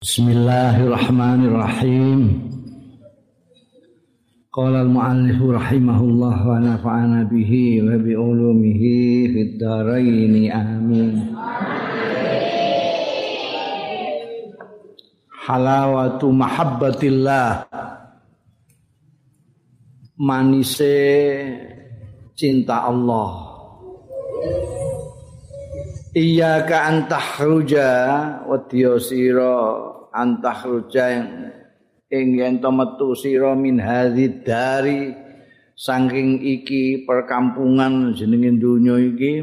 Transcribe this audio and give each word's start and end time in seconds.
Bismillahirrahmanirrahim. 0.00 2.40
Qala 4.48 4.88
al-muallif 4.88 5.36
rahimahullah 5.36 6.36
wa 6.40 6.56
nafa'ana 6.56 7.28
bihi 7.28 7.84
wa 7.84 8.00
bi 8.00 8.16
ulumihi 8.16 9.28
fid 9.28 9.60
dharain 9.60 10.48
amin. 10.48 11.36
Halawatu 15.44 16.32
mahabbatillah 16.32 17.68
manise 20.16 20.96
cinta 22.40 22.88
Allah 22.88 23.50
Iyyaka 26.10 26.90
antahruja 26.90 27.86
wa 28.42 28.58
diyasira 28.66 29.89
antahruja 30.10 31.10
ing 32.10 32.26
yen 32.38 32.58
to 32.58 32.70
metu 32.74 33.14
sira 33.14 33.54
min 33.54 33.78
dari 34.42 35.14
saking 35.78 36.42
iki 36.42 37.06
perkampungan 37.06 38.12
jenenge 38.12 38.58
donya 38.58 38.98
iki 38.98 39.34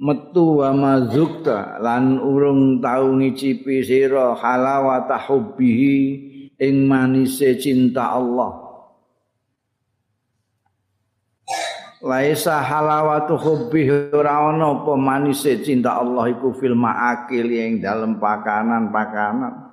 metu 0.00 0.58
wa 0.58 0.74
mazukta 0.74 1.78
lan 1.78 2.18
urung 2.18 2.82
tau 2.82 3.14
ngicipi 3.14 3.86
sira 3.86 4.34
halawata 4.34 5.16
hubbihi 5.30 5.98
ing 6.58 6.90
manise 6.90 7.54
cinta 7.62 8.10
Allah 8.10 8.63
laisa 12.04 12.60
halawatu 12.60 13.40
hubbi 13.40 13.88
ora 14.12 14.52
ana 14.52 14.76
apa 14.76 14.92
manise 14.92 15.64
cinta 15.64 15.96
Allah 15.96 16.28
iku 16.28 16.52
fil 16.52 16.76
maakil 16.76 17.48
ing 17.48 17.80
dalem 17.80 18.20
pakanan-pakanan. 18.20 19.72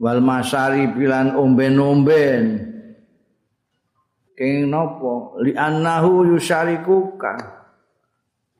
Wal 0.00 0.24
masari 0.24 0.88
bilan 0.88 1.36
omben-omben. 1.36 2.64
Keng 4.32 4.72
napa 4.72 5.36
li 5.44 5.52
annahu 5.52 6.32
yusyarikuka. 6.32 7.60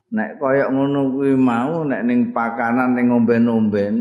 Nek 0.09 0.37
kaya 0.37 0.69
ngono 0.69 1.13
kuwi 1.15 1.33
mau 1.37 1.85
nek 1.85 2.01
ning 2.05 2.29
pakanan 2.33 2.97
ning 2.97 3.13
omben-omben 3.13 3.95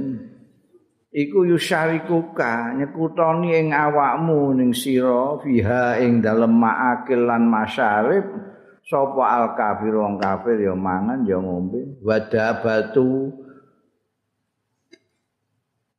iku 1.12 1.44
yusyarikuka 1.44 2.76
nyekutoni 2.80 3.56
ing 3.60 3.68
awakmu 3.72 4.56
ning 4.56 4.72
sira 4.72 5.36
fiha 5.40 6.00
ing 6.00 6.24
dalem 6.24 6.52
maakil 6.52 7.28
lan 7.28 7.44
masyarib 7.48 8.47
sapa 8.88 9.20
al 9.20 9.46
kafir 9.52 9.92
wong 9.92 10.16
kafir 10.16 10.64
ya 10.64 10.72
mangan 10.72 11.28
ya 11.28 11.36
ngombe. 11.36 12.00
Wadabatu 12.00 13.28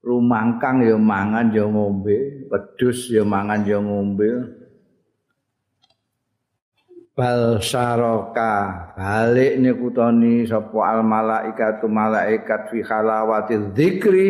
rumangkang 0.02 0.81
ya 0.81 0.98
mangan 0.98 1.54
ya 1.54 1.70
ngombe. 1.70 2.50
Pedus 2.50 3.14
ya 3.14 3.22
mangan 3.22 3.62
ya 3.62 3.78
ngombe. 3.78 4.58
Bal 7.14 7.62
syaraka 7.62 8.90
balik 8.98 9.62
nyekutoni 9.62 10.50
sapa 10.50 10.98
al 10.98 11.06
malaikatu 11.06 11.86
malaikat 11.86 12.74
fi 12.74 12.81
halawati 12.81 13.70
dzikri. 13.78 14.30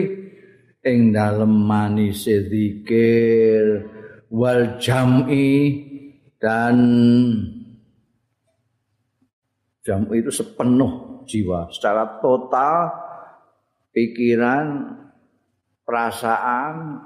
Ing 0.80 1.12
dalem 1.12 1.68
manise 1.68 2.48
zikir 2.48 3.84
wal 4.32 4.80
jam'i 4.80 5.76
dan 6.40 6.80
jamu 9.90 10.14
itu 10.14 10.30
sepenuh 10.30 11.26
jiwa. 11.26 11.74
Secara 11.74 12.22
total 12.22 12.94
pikiran 13.90 14.94
perasaan 15.82 17.02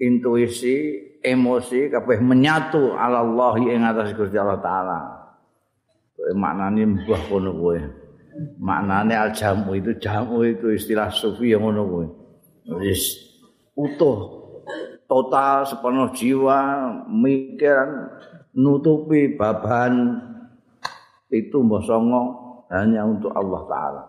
intuisi 0.00 0.96
emosi 1.20 1.92
kabeh 1.92 2.24
menyatu 2.24 2.96
ala 2.96 3.20
Allah 3.20 3.52
ing 3.60 3.84
atas 3.84 4.16
Gusti 4.16 4.40
Allah 4.40 4.64
taala. 4.64 5.00
Kowe 6.16 6.32
maknane 6.32 6.88
mbah 6.88 7.22
kono 7.28 7.52
kowe. 7.52 7.76
Maknane 8.56 9.12
al 9.12 9.36
jamu 9.36 9.76
itu 9.76 9.92
jamu 10.00 10.48
itu 10.48 10.72
istilah 10.72 11.12
sufi 11.12 11.52
yang 11.52 11.68
ngono 11.68 11.82
kowe. 11.84 12.06
Wis 12.80 13.20
utuh 13.76 14.40
total 15.04 15.68
sepenuh 15.68 16.08
jiwa 16.16 16.60
mikiran 17.12 18.08
nutupi 18.56 19.36
baban 19.36 20.31
itu 21.32 21.64
mbah 21.64 21.80
songo 21.80 22.22
hanya 22.68 23.08
untuk 23.08 23.32
Allah 23.32 23.62
taala. 23.64 24.02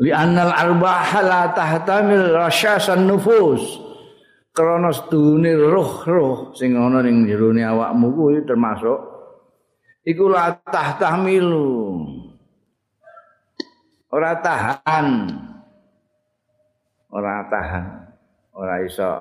Li 0.00 0.12
annal 0.12 0.52
arbah 0.52 1.08
la 1.24 1.42
tahtamil 1.52 2.32
rasyasan 2.32 3.04
nufus. 3.04 3.84
Krana 4.56 4.88
sedune 4.88 5.52
roh-roh 5.52 6.56
sing 6.56 6.72
ana 6.80 7.04
ning 7.04 7.28
jero 7.28 7.52
awakmu 7.52 8.08
kuwi 8.16 8.40
termasuk 8.48 8.96
iku 10.00 10.32
la 10.32 10.56
tahtamilu. 10.56 12.08
Ora 14.08 14.32
tahan. 14.40 15.08
Ora 17.12 17.44
tahan. 17.52 17.84
Ora 18.56 18.80
iso 18.80 19.20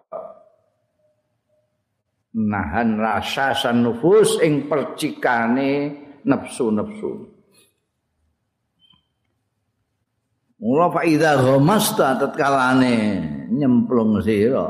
nahan 2.36 3.00
rasa 3.00 3.72
nufus 3.72 4.44
ing 4.44 4.68
percikane 4.68 6.05
nafsu-nafsu. 6.26 7.32
Mula 10.66 10.90
fa 10.90 11.02
idza 11.06 11.38
ghamasta 11.38 12.18
tatkalane 12.18 12.96
nyemplung 13.54 14.18
sira. 14.26 14.66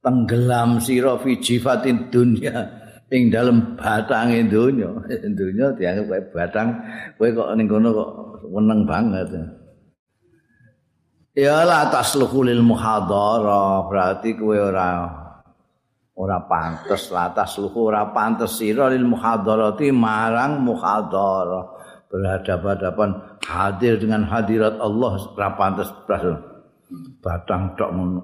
Tenggelam 0.00 0.80
sira 0.80 1.16
fi 1.20 1.36
jifatin 1.40 2.08
dunya 2.12 2.84
ing 3.14 3.30
dalem 3.30 3.78
batange 3.78 4.48
donya. 4.50 4.90
Donya 5.38 5.66
dianggap 5.76 6.06
kaya 6.08 6.22
batang, 6.34 6.68
kowe 7.16 7.28
kok 7.30 7.48
ning 7.54 7.66
kono 7.70 7.88
kok 7.94 8.10
weneng 8.50 8.82
banget. 8.88 9.28
Ya 11.34 11.66
la 11.66 11.90
tasluhu 11.90 12.46
lil 12.46 12.62
muhadara, 12.62 13.86
berarti 13.90 14.38
kowe 14.38 14.54
ora 14.54 15.23
ora 16.14 16.46
pantes 16.46 17.10
latas 17.10 17.58
luhu 17.58 17.90
ora 17.90 18.14
pantes 18.14 18.62
sira 18.62 18.90
lil 18.90 19.02
muhadarati 19.02 19.90
marang 19.90 20.62
muhadara 20.62 21.74
berhadapan-hadapan 22.06 23.10
hadir 23.42 23.98
dengan 23.98 24.22
hadirat 24.30 24.78
Allah 24.78 25.12
ora 25.34 25.50
pantes 25.58 25.90
batang 27.18 27.74
tok 27.74 27.90
ngono. 27.90 28.22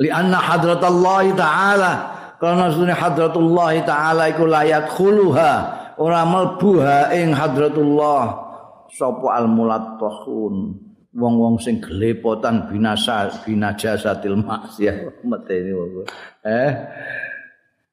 Li 0.00 0.08
anna 0.10 0.40
Allah 0.40 1.24
taala 1.38 1.92
karena 2.40 2.66
sunni 2.72 2.94
hadratullah 2.96 3.72
taala 3.86 4.26
iku 4.32 4.48
layat 4.48 4.90
khuluha 4.90 5.52
ora 6.00 6.26
mlebu 6.26 6.82
ing 7.14 7.30
hadratullah 7.30 8.22
sapa 8.90 9.28
al 9.38 9.46
mulattahun 9.46 10.83
wong-wong 11.14 11.62
sing 11.62 11.78
gelepotan 11.78 12.66
binasa 12.66 13.30
binajasatil 13.46 14.34
maksiat. 14.42 15.14
Meteni 15.30 15.70
wong 15.70 16.02
eh 16.42 16.72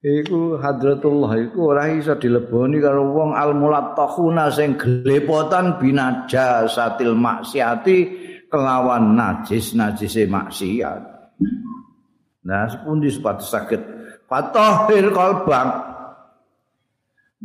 iku 0.02 0.58
hadratullah 0.58 1.38
iku 1.38 1.72
ora 1.72 1.86
iso 1.94 2.18
dileboni 2.18 2.82
karo 2.82 3.14
wong 3.14 3.38
al 3.38 3.54
mulattahuna 3.54 4.50
sing 4.50 4.74
gelepotan 4.76 5.78
binajasatil 5.78 7.14
maksiati 7.14 7.98
kelawan 8.50 9.14
najis 9.14 9.78
najise 9.78 10.26
maksiat. 10.26 11.02
Nah 12.42 12.66
sepundi 12.74 13.14
sepatu 13.14 13.46
sakit 13.46 13.82
fatahir 14.26 15.14
kalbang 15.14 15.70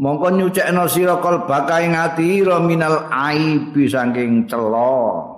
mongko 0.01 0.29
nyucekno 0.41 0.89
sira 0.89 1.21
kalbaka 1.21 1.85
ing 1.85 1.93
ati 1.93 2.41
minal 2.65 3.13
aibi 3.13 3.85
saking 3.85 4.49
celo 4.49 5.36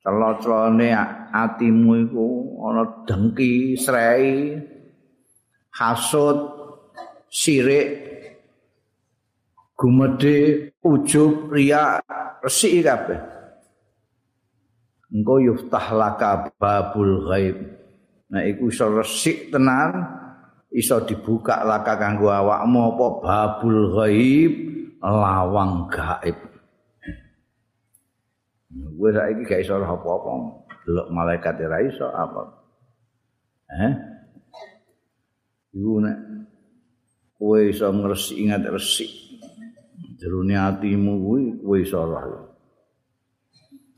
celocone 0.00 0.96
atimu 1.28 2.08
iku 2.08 2.28
ana 2.64 2.84
dengki 3.04 3.76
srei 3.76 4.56
hasud 5.76 6.38
sirik 7.28 7.88
gumedhe 9.76 10.72
ujub 10.84 11.52
riya 11.52 12.00
resik 12.44 12.84
kabeh. 12.84 13.20
Engko 15.10 15.42
yuftah 15.42 15.86
laka 15.96 16.52
babul 16.54 17.26
ghaib. 17.28 17.56
Nah 18.30 18.42
iku 18.46 18.70
iso 18.70 18.86
resik 18.94 19.50
tenan 19.50 19.90
iso 20.70 21.02
dibuka 21.02 21.66
laka 21.66 21.98
kanggo 21.98 22.30
awakmu 22.30 22.94
apa 22.94 23.06
babul 23.24 23.78
ghaib 23.98 24.52
lawang 25.02 25.90
gaib 25.90 26.49
Gue 28.70 29.10
saiki 29.10 29.42
gak 29.42 29.62
iso 29.66 29.78
apa-apa. 29.78 30.30
Delok 30.86 31.08
malaikat 31.10 31.58
ora 31.66 31.78
iso 31.82 32.06
apa. 32.06 32.42
Eh? 33.70 33.92
Iku 35.74 36.02
nek 36.02 36.16
kowe 37.38 37.58
iso 37.66 37.86
ngresik 37.90 38.36
ingat 38.38 38.66
resik. 38.70 39.30
jerone 40.20 40.52
atimu 40.52 41.12
kuwi 41.16 41.44
kowe 41.64 41.76
iso 41.80 42.04
roh 42.04 42.52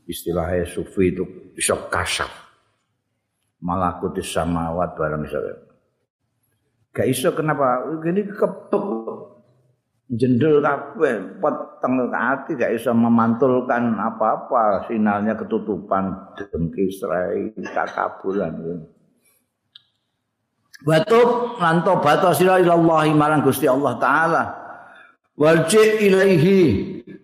istilahnya 0.07 0.63
sufi 0.63 1.11
itu 1.11 1.27
bisa 1.51 1.75
kasar 1.91 2.31
malakut 3.59 4.15
samawat 4.23 4.95
barang 4.95 5.27
iso 5.27 5.39
gak 6.95 7.07
iso 7.11 7.35
kenapa 7.35 7.83
gini 7.99 8.23
kepek 8.23 8.85
jendel 10.11 10.59
kabeh 10.59 11.39
peteng 11.39 11.93
ati 12.11 12.59
gak 12.59 12.75
iso 12.75 12.91
memantulkan 12.91 13.95
apa-apa 13.95 14.87
sinalnya 14.91 15.37
ketutupan 15.39 16.35
dengki 16.35 16.91
serai 16.91 17.55
takabulan 17.71 18.83
Batuk 20.83 21.63
lan 21.63 21.79
tobat 21.87 22.19
sira 22.35 22.59
ilallahi 22.59 23.15
marang 23.15 23.39
Gusti 23.39 23.63
Allah 23.71 23.95
taala. 24.03 24.43
Warji 25.39 26.11
ilaihi 26.11 26.59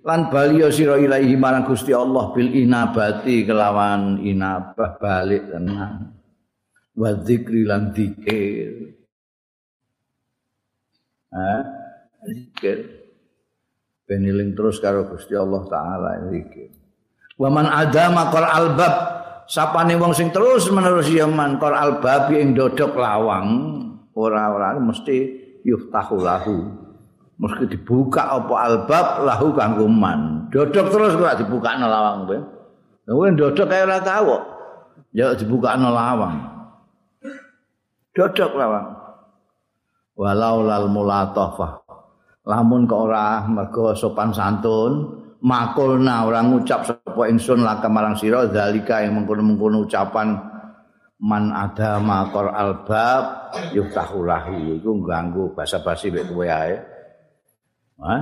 lan 0.07 0.31
baliyo 0.31 0.71
sira 0.71 0.95
ilaihi 0.95 1.35
marang 1.35 1.67
Gusti 1.67 1.91
Allah 1.91 2.31
bil 2.31 2.47
inabati 2.55 3.43
kelawan 3.43 4.23
inabah 4.23 4.95
balik 4.95 5.51
tenan. 5.51 6.15
Wa 6.95 7.11
dzikri 7.19 7.67
lan 7.67 7.91
dzikir. 7.91 8.95
Ha? 11.35 11.78
Dzikir. 12.23 12.77
Beniling 14.09 14.57
terus 14.57 14.81
karo 14.81 15.05
Gusti 15.05 15.37
Allah 15.37 15.63
taala 15.69 16.09
dzikir. 16.27 16.73
Wa 17.39 17.47
man 17.47 17.69
adama 17.69 18.27
qal 18.33 18.43
albab 18.43 18.93
sapane 19.47 19.95
wong 19.95 20.11
sing 20.11 20.33
terus 20.33 20.67
menerus 20.73 21.07
ya 21.07 21.29
man 21.29 21.61
kor 21.61 21.71
albabi 21.71 22.41
ing 22.41 22.57
dodok 22.57 22.97
lawang 22.99 23.47
ora-ora 24.11 24.75
mesti 24.81 25.17
yuftahu 25.63 26.19
lahu. 26.19 26.57
Mesti 27.39 27.71
dibuka 27.71 28.27
apa 28.35 28.55
albab 28.67 29.07
lahu 29.23 29.55
kanggo 29.55 29.87
man. 29.87 30.51
Dodok 30.51 30.91
terus 30.91 31.15
kok 31.15 31.39
dibuka 31.39 31.79
no 31.79 31.87
lawang 31.87 32.27
kowe 32.27 32.39
kowe 33.07 33.27
dodok 33.31 33.67
kaya 33.69 33.87
ora 33.87 33.99
tau 34.03 34.35
ya 35.15 35.31
dibuka 35.37 35.79
no 35.79 35.95
lawang. 35.95 36.35
Dodok 38.11 38.51
lawang. 38.59 38.99
Walau 40.19 40.67
lal 40.67 40.91
mulatafah 40.91 41.78
lamun 42.49 42.89
kok 42.89 43.01
ora 43.05 43.45
mergo 43.45 43.93
sopan 43.93 44.33
santun 44.33 45.05
makulna 45.45 46.25
orang 46.25 46.49
ngucap 46.49 46.81
sapa 46.81 47.29
ingsun 47.29 47.61
laka 47.61 47.85
marang 47.85 48.17
sira 48.17 48.49
zalika 48.49 49.05
yang 49.05 49.21
mengkono-mengkono 49.21 49.85
ucapan 49.85 50.33
man 51.21 51.53
ada 51.53 52.01
makor 52.01 52.49
albab 52.49 53.53
yuftahu 53.75 54.25
lahu 54.25 54.81
iku 54.81 54.97
ganggu 55.05 55.53
basa-basi 55.53 56.09
mek 56.09 56.25
kowe 56.25 56.47
ae. 56.47 56.75
Ha 58.01 58.15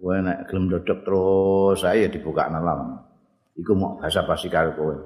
kowe 0.00 0.16
nek 0.24 0.48
gelem 0.48 0.72
dodok 0.72 0.98
terus 1.04 1.84
saya 1.84 2.08
dibuka 2.08 2.48
nalam. 2.48 2.96
Iku 3.60 3.76
mau 3.76 4.00
basa-basi 4.00 4.48
karo 4.48 4.72
kowe. 4.72 4.96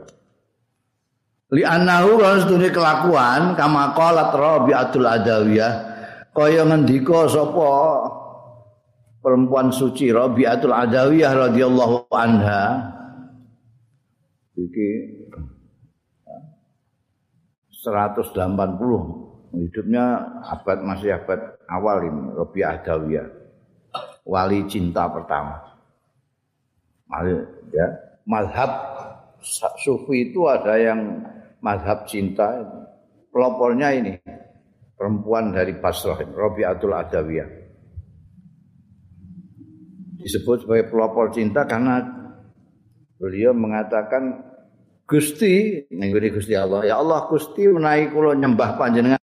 Li 1.58 1.66
anahu 1.66 2.22
kan 2.22 2.44
sedune 2.44 2.70
kelakuan 2.70 3.58
kama 3.58 3.92
qalat 3.98 4.30
rabi'atul 4.32 5.06
adawiyah 5.08 5.72
kaya 6.32 6.62
ngendika 6.66 7.28
sapa 7.28 7.70
perempuan 9.24 9.72
suci 9.72 10.12
Rabi'atul 10.12 10.76
Adawiyah 10.76 11.48
radhiyallahu 11.48 12.12
anha. 12.12 12.92
Iki 14.52 14.88
180 17.72 18.36
hidupnya 19.56 20.04
abad 20.44 20.78
masih 20.84 21.16
abad 21.16 21.56
awal 21.72 22.04
ini 22.04 22.22
Rabi'ah 22.36 22.84
Adawiyah. 22.84 23.26
Wali 24.28 24.68
cinta 24.68 25.08
pertama. 25.08 25.56
Ya. 27.72 27.88
Mazhab 28.24 28.72
sufi 29.80 30.32
itu 30.32 30.44
ada 30.48 30.76
yang 30.76 31.24
mazhab 31.64 32.04
cinta. 32.04 32.60
Pelopornya 33.34 33.90
ini 33.90 34.14
perempuan 34.94 35.50
dari 35.50 35.74
Basrah 35.74 36.22
Rabi'atul 36.22 36.94
Adawiyah 36.94 37.63
disebut 40.24 40.64
sebagai 40.64 40.88
pelopor 40.88 41.28
cinta 41.36 41.68
karena 41.68 42.00
beliau 43.20 43.52
mengatakan 43.52 44.40
Gusti 45.04 45.84
nengguni 45.92 46.32
Gusti 46.32 46.56
Allah 46.56 46.80
ya 46.88 46.96
Allah 46.96 47.28
Gusti 47.28 47.68
menaiki 47.68 48.16
kula 48.16 48.32
nyembah 48.40 48.80
panjenengan. 48.80 49.20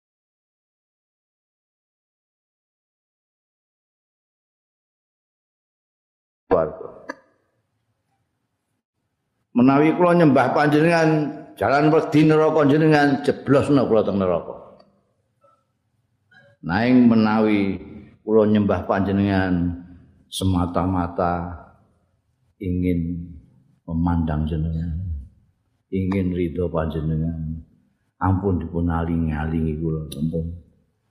Menawi 9.56 9.92
kula 9.96 10.16
nyembah 10.19 10.56
panjenengan 10.56 11.10
jalan 11.60 11.92
wedi 11.92 12.24
neraka 12.24 12.63
jenengan 12.68 13.24
jeblosna 13.24 13.84
kula 13.88 14.07
teng 14.07 14.19
neraka. 14.19 14.56
Naing 16.63 17.07
menawi 17.07 17.80
kula 18.24 18.48
nyembah 18.48 18.88
panjenengan 18.88 19.84
semata-mata 20.29 21.49
ingin 22.61 23.25
memandang 23.83 24.45
jenengan, 24.45 24.93
ingin 25.89 26.31
ridho 26.31 26.69
panjenengan. 26.69 27.65
Ampun 28.19 28.59
dipun 28.59 28.91
alingi-alingi 28.91 29.79
kula, 29.79 30.11
ampun. 30.11 30.45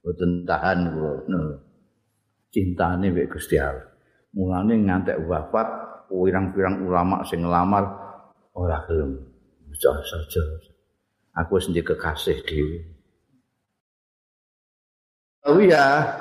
Boten 0.04 0.44
tahan 0.44 0.92
kula. 0.92 1.12
No. 1.26 1.40
Cintane 2.52 3.08
mek 3.08 3.32
Gusti 3.32 3.56
Allah. 3.56 3.88
Mulane 4.36 4.76
ngantek 4.76 5.24
wafat 5.24 5.68
pirang-pirang 6.12 6.84
ulama 6.84 7.24
sing 7.24 7.44
ngelamar 7.44 7.84
ora 8.52 8.84
gelem. 8.84 9.24
Saja 9.72 10.04
saja. 10.04 10.42
Aku 11.44 11.56
sendiri 11.60 11.96
kekasih 11.96 12.44
dhewe. 12.44 12.78
Oh 15.48 15.56
iya, 15.56 16.12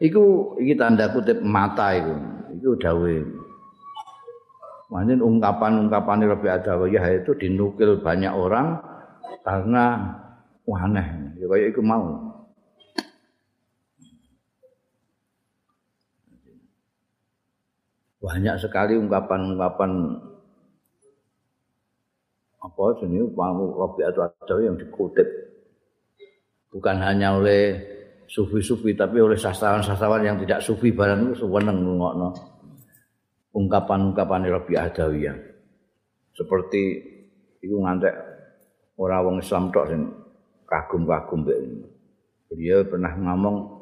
Iku 0.00 0.56
iki 0.56 0.80
tanda 0.80 1.12
kutip 1.12 1.44
mata 1.44 1.92
iku. 1.92 2.16
Iku 2.56 2.72
dawuh. 2.80 3.20
Manen 4.90 5.20
ungkapan-ungkapan 5.22 6.26
Rabi 6.26 6.48
Adawiyah 6.50 7.22
itu 7.22 7.36
dinukil 7.36 8.00
banyak 8.02 8.32
orang 8.32 8.80
karena 9.44 10.16
aneh. 10.66 11.36
Ya 11.36 11.46
kaya 11.46 11.68
iku 11.68 11.84
mau. 11.84 12.32
Banyak 18.24 18.56
sekali 18.56 18.96
ungkapan-ungkapan 18.96 19.90
apa 22.60 22.84
jenis 23.04 23.30
Rabi 23.36 24.00
Adawiyah 24.08 24.64
yang 24.64 24.76
dikutip. 24.80 25.28
Bukan 26.72 26.96
hanya 27.04 27.36
oleh 27.36 27.99
sufi-sufi 28.30 28.94
tapi 28.94 29.18
oleh 29.18 29.34
sastrawan-sastrawan 29.34 30.22
yang 30.22 30.38
tidak 30.38 30.62
sufi 30.62 30.94
barang 30.94 31.34
itu 31.34 31.50
seneng 31.50 31.82
ngokno 31.82 32.30
ungkapan-ungkapan 33.50 34.46
Rabi 34.46 34.78
Adawiyah 34.78 35.34
seperti 36.38 36.82
itu 37.58 37.74
ngantek 37.74 38.14
orang 39.02 39.26
wong 39.26 39.36
Islam 39.42 39.74
tok 39.74 39.86
sing 39.90 40.02
kagum-kagum 40.70 41.42
Beliau 42.50 42.82
pernah 42.86 43.14
ngomong 43.14 43.78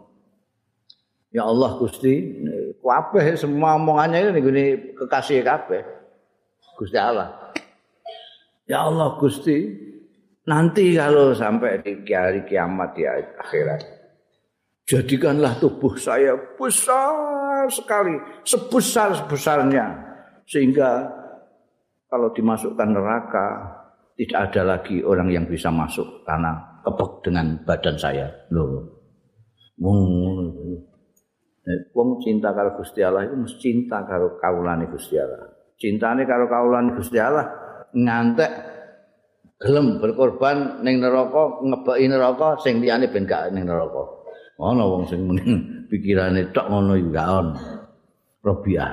Ya 1.28 1.44
Allah 1.44 1.76
Gusti, 1.76 2.40
kabeh 2.80 3.36
semua 3.36 3.76
omongannya 3.76 4.32
ini 4.32 4.40
gini 4.40 4.64
kekasih 4.96 5.44
kabeh. 5.44 5.84
Gusti 6.72 6.96
Allah. 6.96 7.52
Ya 8.64 8.88
Allah 8.88 9.12
Gusti, 9.20 9.76
nanti 10.48 10.96
kalau 10.96 11.36
sampai 11.36 11.84
di 11.84 12.00
hari 12.08 12.48
kiamat 12.48 12.96
di 12.96 13.04
akhirat 13.04 13.97
jadikanlah 14.88 15.60
tubuh 15.60 15.94
saya 16.00 16.32
besar 16.56 17.68
sekali, 17.68 18.16
sebesar-sebesarnya. 18.48 19.86
Sehingga 20.48 21.04
kalau 22.08 22.32
dimasukkan 22.32 22.88
neraka, 22.88 23.46
tidak 24.16 24.50
ada 24.50 24.62
lagi 24.64 25.04
orang 25.04 25.28
yang 25.28 25.44
bisa 25.44 25.68
masuk 25.68 26.24
karena 26.24 26.80
kepek 26.82 27.10
dengan 27.20 27.60
badan 27.68 27.96
saya. 28.00 28.26
Loh. 28.48 28.96
Wong 31.92 32.10
cinta 32.24 32.56
karo 32.56 32.80
Gusti 32.80 33.04
Allah 33.04 33.28
itu 33.28 33.36
mesti 33.36 33.60
cinta 33.60 34.00
karo 34.08 34.40
kaulane 34.40 34.88
Gusti 34.88 35.20
Allah. 35.20 35.52
Cintane 35.78 36.24
karo 36.24 36.48
kaulane 36.48 36.96
Gusti 36.96 37.20
Allah 37.20 37.44
ngantek 37.92 38.50
gelem 39.60 40.00
berkorban 40.02 40.82
ning 40.82 40.98
neraka, 40.98 41.62
ngebeki 41.62 42.06
neraka 42.10 42.58
sing 42.58 42.80
liyane 42.82 43.12
ben 43.12 43.28
gak 43.28 43.52
ning 43.52 43.68
neraka. 43.68 44.17
Ana 44.58 44.84
wong 44.84 45.06
sing 45.06 45.24
mending 45.24 45.86
pikirane 45.88 46.50
tok 46.50 46.66
ngono 46.66 46.98
ono 46.98 47.54
Rabiah 48.38 48.90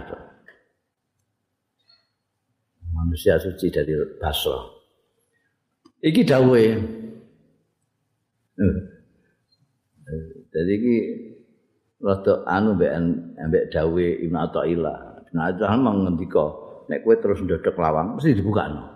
manusia 2.96 3.38
suci 3.42 3.74
dari 3.74 3.94
Basra 4.22 4.62
iki 6.06 6.22
dawuhe 6.22 6.66
jadi 10.54 10.72
iki 10.72 10.96
rada 12.00 12.46
anu 12.46 12.78
mbek 12.78 12.92
mbek 13.50 13.66
dawe 13.74 14.06
Ibnu 14.22 14.38
Athaillah. 14.38 14.98
Ibnu 15.32 15.42
Athaillah 15.42 15.82
mengendika 15.82 16.46
nek 16.86 17.02
kowe 17.02 17.16
terus 17.18 17.42
ndodok 17.42 17.76
lawang 17.82 18.16
mesti 18.16 18.38
dibukakno. 18.38 18.94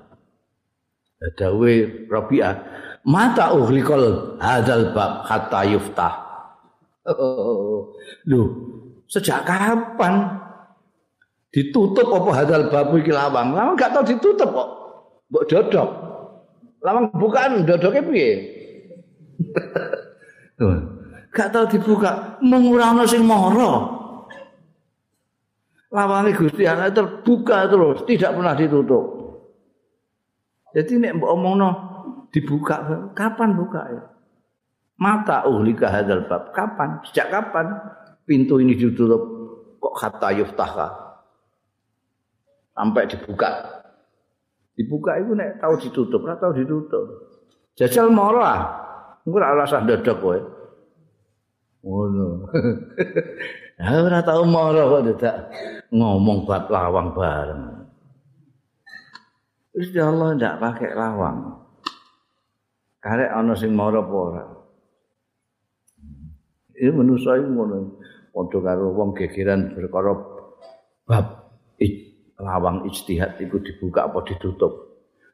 Dawe 1.20 1.72
Rabi'ah 2.08 2.56
mata 3.04 3.52
uhlikal 3.52 4.38
hadzal 4.40 4.96
bab 4.96 5.28
hatta 5.28 5.68
yuftah. 5.68 6.29
Oh, 7.10 7.90
Loh, 8.30 8.48
sejak 9.10 9.42
kapan 9.46 10.38
ditutup 11.50 12.06
apa 12.14 12.30
hadzal 12.38 12.70
bab 12.70 12.94
iki 12.94 13.10
lawang? 13.10 13.58
Lawang 13.58 13.74
gak 13.74 13.98
tau 13.98 14.06
ditutup 14.06 14.50
kok. 14.54 14.70
Mbok 15.34 15.46
dodok. 15.50 15.90
Lawang 16.86 17.10
bukaan 17.18 17.66
dodoknya 17.66 18.02
piye? 18.06 18.32
gak 21.36 21.50
tau 21.54 21.66
dibuka 21.70 22.42
mengurangno 22.44 23.06
sing 23.06 23.24
mara 23.24 24.00
lawange 25.90 26.38
Gusti 26.38 26.70
Allah 26.70 26.94
terbuka 26.94 27.66
terus 27.66 28.06
tidak 28.06 28.38
pernah 28.38 28.54
ditutup 28.54 29.06
jadi 30.74 30.94
nek 31.02 31.14
mbok 31.18 31.32
omongno 31.34 31.70
dibuka 32.30 33.10
kapan 33.18 33.58
buka 33.58 33.82
ya 33.90 34.04
mata 35.00 35.48
uhlika 35.48 35.88
hadzal 35.88 36.28
bab. 36.28 36.52
Kapan? 36.52 37.02
Sejak 37.08 37.32
kapan? 37.32 37.72
Pintu 38.28 38.60
ini 38.60 38.76
ditutup. 38.76 39.40
Kok 39.80 39.96
kata 39.96 40.36
yuftaka 40.36 41.10
sampai 42.80 43.08
dibuka. 43.12 43.52
Dibuka 44.80 45.20
itu 45.20 45.36
nek 45.36 45.60
tahu 45.60 45.76
ditutup 45.76 46.24
ora 46.24 46.40
tahu 46.40 46.56
ditutup. 46.56 47.06
Jajal 47.76 48.12
marah 48.12 48.60
engko 49.28 49.40
ora 49.40 49.56
alasan 49.56 49.88
dodok 49.88 50.18
kowe. 50.20 50.40
Ngono. 51.84 52.28
Ha 53.80 53.96
ora 53.96 54.20
tau 54.20 54.44
mara 54.44 54.84
kok 54.92 55.04
dadak 55.08 55.36
ngomong 55.96 56.44
bab 56.44 56.68
lawang 56.68 57.16
bareng. 57.16 57.64
Wis 59.72 59.96
Allah 59.96 60.36
ndak 60.36 60.60
pakai 60.60 60.92
lawang. 60.92 61.64
Karek 63.00 63.32
ana 63.32 63.56
sing 63.56 63.72
mara 63.72 64.04
apa 64.04 64.12
ora 64.12 64.44
ini 66.80 66.92
manusia 66.96 67.36
itu 67.36 67.52
ngono 67.52 68.00
padha 68.32 68.58
karo 68.64 68.96
wong 68.96 69.10
gegeran 69.14 69.76
perkara 69.76 70.16
bab 71.04 71.26
lawang 72.40 72.88
ijtihad 72.88 73.36
itu 73.44 73.60
dibuka 73.60 74.08
apa 74.08 74.24
ditutup 74.24 74.90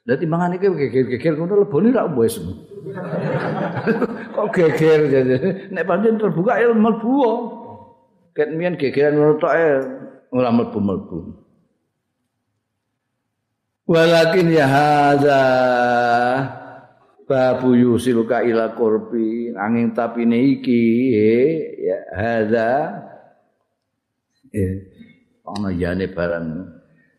Lah 0.06 0.22
timbangan 0.22 0.54
iki 0.54 0.70
geger-geger 0.70 1.34
ngono 1.34 1.66
lebone 1.66 1.90
ra 1.90 2.06
wis. 2.06 2.38
Kok 4.38 4.48
geger 4.54 5.02
nek 5.74 5.86
pancen 5.90 6.22
terbuka 6.22 6.62
ya 6.62 6.70
mlebu. 6.70 7.26
Ket 8.38 8.54
mian 8.54 8.78
gegeran 8.78 9.18
ngono 9.18 9.42
tok 9.42 9.54
ora 10.30 10.54
mlebu-mlebu. 10.54 11.18
Walakin 13.90 14.54
ya 14.54 14.66
hadza 14.70 15.42
babu 17.26 17.74
yusiluka 17.74 18.46
ila 18.46 18.78
qurbi 18.78 19.50
angin 19.58 19.92
tapine 19.98 20.38
iki 20.38 20.84
ya 21.82 22.00
hadza. 22.14 22.72
Eh 24.54 24.74
ana 25.46 25.70
yane 25.74 26.10
barang 26.10 26.48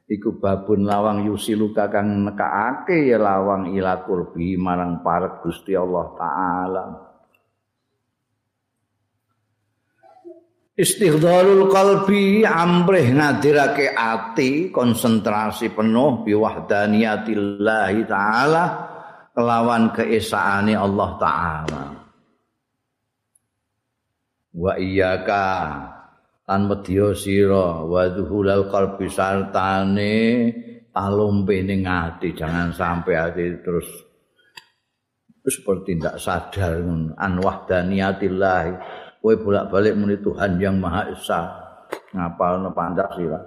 iku 0.07 0.39
babun 0.39 0.87
lawang 0.87 1.27
yusiluka 1.27 1.91
kang 1.91 2.23
nekaake 2.23 3.11
ya 3.11 3.19
lawang 3.19 3.75
ila 3.75 4.07
kurbi 4.07 4.55
marang 4.55 5.03
parek 5.03 5.43
Gusti 5.43 5.75
Allah 5.75 6.07
taala. 6.15 6.85
Istighdalul 10.77 11.73
qalbi 11.73 12.45
amrih 12.45 13.09
ngadirake 13.17 13.97
ati 13.97 14.69
konsentrasi 14.69 15.73
penuh 15.73 16.21
bi 16.21 16.37
wahdaniyatillah 16.37 17.97
taala 18.05 18.65
kelawan 19.37 19.93
keesaane 19.93 20.73
Allah 20.73 21.11
taala. 21.21 21.85
Wa 24.57 24.81
iyyaka 24.81 25.47
lan 26.49 26.61
medya 26.65 27.13
sira 27.13 27.85
wa 27.85 28.09
dhuhulal 28.09 28.73
qalbi 28.73 29.13
sartane 29.13 30.17
alumpe 30.97 31.61
ning 31.61 31.85
ati 31.85 32.33
jangan 32.33 32.73
sampai 32.73 33.15
ati 33.21 33.61
terus 33.61 33.85
seperti 35.45 36.01
tidak 36.01 36.17
sadar 36.17 36.81
an 37.21 37.33
wahdaniyatillah 37.37 38.65
kowe 39.21 39.35
bolak-balik 39.37 39.93
muni 39.93 40.17
Tuhan 40.17 40.57
yang 40.57 40.81
Maha 40.81 41.13
Esa. 41.13 41.43
Ngapalno 42.17 42.73
Pancasila 42.73 43.39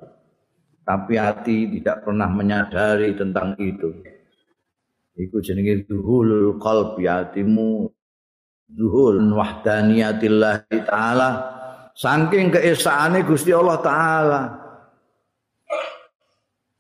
tapi 0.85 1.17
hati 1.17 1.69
tidak 1.79 2.05
pernah 2.05 2.29
menyadari 2.29 3.17
tentang 3.17 3.57
itu 3.57 3.89
iku 5.19 5.43
jenenge 5.43 5.83
dhuhulul 5.83 6.55
qalbi 6.63 7.03
atimu 7.03 7.91
dhuhul 8.71 9.35
wahdaniyatillah 9.35 10.63
taala. 10.87 11.29
Saking 11.91 12.55
keesaane 12.55 13.27
Gusti 13.27 13.51
Allah 13.51 13.79
taala. 13.83 14.41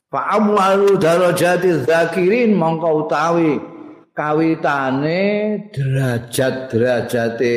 Fa 0.09 0.39
amwalu 0.39 0.95
darajati 0.95 1.83
zakirin 1.83 2.55
mongko 2.55 3.05
utawi 3.05 3.59
kawitane 4.15 5.21
derajat-derajate 5.69 7.55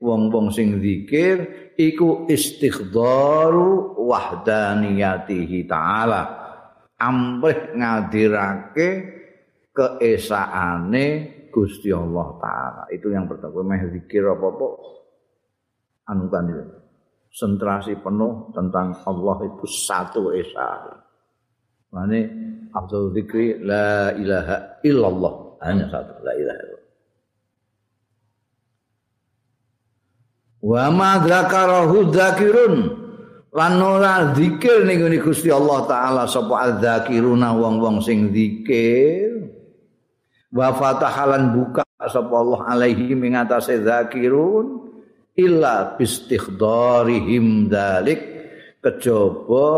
wong-wong 0.00 0.48
sing 0.48 0.80
zikir 0.80 1.44
iku 1.76 2.24
istighdharu 2.30 4.00
wahdaniyatihi 4.00 5.66
taala. 5.68 6.38
Amrih 6.96 7.74
ngadirake 7.74 9.19
keesaane 9.80 11.06
Gusti 11.48 11.88
Allah 11.88 12.28
taala. 12.36 12.82
Itu 12.92 13.08
yang 13.08 13.24
pertama. 13.24 13.64
Meh 13.64 13.88
zikir 13.88 14.28
apa-apa 14.28 14.68
anu 16.12 16.28
kan 16.28 16.44
itu 16.50 16.64
konsentrasi 17.30 17.94
penuh 18.02 18.50
tentang 18.50 18.90
Allah 19.06 19.38
itu 19.46 19.64
satu 19.64 20.34
esa. 20.34 20.98
Mane 21.94 22.20
Abdul 22.74 23.14
Zikri 23.14 23.62
la 23.62 24.14
ilaha 24.14 24.82
illallah. 24.82 25.34
Hanya 25.62 25.86
satu 25.90 26.18
la 26.22 26.32
ilaha 26.34 26.60
illallah. 26.66 26.88
Wa 30.60 30.84
ma 30.90 31.10
dzakarahu 31.22 31.96
dzakirun. 32.10 32.74
Lan 33.50 33.82
ora 33.82 34.30
zikir 34.30 34.86
ning 34.86 35.02
Gusti 35.18 35.50
Allah 35.50 35.82
taala 35.90 36.22
sapa 36.30 36.70
adzakiruna 36.70 37.50
wong-wong 37.58 37.98
sing 37.98 38.30
zikir 38.30 39.29
wa 40.50 40.68
fatahalan 40.74 41.54
buka 41.54 41.86
sapa 41.96 42.34
Allah 42.34 42.60
alaihi 42.66 43.14
ing 43.14 43.34
atase 43.38 43.82
zakirun 43.82 44.90
illa 45.38 45.94
bistighdharihim 45.94 47.70
dalik. 47.70 48.20
Kejaba 48.80 49.68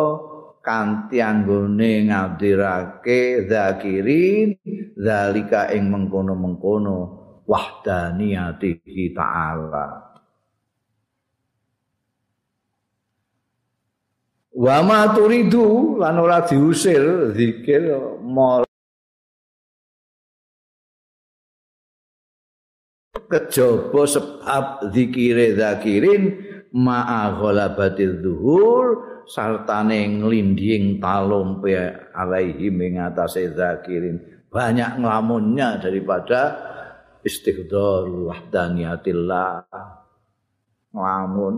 kanthi 0.62 1.18
anggone 1.18 2.06
ngadirake 2.06 3.50
zakirin 3.50 4.54
zalika 4.94 5.74
ing 5.74 5.90
mengkono-mengkono 5.90 6.98
wahdaniyatihi 7.50 9.10
ta'ala. 9.10 9.86
Wa 14.52 14.76
ma 14.86 15.10
turidu 15.10 15.98
lan 15.98 16.22
ora 16.22 16.46
diusir 16.46 17.34
zikir 17.34 17.98
kejaba 23.32 24.04
sebab 24.04 24.92
zikire 24.92 25.56
zakirin 25.56 26.36
ma'a 26.76 27.32
ghalabatil 27.40 28.20
zuhur 28.20 28.86
sartane 29.24 30.20
nglinding 30.20 31.00
talumpe 31.00 31.72
alaihi 32.12 32.68
ing 32.68 33.00
atase 33.00 33.48
zakirin. 33.56 34.20
Banyak 34.52 35.00
nglamunnya 35.00 35.80
daripada 35.80 36.60
istighdar 37.24 38.04
wahdaniyatillah. 38.04 39.64
Nglamun. 40.92 41.54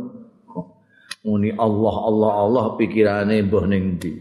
Muni 1.25 1.51
Allah 1.57 1.97
Allah 2.05 2.33
Allah 2.45 2.67
pikirane 2.77 3.41
mbah 3.49 3.65
ning 3.65 3.97
ndi? 3.99 4.13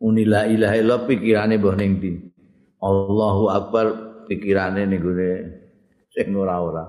Muni 0.00 0.24
la 0.24 0.48
ilaha 0.48 0.74
illallah 0.74 1.04
pikirane 1.06 1.54
mbah 1.60 1.76
ning 1.78 1.92
ndi? 2.00 2.12
Allahu 2.82 3.44
akbar 3.52 3.86
pikirane 4.26 4.88
ning 4.88 4.98
gone 4.98 5.30
sing 6.12 6.36
ora-ora. 6.36 6.84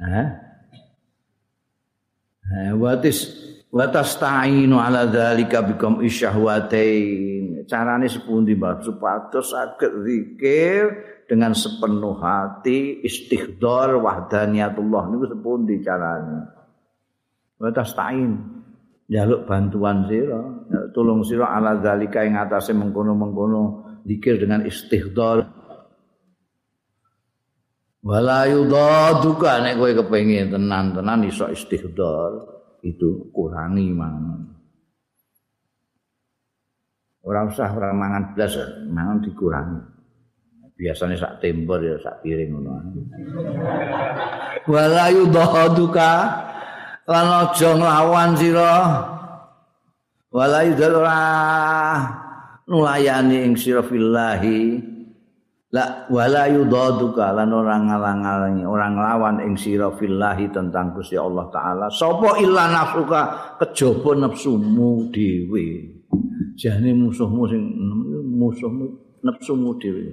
Hah? 0.00 0.28
Ha, 2.46 2.58
watis 2.78 3.26
watas 3.74 4.14
ta'inu 4.22 4.78
ala 4.78 5.10
dzalika 5.10 5.66
bikum 5.66 6.00
isyahwatain. 6.00 7.66
Carane 7.66 8.06
sepundi, 8.06 8.54
Mbah? 8.54 8.86
Supados 8.86 9.50
saged 9.50 10.06
zikir 10.06 10.82
dengan 11.26 11.50
sepenuh 11.50 12.14
hati 12.22 13.02
istighdar 13.02 13.98
wahdaniyatullah 13.98 15.02
niku 15.10 15.26
sepundi 15.26 15.82
carane? 15.82 16.56
wa 17.56 17.72
tastain 17.72 18.36
jaluk 19.08 19.48
bantuan 19.48 20.04
sira 20.08 20.40
tulung 20.92 21.24
sira 21.24 21.56
ala 21.56 21.80
zalika 21.80 22.20
ing 22.20 22.36
atase 22.36 22.76
mengkono-mengkono 22.76 23.62
zikir 24.04 24.36
dengan 24.36 24.68
istighdar 24.68 25.55
wala 28.06 28.46
yudaduka 28.46 29.66
nek 29.66 29.74
kowe 29.82 29.90
kepengin 29.90 30.54
tenan-tenan 30.54 31.26
iso 31.26 31.50
istighdar 31.50 32.38
itu 32.86 33.34
kurangi 33.34 33.90
mangan 33.90 34.46
ora 37.26 37.42
usah 37.50 37.74
ora 37.74 37.90
mangan 37.90 38.38
blas 38.38 38.54
mangan 38.86 39.18
dikurangi. 39.26 39.82
Biasanya 40.76 41.16
sak 41.16 41.40
tembor 41.40 41.80
ya 41.82 41.96
sak 41.98 42.22
piring 42.22 42.52
ngono. 42.52 42.72
Wala 44.68 45.08
yudaduka 45.10 46.12
lan 47.08 47.26
aja 47.26 47.70
nglawan 47.74 48.30
sira. 48.38 48.76
Wala 50.30 50.68
yudhara 50.68 51.24
nulayani 52.68 53.48
ing 53.48 53.56
sira 53.56 53.80
fillahi 53.80 54.84
la 55.76 56.08
wala 56.08 56.48
yudaduka 56.48 57.36
lan 57.36 57.52
orang 57.52 57.92
ngalang-alangi 57.92 58.64
orang 58.64 58.96
nglawan 58.96 59.36
ing 59.44 59.52
sira 59.60 59.92
fillahi 59.92 60.48
tentang 60.48 60.96
Gusti 60.96 61.20
Allah 61.20 61.52
taala 61.52 61.92
sapa 61.92 62.40
illa 62.40 62.72
nafsuka 62.72 63.20
kejaba 63.60 64.16
nafsumu 64.16 65.12
dhewe 65.12 65.64
jane 66.56 66.96
musuhmu 66.96 67.42
sing 67.44 67.62
musuhmu 68.24 68.84
nafsumu 69.20 69.76
dhewe 69.76 70.04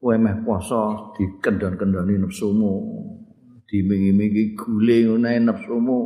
kowe 0.00 0.16
meh 0.16 0.40
poso 0.40 1.12
dikendon-kendoni 1.20 2.16
nafsumu 2.16 2.72
dimingi-mingi 3.72 4.52
guling 4.52 5.16
ngono 5.16 5.32
nafsumu 5.48 5.98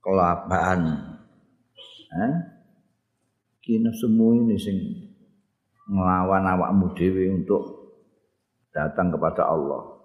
kelapaan. 0.00 0.82
Eh? 2.16 2.34
Ki 3.60 3.76
nafsumu 3.84 4.40
ini 4.40 4.56
sing 4.56 4.78
nglawan 5.90 6.46
awakmu 6.46 6.94
dhewe 6.94 7.34
untuk 7.34 7.90
datang 8.70 9.10
kepada 9.10 9.50
Allah. 9.50 9.98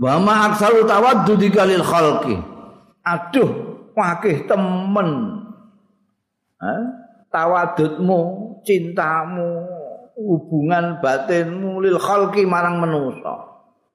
Wa 0.00 0.16
ma 0.16 0.48
aksaru 0.48 0.88
tawaddu 0.88 1.36
dikalil 1.36 1.84
khalqi. 1.84 2.40
Aduh, 3.04 3.50
wakih 3.92 4.48
temen. 4.48 5.08
Eh? 6.58 6.82
Tawadudmu, 7.28 8.20
cintamu, 8.64 9.68
hubungan 10.16 10.98
batinmu 11.04 11.84
lil 11.84 12.00
khalqi 12.00 12.48
marang 12.48 12.80
manusa. 12.80 13.52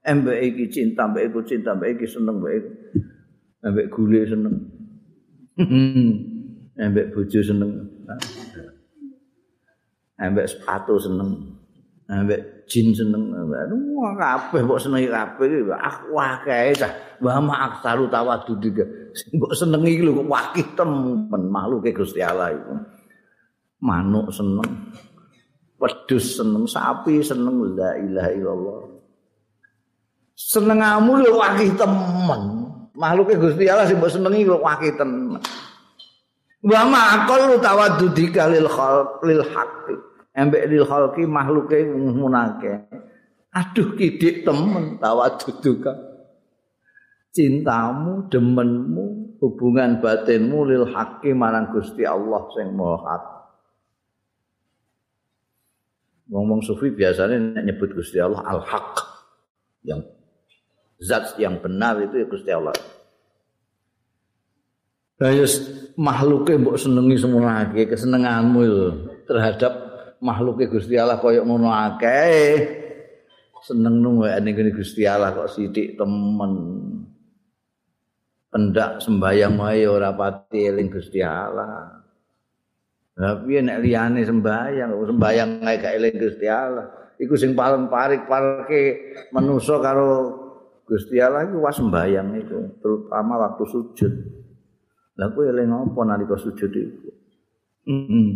mbek 0.08 0.40
iki 0.40 0.66
cinta 0.72 1.04
mbek 1.04 1.28
iku 1.28 1.44
cinta 1.44 1.76
mbek 1.76 2.00
iki 2.00 2.08
seneng 2.08 2.40
mbek 2.40 2.54
iku 2.56 2.72
mbek 3.68 3.88
gule 3.92 4.22
seneng 4.24 4.56
mbek 6.92 7.08
bojo 7.12 7.40
seneng 7.44 7.72
mbek 10.18 10.50
sepatu 10.50 10.98
seneng. 10.98 11.54
Mbek 12.08 12.66
jin 12.66 12.96
seneng. 12.96 13.36
Wah 13.98 14.14
kabeh 14.18 14.66
mbok 14.66 14.82
senengi 14.82 15.08
kabeh 15.12 15.48
ah 15.78 15.96
wah 16.10 16.42
kae 16.42 16.74
cah. 16.74 16.92
Wa 17.22 17.38
ma 17.42 17.70
aksaru 17.70 18.10
tawadud 18.10 18.62
iki 18.62 18.84
mbok 19.38 19.54
senengi 19.54 19.90
iki 19.98 20.04
lho 20.06 20.22
kok 20.22 20.30
wakih 20.30 20.68
temen 20.74 21.42
makhluke 21.50 21.94
Gusti 21.94 22.22
Allah 22.26 22.54
iku. 22.54 22.74
Manuk 23.84 24.34
seneng. 24.34 24.94
Wedhus 25.78 26.42
seneng. 26.42 26.66
Sapi 26.66 27.22
seneng. 27.22 27.78
La 27.78 27.94
ilaha 28.02 28.32
illallah. 28.34 28.80
Senengamu 30.34 31.22
lho 31.22 31.38
wakih 31.38 31.72
temen. 31.78 32.42
Makhluke 32.98 33.38
Gusti 33.38 33.70
Allah 33.70 33.86
sing 33.86 34.02
mbok 34.02 34.10
senengi 34.10 34.48
lho 34.48 34.58
wakih 34.58 34.98
temen. 34.98 35.38
Wa 36.68 36.82
ma 36.90 37.22
aqallu 37.22 37.62
tawaddudika 37.62 38.50
lil 38.50 38.66
khalq 38.66 39.22
lil 39.24 39.46
haqqi. 39.46 39.96
Embek 40.38 40.70
lil 40.70 40.86
khalqi 40.86 41.26
makhluke 41.26 41.82
munake. 42.14 42.86
Aduh 43.58 43.98
kidik 43.98 44.46
temen 44.46 45.02
tawadduduka. 45.02 45.98
Cintamu, 47.34 48.30
demenmu, 48.30 49.38
hubungan 49.42 49.98
batinmu 49.98 50.70
lil 50.70 50.86
haqqi 50.94 51.34
marang 51.34 51.74
Gusti 51.74 52.06
Allah 52.06 52.46
sing 52.54 52.70
Maha 52.78 52.98
Hak. 53.02 53.24
Ngomong 56.28 56.60
sufi 56.62 56.92
biasanya 56.92 57.64
nyebut 57.64 57.96
Gusti 57.96 58.20
Allah 58.20 58.44
al-haq 58.44 59.00
yang 59.88 60.04
zat 61.00 61.40
yang 61.40 61.58
benar 61.64 61.98
itu 62.04 62.20
ya 62.20 62.26
Gusti 62.28 62.52
Allah. 62.52 62.76
Ayo 65.18 65.50
makhluke 65.98 66.54
mbok 66.62 66.78
senengi 66.78 67.18
semua 67.18 67.66
akeh 67.66 67.90
kesenenganmu 67.90 68.60
itu 68.62 68.88
terhadap 69.26 69.87
makhluke 70.22 70.70
Gusti 70.70 70.98
Allah 70.98 71.22
koyo 71.22 71.46
ngono 71.46 71.70
akeh. 71.70 72.86
Seneng 73.58 74.00
nunggu 74.00 74.30
ning 74.42 74.54
Gusti 74.72 75.04
Allah 75.04 75.34
kok 75.34 75.52
sithik 75.52 75.98
temen. 75.98 76.54
Pendak 78.48 79.04
sembayang 79.04 79.60
wae 79.60 79.84
ora 79.84 80.16
pati 80.16 80.72
eling 80.72 80.88
Gusti 80.88 81.20
Allah. 81.20 82.00
Tapi 83.18 83.66
nek 83.66 83.82
liyane 83.82 84.22
sembayang, 84.22 84.94
sembayang 84.94 85.50
gak 85.66 85.94
eling 85.98 86.16
Gusti 86.22 86.46
Allah. 86.46 86.86
Iku 87.18 87.34
sing 87.34 87.58
paling 87.58 87.90
parik 87.90 88.30
parke 88.30 89.18
manusa 89.34 89.82
karo 89.82 90.38
Gusti 90.86 91.18
Allah 91.18 91.50
iku 91.50 91.60
was 91.60 91.76
sembayang 91.82 92.28
itu, 92.38 92.78
terutama 92.78 93.42
waktu 93.42 93.64
sujud. 93.68 94.14
Lah 95.18 95.34
kowe 95.34 95.44
eling 95.44 95.74
apa 95.74 96.00
nalika 96.06 96.38
sujud 96.38 96.72
iku? 96.72 97.10
Heeh. 97.90 98.28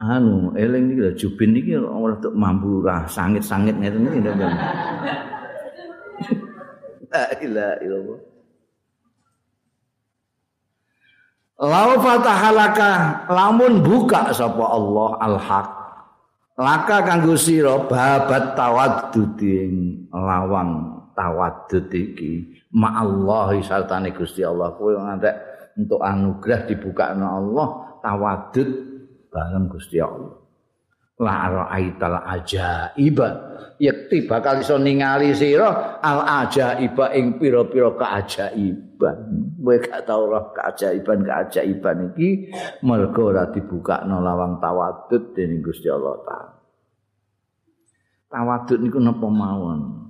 Anu, 0.00 0.56
eling 0.56 0.96
iki 0.96 1.00
lho 1.04 1.12
jubin 1.12 1.52
iki 1.60 1.76
ora 1.76 2.16
tok 2.16 2.32
mambu 2.32 2.80
ra 2.80 3.04
sangit-sangit 3.04 3.76
ngeten 3.76 4.08
iki 4.08 4.20
lho. 4.24 4.32
La 7.12 7.24
ilaha 7.36 7.74
illallah. 7.84 8.20
Lau 11.60 11.90
fatahalaka 12.00 12.90
lamun 13.28 13.84
buka 13.84 14.32
sapa 14.32 14.64
Allah 14.64 15.10
al-haq. 15.20 15.68
Laka 16.56 17.04
kanggo 17.04 17.36
sira 17.36 17.84
babat 17.84 18.56
tawadduding 18.56 20.08
lawang 20.12 21.00
tawadud 21.12 21.92
iki 21.92 22.64
ma'allahi 22.72 23.60
sartane 23.60 24.16
Gusti 24.16 24.40
Allah 24.40 24.72
kowe 24.76 24.96
ngantek 24.96 25.36
untuk 25.76 26.00
anugerah 26.00 26.64
dibukakno 26.64 27.26
Allah 27.28 27.68
tawadud 28.00 28.89
bareng 29.30 29.66
Gusti 29.70 30.02
Allah 30.02 30.36
la 31.20 31.52
ra'aital 31.52 32.16
ajaiba 32.24 33.28
yakti 33.76 34.24
bakal 34.24 34.64
iso 34.64 34.80
ningali 34.80 35.36
sira 35.36 36.00
al 36.00 36.24
ajaiba 36.44 37.12
ing 37.12 37.36
pira-pira 37.36 37.92
keajaiban 37.92 39.18
kowe 39.60 39.76
gak 39.76 40.08
tau 40.08 40.24
roh 40.28 40.48
keajaiban 40.56 41.20
keajaiban 41.20 42.12
iki 42.12 42.48
mergo 42.84 43.32
ora 43.32 43.52
dibukakno 43.52 44.20
lawang 44.24 44.58
tawadud 44.64 45.36
dening 45.36 45.60
Gusti 45.60 45.92
Allah 45.92 46.16
taala 46.24 46.56
tawadud 48.32 48.80
niku 48.80 48.98
napa 48.98 49.28
mawon 49.28 50.00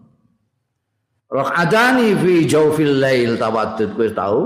Rakaatani 1.30 2.18
fi 2.18 2.42
jawfil 2.42 2.98
lail 2.98 3.38
tawaddud 3.38 3.94
kowe 3.94 4.10
tahu? 4.10 4.42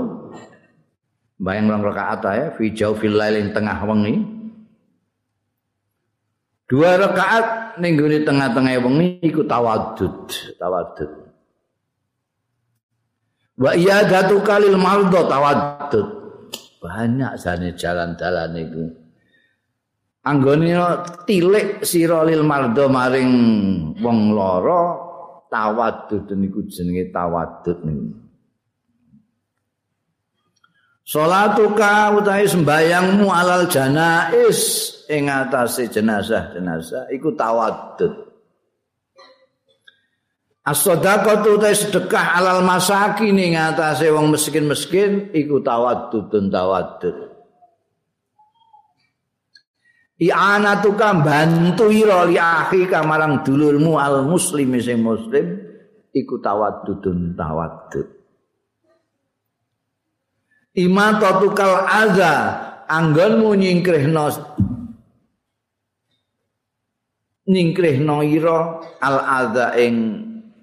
Bayang 1.41 1.73
rong 1.73 1.81
rakaat 1.81 2.21
ya 2.29 2.47
fi 2.53 2.69
jawfil 2.77 3.17
lail 3.17 3.41
ing 3.41 3.57
tengah 3.57 3.81
wengi. 3.89 4.34
Dua 6.65 6.97
rakaat 6.97 7.77
ning 7.77 7.93
gone 7.93 8.25
tengah-tengah 8.25 8.81
wengi 8.81 9.21
iku 9.21 9.45
tawaddud, 9.45 10.33
tawaddud. 10.57 11.11
Wa 13.61 13.71
iyadatu 13.77 14.41
kalil 14.41 14.73
mardha 14.73 15.29
tawaddud. 15.29 16.07
Banyak 16.81 17.37
jane 17.37 17.69
jalan-jalan 17.77 18.51
iku. 18.57 18.85
Anggone 20.25 20.73
tilik 21.29 21.85
sira 21.85 22.25
lil 22.25 22.41
mardha 22.41 22.89
maring 22.89 23.33
wong 24.01 24.33
lara 24.33 24.97
tawadud 25.53 26.25
niku 26.33 26.65
jenenge 26.65 27.13
tawadud 27.13 27.77
niku 27.85 28.24
Salatuka 31.05 32.17
utahe 32.17 32.49
sembayangmu 32.49 33.29
alal 33.29 33.69
janais. 33.69 34.91
Ing 35.05 35.29
atase 35.29 35.85
jenazah-jenazah 35.93 37.13
iku 37.13 37.37
tawadud. 37.37 38.25
As-sadaqatu 40.65 41.61
utahe 41.61 41.77
sedekah 41.77 42.41
alal 42.41 42.65
masakin. 42.65 43.37
Ing 43.37 43.53
atase 43.53 44.09
wong 44.09 44.33
miskin-miskin 44.33 45.29
iku 45.29 45.61
tawaddudun 45.61 46.49
tawaddud 46.49 47.35
i'anatuka 50.15 51.11
bantu 51.19 51.91
ira 51.91 52.23
li 52.23 52.39
akhi 52.39 52.87
kamarang 52.87 53.43
dulurmu 53.43 53.99
al 53.99 54.23
muslim 54.23 54.71
sing 54.79 55.03
muslim 55.03 55.59
iku 56.15 56.39
tawaddudun 56.39 57.35
tawaddud 57.35 58.14
imatatukal 60.75 61.87
adza 61.87 62.33
anggonmu 62.85 63.55
nyingkrihno 63.55 64.27
nyingkrihno 67.47 68.15
ira 68.27 68.59
al 68.99 69.17
adza 69.23 69.73
ing 69.79 69.95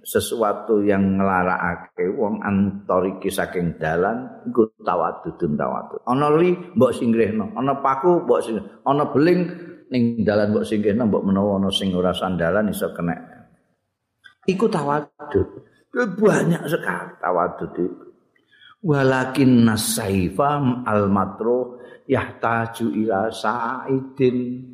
sesuatu 0.02 0.82
yang 0.82 1.14
nglarakake 1.14 2.10
wong 2.18 2.42
antariki 2.42 3.30
saking 3.30 3.78
dalan 3.78 4.42
iku 4.50 4.66
tawadudun 4.82 5.54
tawadud. 5.54 6.02
Ana 6.10 6.26
li 6.34 6.58
mbok 6.74 6.90
singkrihno 6.90 7.54
ana 7.54 7.78
paku 7.78 8.26
mbok 8.26 8.40
sing 8.42 8.58
ana 8.82 9.06
beling 9.14 9.46
ning 9.94 10.26
dalan 10.26 10.50
mbok 10.50 10.66
singkrihno 10.66 11.06
mbok 11.06 11.22
menawa 11.22 11.62
ana 11.62 11.70
sing 11.70 11.94
ora 11.94 12.10
sandalan 12.10 12.74
iso 12.74 12.90
kena 12.92 13.14
iku 14.50 14.66
tawadud. 14.66 15.48
Banyak 15.92 16.62
sekali 16.66 17.12
tawadud. 17.22 17.70
itu 17.78 18.01
walakin 18.82 19.62
nasaifa 19.62 20.82
al 20.82 21.06
matruh 21.06 21.78
yahtaju 22.10 22.86
ila 23.06 23.30
sa'idin. 23.30 24.68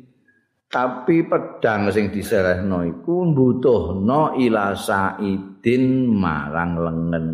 Tapi 0.69 1.25
pedang 1.25 1.89
sing 1.89 2.13
diserehno 2.13 2.85
iku 2.85 3.25
mbutuhno 3.33 4.37
ila 4.37 4.77
sa'idin 4.77 6.13
marang 6.13 6.77
lengen. 6.77 7.25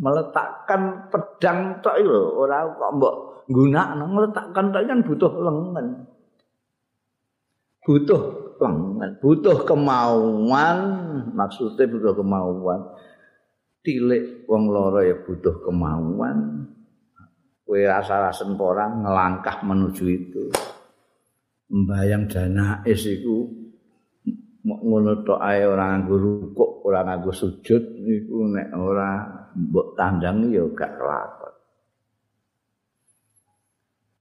Meletakkan 0.00 1.12
pedang 1.12 1.78
tok 1.84 1.96
lho 2.00 2.40
ora 2.40 2.64
kok 2.66 2.90
mbok 2.96 3.14
gunakno 3.52 4.04
meletakkan 4.08 4.72
tok 4.74 4.82
kan 4.86 5.00
butuh 5.06 5.32
lengen. 5.38 5.86
Butuh 7.84 8.22
lengen 8.58 9.10
butuh 9.22 9.56
kemauan 9.64 10.78
maksudnya 11.32 11.86
butuh 11.86 12.12
kemauan 12.16 12.80
tilik 13.80 14.44
wong 14.44 14.68
loro 14.68 15.00
ya 15.00 15.16
butuh 15.20 15.64
kemauan. 15.64 16.68
Kowe 17.64 17.80
rasa-rasen 17.86 18.58
porang 18.58 19.06
ngelangkah 19.06 19.62
menuju 19.62 20.04
itu. 20.10 20.44
Mbayang 21.70 22.26
dana 22.26 22.82
iku 22.82 23.46
ngono 24.66 25.22
tok 25.22 25.38
ae 25.38 25.62
ora 25.64 25.94
nganggo 25.94 26.14
rukuk 26.18 26.82
ora 26.82 27.06
nganggo 27.06 27.30
sujud 27.30 27.82
iku 28.04 28.50
nek 28.50 28.68
ora 28.74 29.22
mbok 29.54 29.94
tandang 29.94 30.50
ya 30.50 30.66
gak 30.74 30.98
kelakon. 30.98 31.54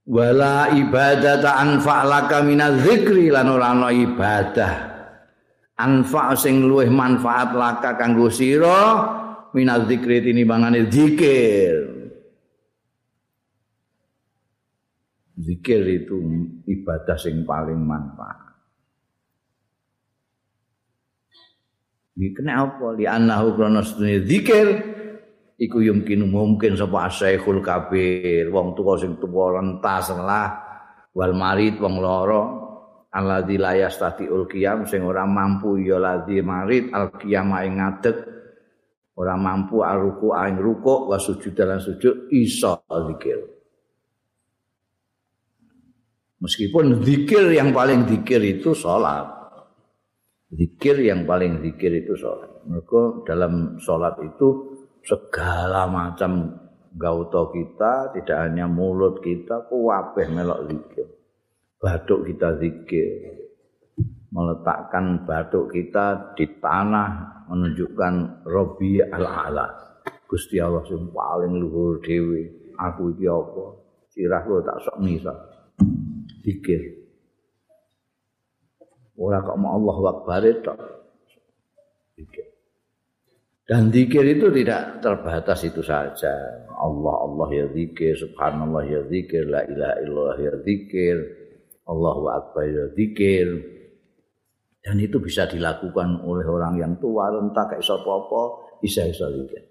Wala 0.09 0.73
ibadata 0.77 1.57
anfa 1.57 2.05
laka 2.05 2.45
minaz 2.45 2.85
zikri 2.85 3.33
lan 3.33 3.49
ora 3.49 3.73
ana 3.73 3.89
ibadah. 3.89 4.73
Anfa 5.73 6.37
sing 6.37 6.69
luwih 6.69 6.93
manfaat 6.93 7.57
laka 7.57 7.97
kanggo 7.97 8.29
sira 8.29 9.18
minal 9.55 9.85
zikri 9.89 10.21
tinimbangane 10.21 10.89
zikir. 10.89 11.75
Zikir 15.39 15.81
itu 15.88 16.17
ibadah 16.67 17.15
sing 17.15 17.47
paling 17.47 17.79
manfaat. 17.79 18.49
Iki 22.19 22.35
kena 22.35 22.67
apa? 22.67 22.91
Li 22.99 23.07
annahu 23.07 23.55
krana 23.55 23.79
zikir 24.27 24.67
iku 25.55 25.79
yumkin 25.79 26.27
mungkin 26.27 26.75
sapa 26.75 27.07
asaikhul 27.07 27.63
kabir, 27.63 28.51
wong 28.51 28.75
tuwa 28.75 28.99
sing 28.99 29.15
tuwa 29.19 29.59
rentas 29.59 30.12
lah 30.12 30.69
wal 31.15 31.31
marid 31.35 31.79
wong 31.79 31.99
loro 31.99 32.41
alladzi 33.09 33.57
la 33.57 33.73
yastati'ul 33.75 34.45
qiyam 34.45 34.85
sing 34.85 35.01
ora 35.01 35.25
mampu 35.25 35.81
ya 35.81 35.97
ladzi 35.97 36.39
marid 36.45 36.93
al 36.93 37.12
qiyam 37.17 37.51
ing 37.65 37.81
ngadeg 37.81 38.38
ora 39.19 39.36
mampu 39.36 39.84
aruku 39.84 40.32
aing 40.32 40.55
rukuk 40.55 41.12
wa 41.12 41.19
sujud 41.19 41.51
dalam 41.51 41.84
sujud 41.84 42.32
iso 42.32 42.88
zikir. 42.88 43.39
Meskipun 46.39 47.03
zikir 47.03 47.51
yang 47.51 47.75
paling 47.75 48.08
zikir 48.08 48.39
itu 48.39 48.71
sholat. 48.71 49.27
Zikir 50.55 51.03
yang 51.03 51.27
paling 51.27 51.60
zikir 51.60 51.99
itu 51.99 52.15
sholat. 52.15 52.63
Mereka 52.63 53.27
dalam 53.27 53.75
sholat 53.84 54.15
itu 54.23 54.79
segala 55.03 55.91
macam 55.91 56.55
gauto 56.95 57.51
kita, 57.51 58.15
tidak 58.15 58.38
hanya 58.39 58.71
mulut 58.71 59.19
kita, 59.19 59.67
kuwabeh 59.67 60.32
melok 60.32 60.60
zikir. 60.71 61.08
Batuk 61.75 62.23
kita 62.23 62.55
zikir. 62.55 63.38
Meletakkan 64.29 65.25
batuk 65.25 65.73
kita 65.73 66.37
di 66.37 66.45
tanah 66.61 67.45
menunjukkan 67.49 68.45
Robi 68.45 69.01
al-Ala. 69.01 69.65
Gusti 70.29 70.61
Allah 70.61 70.85
sing 70.85 71.09
paling 71.09 71.57
luhur 71.57 71.97
dhewe. 72.05 72.73
Aku 72.77 73.17
iki 73.17 73.25
apa? 73.25 73.65
Sirah 74.13 74.45
lo 74.45 74.61
tak 74.61 74.77
sok 74.85 74.97
misal. 75.01 75.37
Zikir. 76.45 76.81
Ora 79.17 79.41
kok 79.41 79.57
mau 79.57 79.75
Allah 79.75 79.97
Akbar 80.13 80.41
itu. 80.45 80.73
Zikir. 82.15 82.49
Dan 83.69 83.93
zikir 83.93 84.25
itu 84.25 84.49
tidak 84.49 84.97
terbatas 84.97 85.61
itu 85.61 85.85
saja. 85.85 86.33
Allah 86.73 87.15
Allah 87.21 87.47
ya 87.53 87.65
zikir, 87.69 88.17
subhanallah 88.17 88.81
ya 88.81 89.05
zikir, 89.05 89.45
la 89.45 89.61
ilaha 89.61 89.95
illallah 90.01 90.37
ya 90.41 90.53
zikir, 90.65 91.17
Allahu 91.85 92.33
akbar 92.33 92.65
ya 92.65 92.85
zikir. 92.97 93.45
Dan 94.79 94.95
itu 95.03 95.19
bisa 95.19 95.43
dilakukan 95.43 96.23
oleh 96.23 96.47
orang 96.47 96.79
yang 96.79 96.93
tua, 97.03 97.27
renta, 97.27 97.67
gak 97.67 97.83
iso 97.83 97.99
apa-apa, 97.99 98.41
bisa 98.79 99.03
iso 99.03 99.27
zikir. 99.27 99.63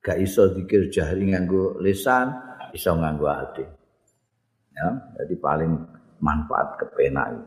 Gak 0.00 0.18
iso 0.22 0.54
zikir 0.54 0.86
jahri 0.88 1.34
nganggo 1.34 1.82
lisan, 1.82 2.30
iso 2.70 2.94
nganggo 2.94 3.26
hati. 3.26 3.66
Ya, 4.70 4.88
jadi 5.18 5.34
paling 5.42 5.72
manfaat 6.22 6.78
kepenak 6.78 7.26
ini. 7.34 7.44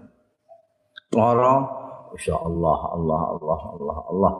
Loro, 1.15 1.55
insya 2.13 2.35
Allah, 2.35 2.79
Allah, 2.93 3.21
Allah, 3.33 3.97
Allah. 4.11 4.33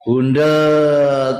Bunda 0.00 0.56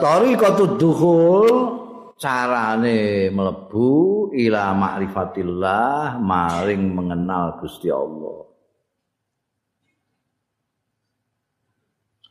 tariqatud 0.05 0.77
dukhul 0.77 1.80
carane 2.21 3.33
mlebu 3.33 4.29
ila 4.37 4.77
ma'rifatillah 4.77 6.21
maring 6.21 6.93
mengenal 6.93 7.57
Gusti 7.57 7.89
Allah. 7.89 8.45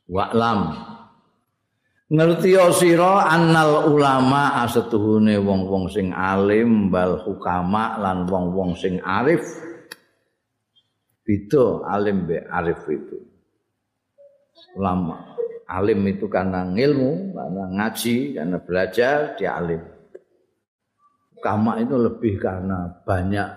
Wa'lam. 0.06 0.62
Ngerti 2.10 2.58
sira 2.74 3.30
annal 3.30 3.94
ulama 3.94 4.66
asetuhune 4.66 5.38
wong-wong 5.38 5.94
sing 5.94 6.10
alim 6.10 6.90
bal 6.90 7.22
hukama 7.22 8.02
lan 8.02 8.26
wong-wong 8.26 8.74
sing 8.74 8.98
arif. 9.06 9.46
Itu 11.30 11.86
alim 11.86 12.26
be 12.26 12.42
arif 12.50 12.82
itu. 12.90 13.22
Ulama 14.74 15.29
alim 15.70 16.02
itu 16.10 16.26
karena 16.26 16.66
ilmu, 16.66 17.38
karena 17.38 17.64
ngaji, 17.78 18.18
karena 18.34 18.58
belajar, 18.58 19.38
dia 19.38 19.54
alim. 19.54 19.86
Kama 21.40 21.80
itu 21.80 21.96
lebih 21.96 22.42
karena 22.42 22.90
banyak 23.06 23.50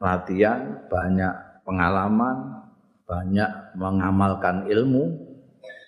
latihan, 0.00 0.88
banyak 0.88 1.62
pengalaman, 1.68 2.64
banyak 3.04 3.50
mengamalkan 3.76 4.66
ilmu, 4.66 5.12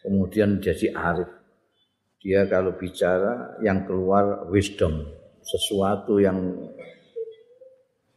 kemudian 0.05 0.61
jadi 0.61 0.93
arif. 0.95 1.31
Dia 2.21 2.45
kalau 2.47 2.77
bicara 2.77 3.57
yang 3.65 3.89
keluar 3.89 4.45
wisdom, 4.53 5.09
sesuatu 5.41 6.21
yang 6.21 6.37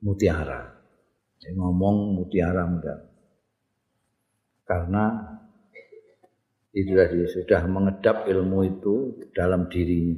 mutiara. 0.04 0.76
Dia 1.40 1.56
ngomong 1.56 2.20
mutiara 2.20 2.68
muda. 2.68 2.96
Karena 4.68 5.33
itu 6.74 6.92
tadi 6.98 7.22
sudah 7.30 7.62
mengedap 7.70 8.26
ilmu 8.26 8.60
itu 8.66 9.22
dalam 9.38 9.70
dirinya. 9.70 10.18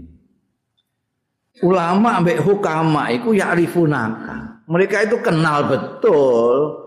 Ulama 1.60 2.20
ambek 2.20 2.40
hukama 2.44 3.12
itu 3.12 3.36
ya. 3.36 3.52
Mereka 4.66 5.08
itu 5.08 5.20
kenal 5.20 5.68
betul 5.68 6.80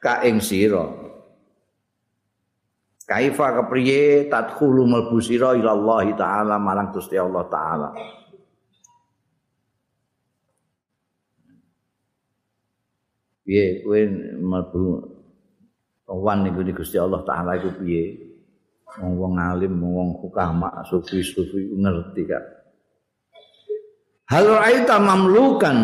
kaing 0.00 0.40
siro. 0.40 1.00
Kaifa 3.04 3.60
kepriye 3.60 4.32
tadkhulu 4.32 4.88
malbu 4.88 5.20
sira 5.20 5.52
ila 5.52 5.76
Allah 5.76 6.06
taala 6.16 6.56
marang 6.56 6.88
Gusti 6.96 7.20
Allah 7.20 7.44
taala. 7.52 7.92
Piye 13.44 13.84
kowe 13.84 14.00
mlebu 14.40 14.84
wan 16.08 16.48
niku 16.48 16.64
Gusti 16.72 16.96
Allah 16.96 17.20
taala 17.28 17.60
iku 17.60 17.76
piye? 17.80 18.31
Wong 19.00 19.14
wong 19.16 19.34
alim 19.40 19.78
wong 19.80 20.18
hukama 20.20 20.84
sufi 20.84 21.24
sufi 21.24 21.72
ngerti 21.72 22.22
kan 22.28 22.44
hal 24.28 24.46
raita 24.60 25.00
mamlukan 25.00 25.76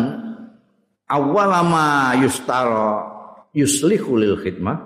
awal 1.09 1.51
ma 1.65 2.13
yustara 2.21 3.09
yuslihu 3.53 4.15
lil 4.15 4.37
khidmah. 4.39 4.77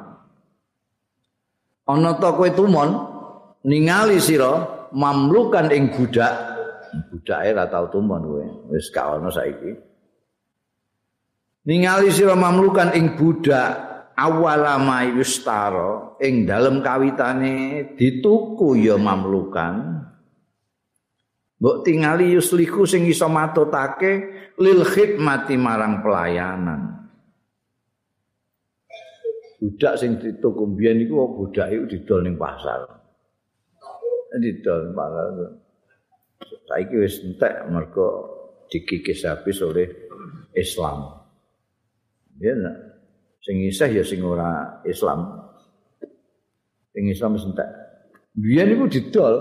Ana 1.84 2.16
ta 2.16 2.32
kowe 2.32 2.48
tumon 2.48 2.90
ningali 3.68 4.18
sira 4.24 4.88
mamlukan 4.96 5.68
ing 5.70 5.92
budak. 5.92 6.56
Budake 7.12 7.52
ora 7.52 7.66
tau 7.68 7.92
tumon 7.92 8.22
kowe 8.24 8.46
wis 8.72 8.88
gak 8.96 9.20
ana 9.20 9.28
saiki. 9.28 9.76
Ningali 11.68 12.08
sira 12.12 12.40
mamlukan 12.40 12.96
ing 12.96 13.20
budak 13.20 13.93
awalama 14.14 15.06
yustara 15.14 16.18
ing 16.22 16.46
dalem 16.46 16.80
kawitane 16.80 17.56
dituku 17.98 18.78
ya 18.78 18.96
mamlukan. 18.98 20.06
Mbok 21.64 21.78
tingali 21.88 22.36
yusliku 22.36 22.84
sing 22.84 23.08
iso 23.08 23.32
matutake 23.32 24.12
lil 24.60 24.84
khidmati 24.84 25.56
marang 25.56 26.04
pelayanan. 26.04 27.08
Budak 29.64 29.96
sing 29.96 30.20
dituku 30.20 30.76
mbiyen 30.76 31.08
iku 31.08 31.40
budak 31.40 31.72
iku 31.72 31.88
didol 31.88 32.20
ning 32.28 32.36
pasar. 32.36 32.84
Didol 34.36 34.92
ning 34.92 34.94
pasar. 34.94 35.26
Saiki 36.68 36.96
wis 37.00 37.24
entek 37.24 37.72
mergo 37.72 38.08
dikikis 38.68 39.24
habis 39.24 39.64
oleh 39.64 39.88
Islam. 40.52 41.24
Ya 42.44 42.60
sing 43.44 43.62
isih 43.68 43.92
ya 43.92 44.04
sing 44.04 44.24
ora 44.24 44.82
Islam. 44.88 45.52
Sing 46.96 47.04
Islam 47.12 47.36
wis 47.36 47.46
entek. 47.46 47.70
Biyen 48.34 48.74
iku 48.74 48.90
didol. 48.90 49.36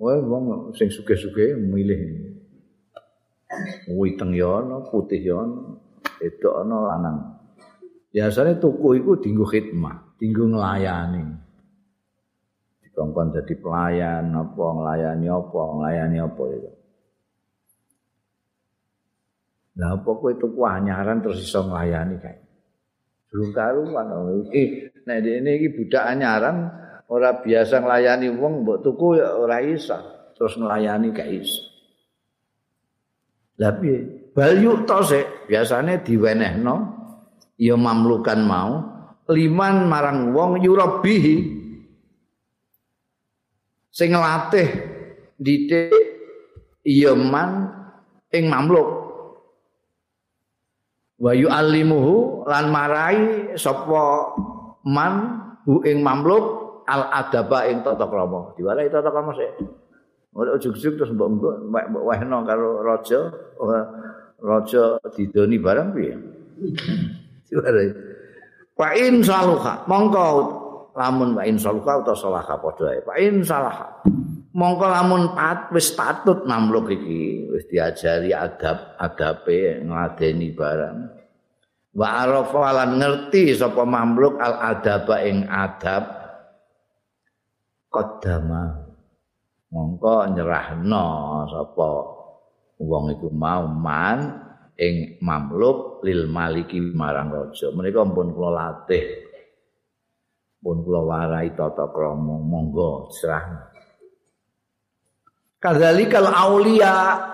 Wah, 0.00 0.18
wong 0.18 0.74
sing 0.74 0.90
suge-suge 0.90 1.54
milih. 1.54 2.32
Witeng 3.94 4.34
ya 4.34 4.64
ana, 4.64 4.82
putih 4.82 5.22
ana, 5.30 5.78
edok 6.18 6.54
ana 6.66 6.76
lanang. 6.90 7.18
Biasane 8.10 8.58
tuku 8.58 8.98
iku 8.98 9.22
dinggo 9.22 9.46
khidmah, 9.46 10.18
dinggo 10.18 10.50
nglayani. 10.50 11.44
kongkon 12.94 13.34
jadi 13.34 13.54
pelayan 13.58 14.30
apa 14.30 14.64
nglayani 14.64 15.26
apa 15.26 15.60
nglayani 15.60 16.18
apa 16.22 16.42
itu 16.54 16.70
Lah 19.74 19.98
apa 19.98 20.06
kowe 20.06 20.32
tuku 20.38 20.60
anyaran 20.62 21.18
terus 21.18 21.42
iso 21.42 21.66
nglayani 21.66 22.16
kae. 22.22 22.38
Durung 23.26 23.50
karuan 23.50 24.06
iki 24.54 24.94
nek 25.02 25.18
dene 25.26 25.50
iki 25.58 25.68
budak 25.74 26.06
anyaran 26.06 26.70
ora 27.10 27.42
biasa 27.42 27.82
nglayani 27.82 28.30
wong 28.38 28.62
mbok 28.62 28.86
tuku 28.86 29.18
ya 29.18 29.34
ora 29.34 29.58
iso 29.58 29.98
terus 30.38 30.54
nglayani 30.54 31.10
kae 31.10 31.42
iso. 31.42 31.62
Lah 33.58 33.74
piye? 33.78 34.30
Bal 34.34 34.58
yuk 34.62 34.86
to 34.86 34.98
sik 35.02 35.46
biasane 35.46 36.02
diwenehno 36.02 36.76
ya 37.58 37.74
mamlukan 37.78 38.40
mau 38.42 38.72
liman 39.30 39.86
marang 39.86 40.34
wong 40.34 40.58
yurabihi 40.58 41.36
sing 43.94 44.10
nglatih 44.10 44.68
didik 45.38 45.94
yaman 46.82 47.70
ing 48.34 48.50
mamluk 48.50 49.03
wa 51.20 51.32
yu'allimuhu 51.34 52.46
lan 52.48 52.64
marai 52.70 53.18
sapa 53.54 54.34
man 54.86 55.14
hu 55.66 55.80
ing 55.86 56.02
mamluk 56.02 56.44
al 56.90 57.08
adaba 57.10 57.70
ing 57.70 57.80
tata 57.86 58.04
krama 58.08 58.52
diwarai 58.58 58.90
tata 58.90 59.08
krama 59.08 59.32
sik 59.36 59.52
ora 60.34 60.58
ujug-ujug 60.58 60.98
terus 60.98 61.14
mbok 61.14 61.30
mbok 61.70 62.04
wehno 62.10 62.42
karo 62.42 62.82
raja 62.82 63.30
raja 64.42 64.98
didoni 65.14 65.56
barang 65.62 65.94
piye 65.94 66.14
diwarai 67.46 68.14
Wa 68.74 68.90
in 68.98 69.22
saluha 69.22 69.86
mongko 69.86 70.26
lamun 70.98 71.38
wa 71.38 71.46
insaluka 71.46 72.02
utawa 72.02 72.18
salah 72.18 72.42
padha 72.42 72.90
ae. 72.90 73.00
Pak 73.06 73.16
insalah. 73.22 74.02
Mongko 74.54 74.86
lamun 74.86 75.34
pat 75.34 75.74
wis 75.74 75.90
patut 75.98 76.46
mamluk 76.46 76.86
iki 76.94 77.50
wis 77.50 77.66
diajari 77.66 78.30
adab 78.30 78.94
adabe 79.02 79.82
ngladeni 79.82 80.54
barang. 80.54 80.98
Wa 81.90 82.22
arafa 82.22 82.86
ngerti 82.94 83.50
sapa 83.58 83.82
mamluk 83.82 84.38
al 84.38 84.54
adaba 84.62 85.26
ing 85.26 85.50
adab 85.50 86.06
qaddama. 87.90 88.78
Mongko 89.74 90.38
nyerahno 90.38 91.06
sapa 91.50 91.90
wong 92.78 93.04
iku 93.10 93.34
mau 93.34 93.66
man 93.66 94.38
ing 94.78 95.18
mamluk 95.18 96.06
lil 96.06 96.30
maliki 96.30 96.78
marang 96.94 97.34
raja. 97.34 97.74
Menika 97.74 98.06
pun 98.06 98.30
kula 98.30 98.50
latih 98.54 99.02
pun 100.62 100.78
kula 100.86 101.02
warai 101.02 101.50
tata 101.58 101.90
krama 101.90 102.38
monggo 102.38 103.10
serah 103.10 103.73
kadzalikal 105.64 106.28
aulia 106.28 107.24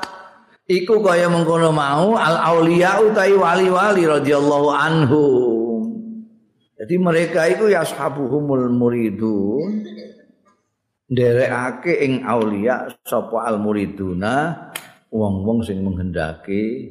iku 0.71 1.03
kaya 1.03 1.27
mengkono 1.27 1.75
mau 1.75 2.14
al 2.14 2.38
aulia 2.55 3.03
utai 3.03 3.35
wali-wali 3.35 4.07
radhiyallahu 4.07 4.69
anhu. 4.71 5.25
Jadi 6.79 6.95
mereka 6.97 7.51
itu 7.51 7.75
ya 7.75 7.83
sahabuhumul 7.83 8.71
muridun. 8.71 9.83
Nderekake 11.11 12.07
ing 12.07 12.23
aulia 12.23 12.87
sapa 13.03 13.51
al 13.51 13.59
muriduna 13.59 14.71
wong-wong 15.11 15.66
sing 15.66 15.83
menghendaki 15.83 16.87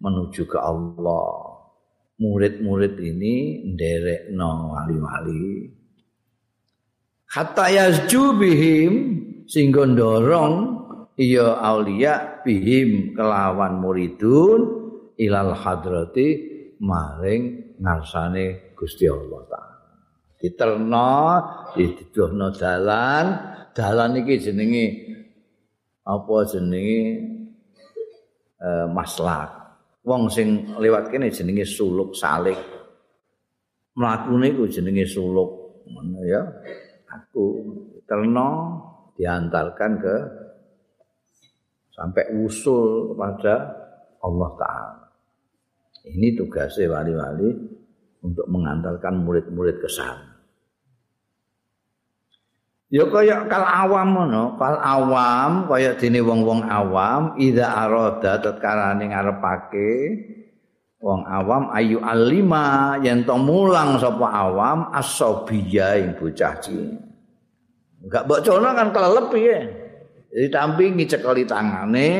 menuju 0.00 0.48
ke 0.48 0.56
Allah. 0.56 1.60
Murid-murid 2.16 2.96
ini 3.04 3.68
nderekno 3.68 4.72
wali-wali. 4.72 5.68
Hatta 7.28 7.68
yazju 7.68 8.38
bihim 8.38 8.92
sehingga 9.44 9.84
dorong 9.84 10.54
iya 11.14 11.60
aulia 11.62 12.42
bihim 12.42 13.14
kelawan 13.14 13.78
muridun 13.78 14.60
ilal 15.18 15.54
hadrati 15.54 16.28
maring 16.82 17.74
ngarsane 17.78 18.74
Gusti 18.74 19.06
Allah 19.06 19.42
taala. 19.46 19.76
Diterno 20.38 21.12
diduduhno 21.72 22.52
dalan. 22.52 23.26
Dalan 23.74 24.22
iki 24.22 24.34
jenenge 24.38 24.84
apa 26.06 26.34
jenenge? 26.46 27.00
Eh, 28.64 28.86
maslak. 28.88 29.50
Wong 30.04 30.28
sing 30.28 30.76
lewat 30.76 31.08
kene 31.08 31.32
jenenge 31.32 31.64
suluk 31.64 32.12
salik. 32.16 32.60
Mlakune 33.96 34.52
iku 34.52 34.68
jenenge 34.68 35.04
suluk. 35.08 35.84
Ngono 35.88 36.20
ya. 36.24 36.42
Aku 37.12 37.44
terno 38.04 38.48
diantarkan 39.14 39.92
ke 40.02 40.16
sampai 41.94 42.24
usul 42.42 43.14
kepada 43.14 43.54
Allah 44.20 44.50
taala 44.58 45.04
ini 46.10 46.34
tugasnya 46.34 46.90
wali-wali 46.90 47.50
untuk 48.24 48.46
mengantarkan 48.50 49.24
murid-murid 49.24 49.78
ke 49.80 49.88
sana 49.88 50.34
Ya 52.94 53.02
kaya 53.10 53.50
kal 53.50 53.66
awam 53.66 54.14
ngono, 54.14 54.54
kal 54.54 54.78
awam 54.78 55.66
kaya 55.66 55.98
dene 55.98 56.22
wong-wong 56.22 56.62
awam 56.62 57.34
idza 57.42 57.66
arada 57.66 58.38
tatkala 58.38 58.94
ning 58.94 59.10
ngarepake 59.10 60.14
wong 61.02 61.26
awam 61.26 61.74
ayu 61.74 61.98
alima 61.98 62.94
yen 63.02 63.26
to 63.26 63.34
mulang 63.34 63.98
sapa 63.98 64.30
awam 64.30 64.94
asobiya 64.94 65.98
ing 66.06 66.14
bocah 66.14 66.54
cilik. 66.62 67.13
Enggak 68.04 68.24
bocono 68.28 68.68
kan 68.76 68.88
kelelep 68.92 69.26
piye. 69.32 69.58
Jadi 70.34 70.48
tampingi 70.50 71.04
cekali 71.06 71.46
tangane, 71.46 72.10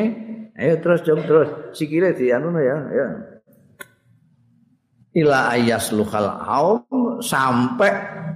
ayo 0.54 0.74
terus 0.78 1.02
jom 1.02 1.20
terus 1.26 1.74
sikile 1.74 2.14
di 2.14 2.30
anu 2.30 2.54
ya, 2.56 2.78
ya. 2.94 3.08
Ila 5.14 5.50
ayas 5.54 5.90
luhal 5.90 6.30
aum 6.30 7.18
sampai 7.22 7.92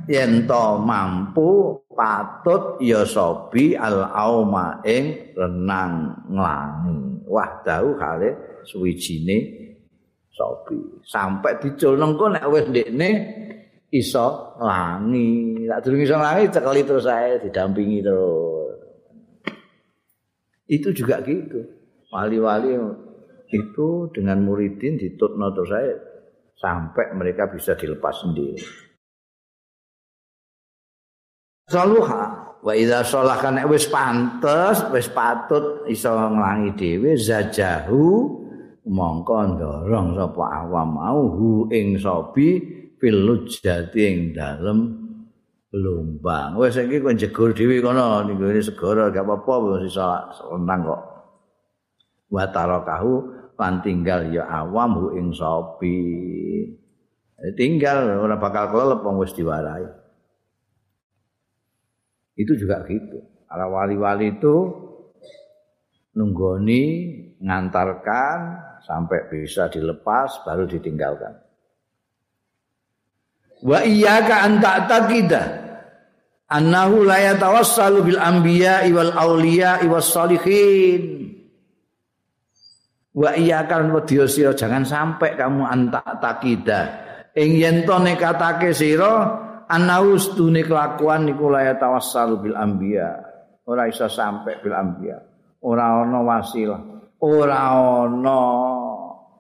yen 0.07 0.47
to 0.47 0.83
mampu 0.83 1.79
patut 1.91 2.79
ya 2.79 3.03
sobi 3.03 3.75
al 3.75 4.07
auma 4.15 4.79
ing 4.87 5.35
renang 5.35 6.15
nglangi 6.31 7.27
wah 7.27 7.61
dawuh 7.67 7.99
kale 7.99 8.63
suwijine 8.63 9.37
sobi 10.31 11.03
sampai 11.03 11.59
dicul 11.59 11.99
nengko 11.99 12.31
nek 12.31 12.47
wis 12.47 12.71
ndekne 12.71 13.11
iso 13.89 14.57
nglangi 14.61 15.65
nek 15.65 15.81
durung 15.81 16.05
iso 16.05 16.17
nglangi 16.21 16.53
cekeli 16.53 16.83
terus 16.85 17.05
saya 17.09 17.41
didampingi 17.41 17.99
terus. 18.05 18.77
Itu 20.69 20.93
juga 20.93 21.25
gitu. 21.25 21.65
Wali-wali 22.13 22.77
itu 23.49 23.89
dengan 24.13 24.45
muridin 24.45 25.01
ditutno 25.01 25.49
terus 25.57 25.71
saya 25.73 25.93
sampai 26.61 27.17
mereka 27.17 27.49
bisa 27.49 27.73
dilepas 27.73 28.21
sendiri. 28.21 28.61
Saluha 31.69 32.23
wa 32.65 32.73
idza 32.73 33.05
salaha 33.05 33.53
nek 33.53 33.69
wis 33.69 33.89
pantes 33.89 34.85
wis 34.93 35.09
patut 35.13 35.85
iso 35.89 36.13
nglangi 36.13 36.73
dhewe 36.77 37.13
zajahu 37.17 38.37
mongko 38.89 39.37
ndorong 39.57 40.17
sapa 40.17 40.45
awam 40.65 40.89
mau 40.97 41.21
hu 41.29 41.69
ing 41.69 42.01
sobi 42.01 42.78
fil 42.99 43.19
lujati 43.25 44.01
ing 44.03 44.19
dalem 44.35 45.09
Lumbang. 45.69 46.57
Wes 46.57 46.81
iki 46.81 46.97
kowe 47.05 47.13
jegur 47.13 47.53
dhewe 47.53 47.85
kono 47.85 48.25
ning 48.25 48.41
ngene 48.41 48.65
segara 48.65 49.13
gak 49.13 49.21
apa-apa 49.21 49.53
wis 49.85 49.93
iso 49.93 50.01
kok. 50.57 51.03
Wa 52.33 52.49
tarakahu 52.49 53.13
lan 53.61 53.85
tinggal 53.85 54.33
ya 54.33 54.49
awam 54.49 54.97
hu 54.97 55.07
ing 55.21 55.29
sopi. 55.37 56.01
Tinggal 57.53 58.17
ora 58.17 58.41
bakal 58.41 58.73
kelelep 58.73 59.05
wong 59.05 59.21
wis 59.21 59.37
diwarai. 59.37 59.85
Itu 62.33 62.57
juga 62.57 62.81
gitu. 62.89 63.21
Para 63.45 63.69
wali-wali 63.69 64.41
itu 64.41 64.57
nunggoni 66.17 66.83
ngantarkan 67.45 68.39
sampai 68.89 69.29
bisa 69.29 69.69
dilepas 69.69 70.41
baru 70.49 70.65
ditinggalkan. 70.65 71.48
Wa 73.65 73.79
iyyaka 73.83 74.35
an 74.47 74.63
ta'taqida 74.63 75.43
annahu 76.49 77.05
la 77.05 77.19
yatawassalu 77.33 78.13
bil 78.13 78.21
anbiya 78.21 78.87
wal 78.93 79.13
auliya 79.15 79.85
was 79.87 80.09
salihin. 80.09 81.29
Wa 83.19 83.35
iyyaka 83.35 83.83
wedya 83.91 84.31
sira 84.31 84.55
jangan 84.55 84.87
sampai 84.87 85.35
kamu 85.35 85.63
an 85.67 85.91
ta'taqida. 85.91 86.81
Ing 87.35 87.59
yen 87.59 87.77
to 87.83 87.99
nekatake 87.99 88.71
sira 88.71 89.13
annahu 89.67 90.17
stune 90.17 90.63
kelakuan 90.63 91.27
niku 91.27 91.51
la 91.51 91.67
yatawassalu 91.67 92.35
bil 92.41 92.57
anbiya. 92.57 93.11
Ora 93.69 93.85
iso 93.91 94.09
sampai 94.09 94.63
bil 94.65 94.73
anbiya. 94.73 95.19
Ora 95.67 96.07
ana 96.07 96.23
wasilah. 96.25 96.81
Ora 97.19 97.59
ana 98.07 98.41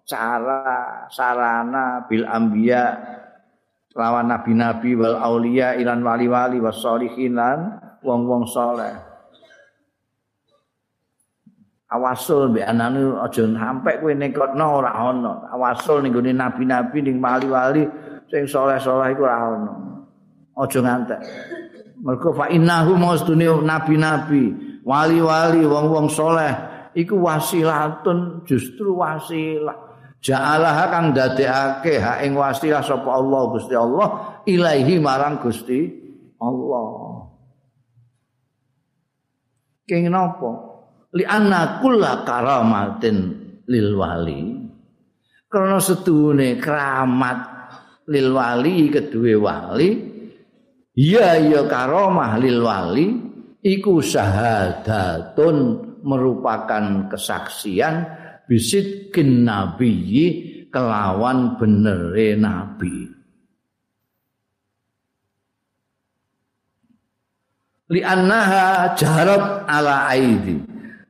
cara 0.02 0.60
sarana 1.08 2.04
bil 2.10 2.26
anbiya 2.26 2.82
lawan 3.98 4.30
nabi-nabi 4.30 4.94
wal 4.94 5.18
aulia 5.18 5.74
ilan 5.74 6.06
wali-wali 6.06 6.62
was 6.62 6.78
sholihin 6.78 7.34
lan 7.34 7.82
wong-wong 8.06 8.46
saleh. 8.46 8.94
Awasul 11.90 12.54
mbek 12.54 12.68
anane 12.68 13.16
aja 13.18 13.42
sampe 13.42 13.98
kowe 13.98 14.14
nekotno 14.14 14.78
ora 14.78 14.94
ana. 14.94 15.50
Awasul 15.50 16.06
ning 16.06 16.14
gone 16.14 16.30
nabi-nabi 16.30 17.02
ning 17.02 17.18
wali-wali 17.18 17.82
sing 18.30 18.46
saleh-saleh 18.46 19.18
iku 19.18 19.26
ora 19.26 19.36
ana. 19.50 19.72
Aja 20.54 20.78
ngantek. 20.78 21.20
Mergo 21.98 22.30
fa 22.30 22.46
innahu 22.46 22.94
mustuni 22.94 23.50
nabi-nabi, 23.50 24.54
wali-wali 24.86 25.66
wong-wong 25.66 26.06
saleh 26.06 26.54
iku 26.94 27.18
wasilatun 27.18 28.46
justru 28.46 28.94
wasilah. 28.94 29.87
Ja'alaha 30.18 30.90
kang 30.90 31.06
dadekake 31.14 32.02
hak 32.02 32.26
ing 32.26 32.34
wasilah 32.34 32.82
sapa 32.82 33.06
Allah 33.06 33.42
Gusti 33.54 33.74
Allah 33.78 34.08
ilaahi 34.42 34.94
marang 34.98 35.38
Gusti 35.38 35.86
Allah. 36.42 36.86
Kenging 39.86 40.10
napa? 40.10 40.50
Li 41.14 41.24
anna 41.24 41.78
kulla 41.80 42.26
karamatin 42.26 43.16
lil 43.70 43.88
wali. 43.94 44.42
Karena 45.48 45.80
sedune 45.80 46.60
keramat 46.60 47.38
lil 48.10 48.28
wali 48.34 48.92
kedue 48.92 49.32
wali 49.38 49.90
ya 50.92 51.40
ya 51.40 51.64
karamah 51.64 52.36
lil 52.36 52.60
wali 52.60 53.06
iku 53.64 54.00
syahadatun 54.00 55.56
merupakan 56.04 57.08
kesaksian 57.12 58.17
bisidkin 58.48 59.44
nabiyyi 59.44 60.66
kelawan 60.72 61.60
benere 61.60 62.34
nabi. 62.40 63.12
Li 67.88 68.00
annaha 68.04 68.92
jarat 68.96 69.68
ala 69.68 70.08
aidi. 70.12 70.60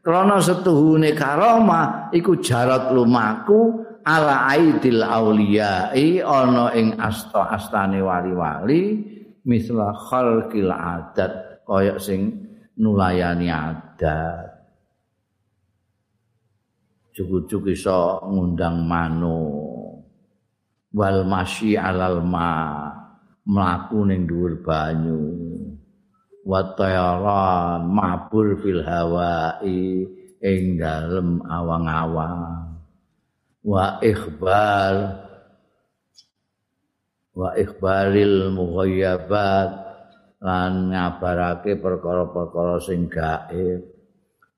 Krana 0.02 0.38
setuhune 0.38 1.14
karomah 1.14 2.10
iku 2.14 2.38
jarat 2.38 2.94
lumaku 2.94 3.88
ala 4.08 4.48
aidil 4.56 5.04
auliyai 5.04 6.22
ana 6.24 6.72
ing 6.72 6.96
asta 6.96 7.52
astane 7.52 8.00
wali-wali 8.00 9.04
misla 9.44 9.92
khalqil 9.92 10.72
adat 10.72 11.60
kaya 11.68 12.00
sing 12.00 12.48
nulayani 12.80 13.52
adat 13.52 14.47
cukup-cukup 17.18 17.74
iso 17.74 18.22
ngundang 18.30 18.86
mano 18.86 19.42
wal 20.94 21.26
masyi 21.26 21.74
alal 21.74 22.22
ma 22.22 22.86
mlaku 23.42 24.06
ning 24.06 24.30
dhuwur 24.30 24.62
banyu. 24.62 25.18
Wa 26.46 26.78
tayaran 26.78 27.90
mabur 27.90 28.56
fil 28.62 28.86
hawai 28.86 29.66
ing 30.38 30.78
dalem 30.78 31.42
awang-awang. 31.42 32.78
Wa 33.66 33.98
ikhbar 33.98 34.94
wa 37.34 37.50
ikhbaril 37.58 38.54
mughayyabat 38.54 39.70
lan 40.38 40.94
ngabarake 40.94 41.82
perkara-perkara 41.82 42.78
sing 42.78 43.10
gaib 43.10 43.97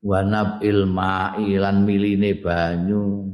wanab 0.01 0.65
ilma'i 0.65 1.57
lan 1.61 1.85
miline 1.85 2.41
banyu. 2.41 3.29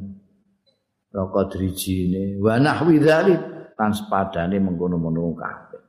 Roko 1.15 1.41
drijine. 1.49 2.37
Wa 2.43 2.59
nahwi 2.61 3.01
dzalik. 3.01 3.43
Tan 3.77 3.93
sepadane 3.93 4.57
mengkono-mono 4.57 5.37
kabeh. 5.37 5.85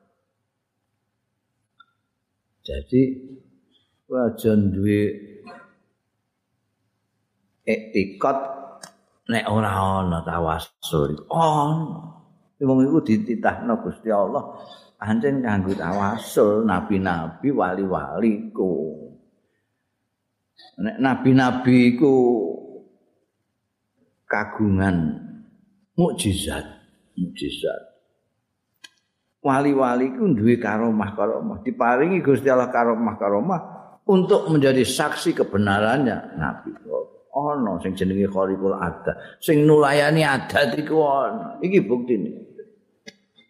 Jadi 2.67 3.01
wajan 4.11 4.75
duwe 4.75 5.07
etikot 7.63 8.39
nek 9.31 9.47
ora 9.47 10.03
ana 10.03 10.19
tawasul 10.23 11.27
oh 11.31 11.71
wong 12.59 12.79
iku 12.83 12.99
dititahno 13.03 13.79
Gusti 13.79 14.11
Allah. 14.11 14.51
Pancen 14.99 15.39
kanggo 15.39 15.71
tawasul 15.77 16.67
nabi-nabi 16.67 17.47
wali-wali 17.55 18.51
ku 20.77 20.85
nabi-nabi 20.85 21.97
iku 21.97 22.13
kagungan 24.29 25.17
mukjizat, 25.97 26.65
mukjizat. 27.17 27.97
Wali-wali 29.41 30.13
ku 30.13 30.37
duwe 30.37 30.61
karomah-karomah, 30.61 31.65
diparingi 31.65 32.21
Gusti 32.21 32.45
Allah 32.51 32.69
karomah-karomah 32.69 33.61
untuk 34.05 34.53
menjadi 34.53 34.85
saksi 34.85 35.33
kebenarannya 35.33 36.37
nabi. 36.37 36.77
Ono 37.37 37.77
sing 37.81 37.93
jenenge 37.93 38.29
Khariqul 38.29 38.77
Adat, 38.77 39.41
sing 39.41 39.65
nulayani 39.65 40.25
adat 40.25 40.73
iku 40.77 41.01
ono. 41.01 41.61
Iki 41.61 41.79
buktine. 41.85 42.29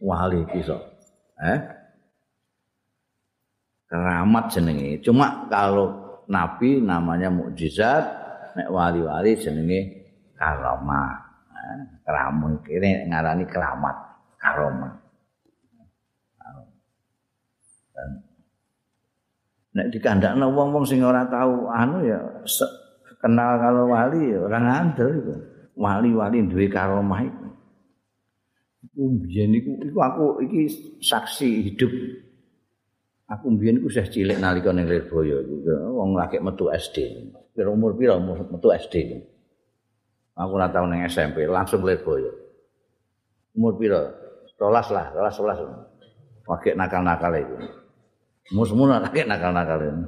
Wali 0.04 0.44
iki 0.48 0.63
Eh? 1.38 1.60
Keramat 3.88 4.46
jenenge. 4.52 5.00
Cuma 5.00 5.48
kalau 5.48 6.07
nabi 6.28 6.84
namanya 6.84 7.32
mukjizat 7.32 8.04
nek 8.56 8.70
wali-wali 8.72 9.36
jenenge 9.40 9.80
karomah 10.36 11.12
eh, 11.52 11.80
keramun 12.04 12.60
kene 12.62 13.08
ngarani 13.08 13.44
keramat 13.48 13.96
karomah 14.38 14.94
nek 19.78 19.88
dikandakno 19.94 20.50
wong-wong 20.50 20.86
sing 20.90 21.06
ora 21.06 21.30
tahu 21.30 21.70
anu 21.70 22.02
ya 22.02 22.18
kenal 23.22 23.62
kalau 23.62 23.94
wali 23.94 24.34
ya 24.34 24.40
ora 24.42 24.58
ngandel 24.62 25.10
iku. 25.22 25.36
Wali-wali 25.78 26.42
duwe 26.50 26.66
karomah 26.66 27.22
iku. 27.22 27.48
Iku 28.90 29.02
biyen 29.22 29.54
iku 29.54 29.72
aku 30.02 30.42
iki 30.46 30.62
saksi 31.02 31.70
hidup 31.70 31.91
Aku 33.28 33.51
mbiyen 33.51 33.84
ku 33.84 33.91
isih 33.91 34.07
cilik 34.07 34.39
nalika 34.39 34.71
ning 34.71 34.88
Lirboyo 34.88 35.43
iku 35.43 35.55
wong 35.99 36.15
lagi 36.15 36.39
metu 36.39 36.71
SD. 36.71 37.28
Pira 37.51 37.67
umur 37.67 37.99
pira 37.99 38.15
umur 38.15 38.39
metu 38.47 38.71
SD. 38.71 39.19
Aku 40.39 40.55
ora 40.55 40.71
tau 40.71 40.88
ning 40.88 41.03
SMP, 41.11 41.43
langsung 41.43 41.84
Lirboyo. 41.84 42.32
Umur 43.51 43.75
pira? 43.75 43.99
12 44.55 44.95
lah, 44.95 45.11
12 45.11 45.43
11. 45.43 46.47
Pakai 46.47 46.73
nakal-nakal 46.80 47.34
itu. 47.36 47.55
Mus-mus 48.55 48.89
lagi 48.95 49.28
nakal-nakal 49.28 49.80
itu. 49.84 50.03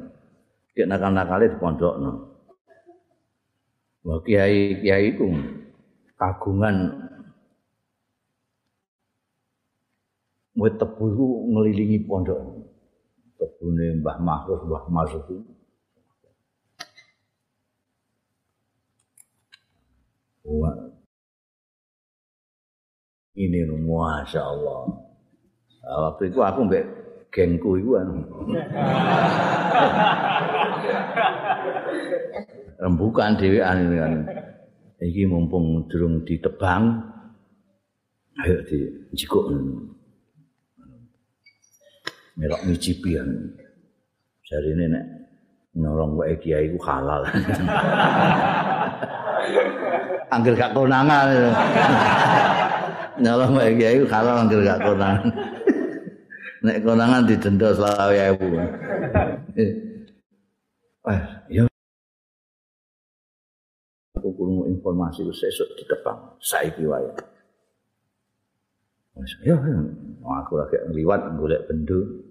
Kayak 0.72 0.88
nakal-nakal 0.96 1.38
di 1.44 1.58
pondokno. 1.60 2.12
Wah 4.08 4.24
kiai 4.24 4.80
kiai 4.80 5.12
itu 5.12 5.28
kagungan 6.16 7.08
Wet 10.60 10.76
tebu 10.76 11.04
itu 11.08 11.26
ngelilingi 11.56 12.04
pondok. 12.04 12.59
Kebune 13.40 14.04
Mbah 14.04 14.20
Mahfuz 14.20 14.60
Mbah 14.68 14.86
Masuk 14.92 15.26
Wah. 20.50 20.74
Ini 23.38 23.70
masya 23.70 24.42
Allah. 24.42 24.90
Waktu 25.86 26.34
itu 26.34 26.42
aku 26.42 26.66
mbak 26.66 26.86
gengku 27.30 27.78
iku 27.78 28.02
anu. 28.02 28.18
Rembukan 32.82 33.38
dhewean 33.38 33.78
kan. 33.94 34.14
Iki 35.00 35.30
mumpung 35.30 35.86
durung 35.88 36.26
ditebang 36.26 37.00
ayo 38.44 38.60
di 38.68 38.88
melok 42.40 42.64
ngicipi 42.64 43.20
kan. 43.20 43.28
Jari 44.48 44.72
nek 44.80 45.04
nolong 45.76 46.16
wae 46.16 46.40
kiai 46.40 46.72
ku 46.72 46.80
halal. 46.80 47.28
Angger 50.34 50.56
gak 50.56 50.72
konangan. 50.72 51.28
Nolong 53.20 53.60
wae 53.60 53.76
kiai 53.76 54.00
ku 54.00 54.08
halal 54.08 54.48
angger 54.48 54.64
gak 54.64 54.80
konangan. 54.80 55.28
Nek 56.66 56.84
konangan 56.84 57.24
didenda 57.28 57.76
selawe 57.76 58.16
ewu. 58.34 58.48
Eh, 61.10 61.24
ya. 61.50 61.64
Aku 64.14 64.30
kurung 64.36 64.68
informasi 64.68 65.26
ku 65.26 65.34
sesuk 65.34 65.66
ditebang 65.80 66.38
saiki 66.44 66.86
wae. 66.86 67.08
Wis 69.18 69.34
ya, 69.42 69.58
aku 70.22 70.60
lagi 70.60 70.78
ngliwat 70.92 71.34
golek 71.40 71.66
bendu. 71.66 72.29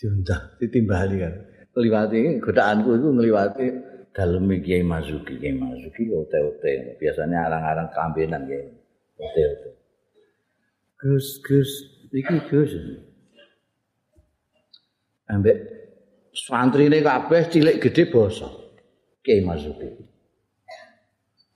Diundah 0.00 0.56
ditimbali 0.56 1.16
kan. 1.20 1.34
Ngliwati 1.76 2.40
godaanku 2.40 2.96
iku 2.96 3.08
ngliwati. 3.12 3.66
Dalem 4.10 4.50
Kiai 4.58 4.82
Masuki 4.82 5.38
Kiai 5.38 5.54
Masuki 5.54 6.10
ote-ote. 6.10 6.98
Biasanya 6.98 7.46
arang-arang 7.46 7.88
kambenan 7.94 8.42
Kiai. 8.48 8.66
Ote-ote. 9.20 9.70
Gus 10.98 11.38
Gus 11.44 11.70
iki 12.10 12.36
Gus. 12.48 12.72
Ambek 15.30 15.56
santrine 16.34 16.98
kabeh 17.06 17.46
cilik 17.52 17.78
gede 17.78 18.10
basa 18.10 18.50
Kiai 19.22 19.46
Masuki 19.46 19.88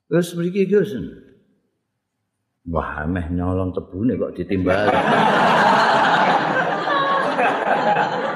Gus 0.07 0.37
mriki 0.37 0.69
Gus. 0.69 0.95
Wah, 2.65 3.05
meh 3.05 3.29
nyolong 3.29 3.77
tebune 3.77 4.17
kok 4.17 4.41
ditimbali. 4.41 4.89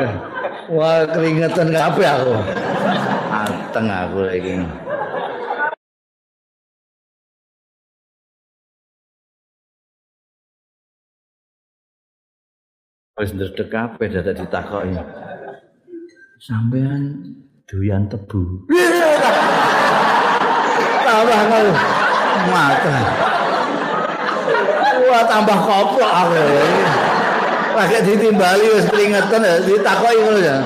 Wah, 0.76 1.04
keringetan 1.08 1.68
kabeh 1.74 2.06
aku. 2.08 2.34
Ateng 3.30 3.86
aku 3.90 4.20
iki. 4.32 4.54
Wis 13.20 13.36
ndredeg 13.36 13.68
kabeh 13.68 14.06
dadak 14.08 14.34
ditakoki. 14.40 14.96
Sampean 16.40 17.36
doyan 17.68 18.08
tebu. 18.08 18.64
Tambah 21.04 21.40
kali. 21.52 21.72
Mata. 22.48 22.96
Wah, 25.04 25.22
tambah 25.28 25.58
koplok 25.60 26.12
aku. 26.16 26.40
Lagi 27.76 27.96
ditimbali 28.04 28.66
wis 28.76 28.86
keringetan 28.90 29.42
ditakoki 29.64 30.18
ngono 30.20 30.40
ya. 30.40 30.58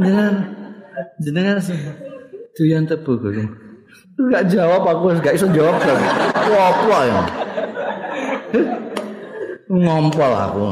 Jenengan 0.00 0.34
jenengan 1.20 1.56
doyan 2.56 2.84
tebu 2.88 3.12
kok. 3.20 3.32
Enggak 4.20 4.42
jawab 4.52 4.82
aku 4.84 5.16
enggak 5.16 5.34
iso 5.36 5.46
jawab. 5.52 5.76
Apa 5.80 6.98
ya? 7.08 7.20
Ngompol 9.70 10.32
aku. 10.34 10.64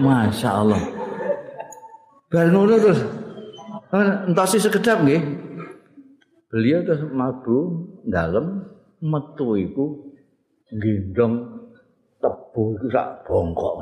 Masya 0.00 0.50
Allah. 0.50 0.82
Bar 2.32 2.46
ngono 2.50 2.74
terus 2.80 3.00
entah 4.26 4.46
sih 4.48 4.58
sekedap 4.58 5.04
nggih. 5.06 5.22
Beliau 6.50 6.86
terus 6.86 7.06
mabu 7.10 7.90
dalam 8.06 8.66
metu 9.02 9.58
iku 9.58 10.14
gendong 10.74 11.63
tebu 12.24 12.62
iku 12.80 12.86
sak 12.88 13.06
bongkok. 13.28 13.74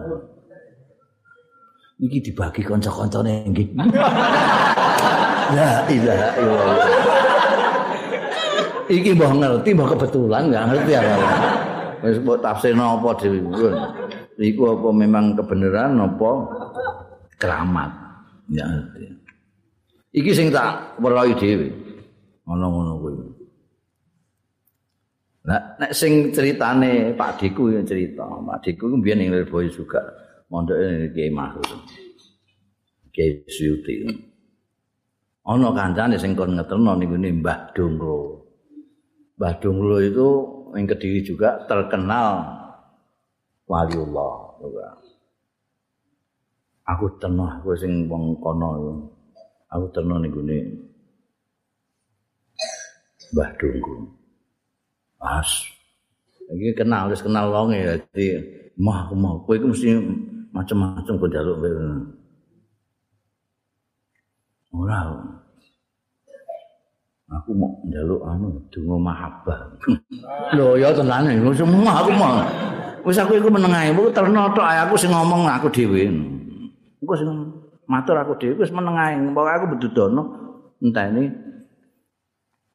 Iki 2.02 2.18
dibagi 2.18 2.66
kanca-kancane 2.66 3.46
nggih. 3.46 3.68
La 5.54 5.86
ilaha 5.86 6.28
illallah. 6.42 6.88
Iki 8.90 9.10
mbah 9.14 9.32
ngerti 9.38 9.70
mbah 9.78 9.88
kebetulan 9.94 10.42
enggak 10.50 10.64
ngerti 10.74 10.92
apa. 10.98 11.14
Wis 12.02 12.18
mbok 12.18 12.42
tafsirno 12.42 12.98
apa 12.98 13.08
dhewe. 13.22 13.38
Iku 14.42 14.62
apa 14.74 14.88
memang 14.90 15.38
kebenaran 15.38 16.02
apa 16.02 16.30
keramat. 17.38 17.90
Ya 18.50 18.66
ngerti. 18.66 19.06
Iki 20.18 20.30
sing 20.34 20.46
tak 20.50 20.98
weruhi 20.98 21.38
dhewe. 21.38 21.68
Ngono-ngono 22.42 22.92
kuwi. 22.98 23.31
Nah, 25.42 25.74
nek 25.74 25.90
sing 25.90 26.30
ceritane 26.30 27.18
Pak 27.18 27.42
Diku 27.42 27.74
yang 27.74 27.82
cerita, 27.82 28.22
Pak 28.22 28.62
Diku 28.62 28.86
ku 28.86 28.94
mbiyen 28.94 29.26
ning 29.26 29.34
Lirboyo 29.34 29.66
juga 29.74 29.98
mondok 30.46 30.78
ning 30.78 31.10
Kiai 31.10 31.34
Mahfud. 31.34 31.66
Kiai 33.10 33.42
Suyuti. 33.50 34.06
Ana 35.42 35.74
kancane 35.74 36.14
sing 36.14 36.38
kon 36.38 36.54
ngeterno 36.54 36.94
ngene 36.94 37.42
Mbah 37.42 37.74
Dongro. 37.74 38.46
Mbah 39.34 39.58
Dongro 39.58 39.98
itu 39.98 40.28
ning 40.78 40.86
Kediri 40.86 41.26
juga 41.26 41.66
terkenal 41.66 42.46
waliullah 43.66 44.62
juga. 44.62 44.94
Aku 46.86 47.18
terno 47.18 47.50
aku 47.50 47.74
sing 47.74 48.06
wong 48.06 48.38
kono 48.38 48.70
Aku 49.74 49.90
ning 49.90 50.30
ngene 50.30 50.58
Mbah 53.34 53.50
Dongro. 53.58 54.21
Pas. 55.22 55.48
Iki 56.50 56.74
kenal 56.74 57.06
wis 57.14 57.22
kenal 57.22 57.54
wong 57.54 57.70
ya 57.70 57.94
dadi 57.94 58.42
mah 58.74 59.06
aku 59.06 59.14
mau 59.14 59.38
kowe 59.46 59.54
iku 59.54 59.70
mesti 59.70 59.94
macam-macam 60.50 61.14
kok 61.14 61.28
njaluk 61.30 61.56
kowe. 61.62 61.70
Ora. 64.82 65.00
Aku 67.32 67.54
mau 67.54 67.70
njaluk 67.86 68.20
anu 68.26 68.60
donga 68.74 68.96
mahabbah. 68.98 69.60
Lho 70.58 70.74
ya 70.76 70.90
tenane 70.90 71.38
semua 71.54 72.02
aku 72.02 72.10
mau. 72.18 72.42
Wis 73.06 73.18
aku 73.22 73.38
iku 73.38 73.48
meneng 73.48 73.72
ae, 73.72 73.94
aku 73.94 74.10
terno 74.10 74.50
tok 74.52 74.66
aku 74.66 74.94
sing 74.98 75.14
ngomong 75.14 75.46
aku 75.46 75.70
dhewe. 75.70 76.10
Engko 77.00 77.14
sing 77.16 77.30
matur 77.86 78.18
aku 78.18 78.34
dhewe 78.36 78.58
wis 78.60 78.74
meneng 78.74 78.98
ae, 78.98 79.14
pokoke 79.30 79.52
aku 79.54 79.66
bedudono 79.78 80.22
enteni 80.82 81.30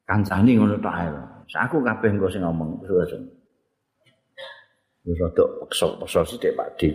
kancani 0.08 0.58
ngono 0.58 0.80
tok 0.80 0.95
ae. 0.95 1.36
Aku 1.56 1.80
kabeh 1.80 2.12
engko 2.12 2.28
sing 2.28 2.43
ngomong 2.43 2.84
terus. 2.84 3.16
Wis 5.08 5.16
rada 5.24 5.43
peksa-peksa 5.64 6.28
sithik 6.28 6.52
Pak 6.60 6.76
Di. 6.76 6.91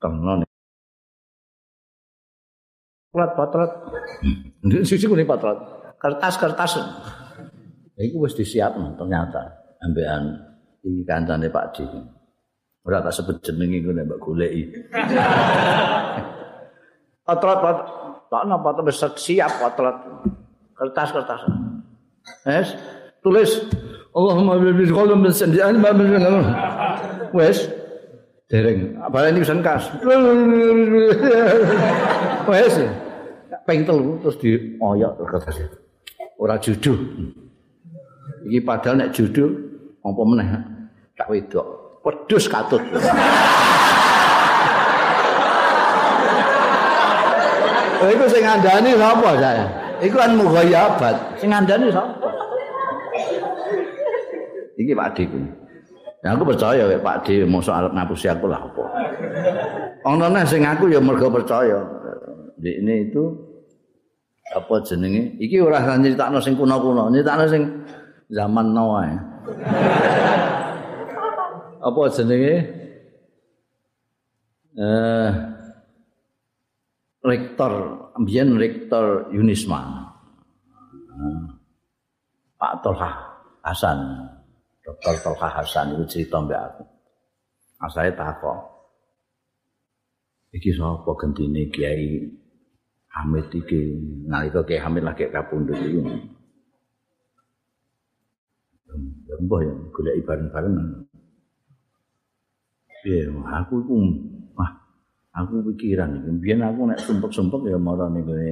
Tenan. 0.00 0.40
Plat 3.12 3.36
patrat. 3.36 3.68
Ndek 4.64 4.88
sisi 4.88 5.04
kene 5.04 5.28
patrat. 5.28 5.60
Kertas-kertas. 6.00 6.80
Iku 8.00 8.24
wis 8.24 8.32
disiapno 8.32 8.96
ternyata 8.96 9.76
ambekan 9.84 10.32
iki 10.80 11.04
kancane 11.04 11.52
Pak 11.52 11.66
Di. 11.76 11.84
Ora 12.80 13.04
tak 13.04 13.12
sebut 13.12 13.36
jenenge 13.44 13.84
ngene 13.84 14.08
mbak 14.08 14.20
goleki. 14.24 14.62
Patrat 17.28 17.58
patrat. 17.60 17.88
Tak 18.32 18.42
napa 18.48 18.80
wis 18.80 18.96
siap 18.96 19.52
patrat. 19.60 19.96
Kertas-kertas. 20.72 21.44
Es, 22.48 22.72
tulis. 23.24 23.68
Allahumma 24.10 24.58
bi 24.58 24.84
qalbin 24.90 25.22
min 25.22 25.32
sandian 25.32 25.78
ma 25.78 25.94
min 25.94 26.18
wes. 27.36 27.70
Dereng. 28.50 28.98
Apa 28.98 29.30
ini 29.30 29.40
bisa 29.40 29.54
kas 29.62 29.86
wes. 32.50 32.74
Peng 33.68 33.86
telu 33.86 34.18
terus 34.18 34.36
di 34.42 34.74
oyok 34.82 35.22
kertas 35.30 35.62
ora 36.40 36.56
judu 36.56 36.96
iki 38.48 38.58
padahal 38.64 39.04
nek 39.04 39.12
judu 39.12 39.46
apa 40.00 40.22
meneh? 40.24 40.48
Tak 41.14 41.28
wedok. 41.28 41.66
Pedus 42.00 42.48
katut. 42.48 42.80
Iku 48.00 48.24
sing 48.32 48.42
ngandani 48.42 48.96
sapa 48.96 49.30
saya? 49.36 49.64
Iku 50.00 50.16
kan 50.16 50.32
mughayabat. 50.32 51.14
Sing 51.36 51.52
ngandani 51.52 51.92
sapa? 51.92 52.39
Iki 54.80 54.92
Pak 54.96 55.08
Dik. 55.12 55.28
Ya 56.24 56.32
aku 56.32 56.44
percaya 56.48 56.88
ya 56.88 56.98
Pak 57.00 57.28
Dik 57.28 57.44
mosok 57.44 57.76
arep 57.76 57.92
ngapusi 57.92 58.26
aku 58.32 58.48
lah 58.48 58.64
apa. 58.64 58.84
Ono 60.08 60.26
neh 60.32 60.44
sing 60.48 60.64
aku 60.64 60.88
ya 60.88 61.00
mergo 61.00 61.28
percaya. 61.28 61.84
Di 62.56 62.80
ini 62.80 63.12
itu 63.12 63.24
apa 64.56 64.80
jenenge? 64.84 65.36
Iki 65.36 65.56
ora 65.60 65.84
nyeritakno 65.96 66.40
sing 66.40 66.56
kuno-kuno, 66.56 67.12
nyeritakno 67.12 67.44
sing 67.48 67.62
zaman 68.32 68.72
now 68.72 68.96
ae. 69.00 69.12
apa 71.80 72.00
jenenge 72.12 72.54
eh 74.76 75.30
rektor 77.24 77.72
ambian 78.16 78.60
rektor 78.60 79.32
Yunisma 79.32 80.12
Pak 82.60 82.84
Tolha 82.84 83.10
Hasan 83.64 84.28
Dr. 84.98 85.16
Tolha 85.22 85.48
Hasan 85.48 85.94
itu 85.94 86.04
cerita 86.10 86.42
mbak 86.42 86.58
aku 86.58 86.82
saya 87.94 88.10
takut 88.12 88.58
iki 90.50 90.74
sapa 90.74 91.10
gentine 91.14 91.70
Kiai 91.70 92.26
Hamid 93.14 93.46
iki 93.54 93.94
nalika 94.26 94.66
Kiai 94.66 94.82
Hamid 94.82 95.06
lagi 95.06 95.30
kapundhut 95.30 95.78
iki 95.78 96.02
Mbah 99.40 99.60
ya 99.62 99.74
golek 99.94 100.20
bareng-bareng. 100.26 100.74
Piye 103.00 103.32
aku 103.32 103.74
iku 103.80 103.94
wah 104.52 104.70
aku 105.32 105.64
pikiran 105.72 106.20
iki 106.20 106.30
biyen 106.42 106.60
aku 106.60 106.84
nek 106.84 107.00
sumpek-sumpek 107.00 107.70
ya 107.70 107.78
marane 107.80 108.20
kene 108.20 108.50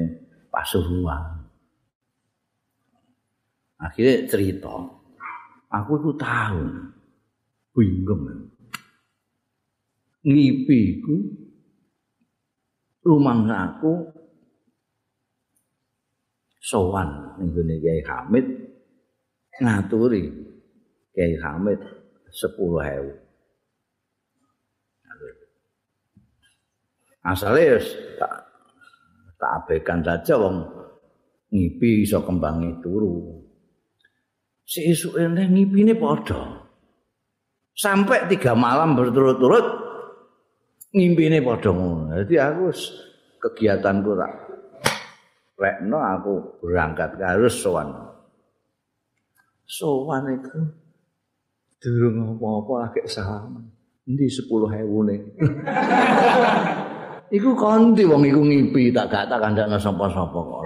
Pasuruan. 0.48 1.44
Akhirnya 3.78 4.26
cerita, 4.26 4.74
aku 5.68 5.92
itu 6.00 6.10
tahu, 6.16 6.62
bingung. 7.76 8.52
Ngipi 10.24 10.80
ku, 11.00 11.16
rumah 13.06 13.38
aku, 13.70 14.12
sowan, 16.60 17.40
ini 17.40 17.80
Kiai 17.80 18.02
Hamid, 18.04 18.46
ngaturi 19.62 20.28
Kiai 21.16 21.38
Hamid 21.40 21.80
sepuluh 22.28 22.84
hewu. 22.84 23.14
Asalnya 27.24 27.76
tak, 28.16 28.32
tak 29.36 29.50
abaikan 29.64 30.00
saja 30.00 30.40
wong 30.40 30.64
ngipi 31.52 32.04
iso 32.04 32.24
kembangi 32.24 32.80
turu. 32.80 33.47
Sesuk 34.68 35.16
ini 35.16 35.48
ngipine 35.48 35.96
padha. 35.96 36.60
Sampai 37.72 38.28
tiga 38.28 38.52
malam 38.52 38.92
berturut-turut 38.92 39.64
ngimpine 40.92 41.40
padha 41.40 41.72
ngono. 41.72 42.12
Jadi 42.20 42.34
aku 42.36 42.68
kegiatanku 43.40 44.12
tak 44.12 44.32
rekno 45.56 45.98
aku 46.04 46.32
berangkat 46.60 47.16
harus 47.16 47.56
sowan. 47.56 47.88
Sowan 49.64 50.36
itu 50.36 50.58
durung 51.80 52.36
apa-apa 52.36 52.92
lagi 52.92 53.08
salaman. 53.08 53.64
Endi 54.04 54.28
10.000 54.28 55.08
ne. 55.08 55.16
iku 57.36 57.50
kanthi 57.56 58.04
wong 58.08 58.24
iku 58.24 58.40
ngipi 58.40 58.92
tak 58.92 59.12
gak 59.12 59.28
tak 59.28 59.40
kandhane 59.40 59.76
sapa-sapa 59.76 60.32
kok 60.32 60.64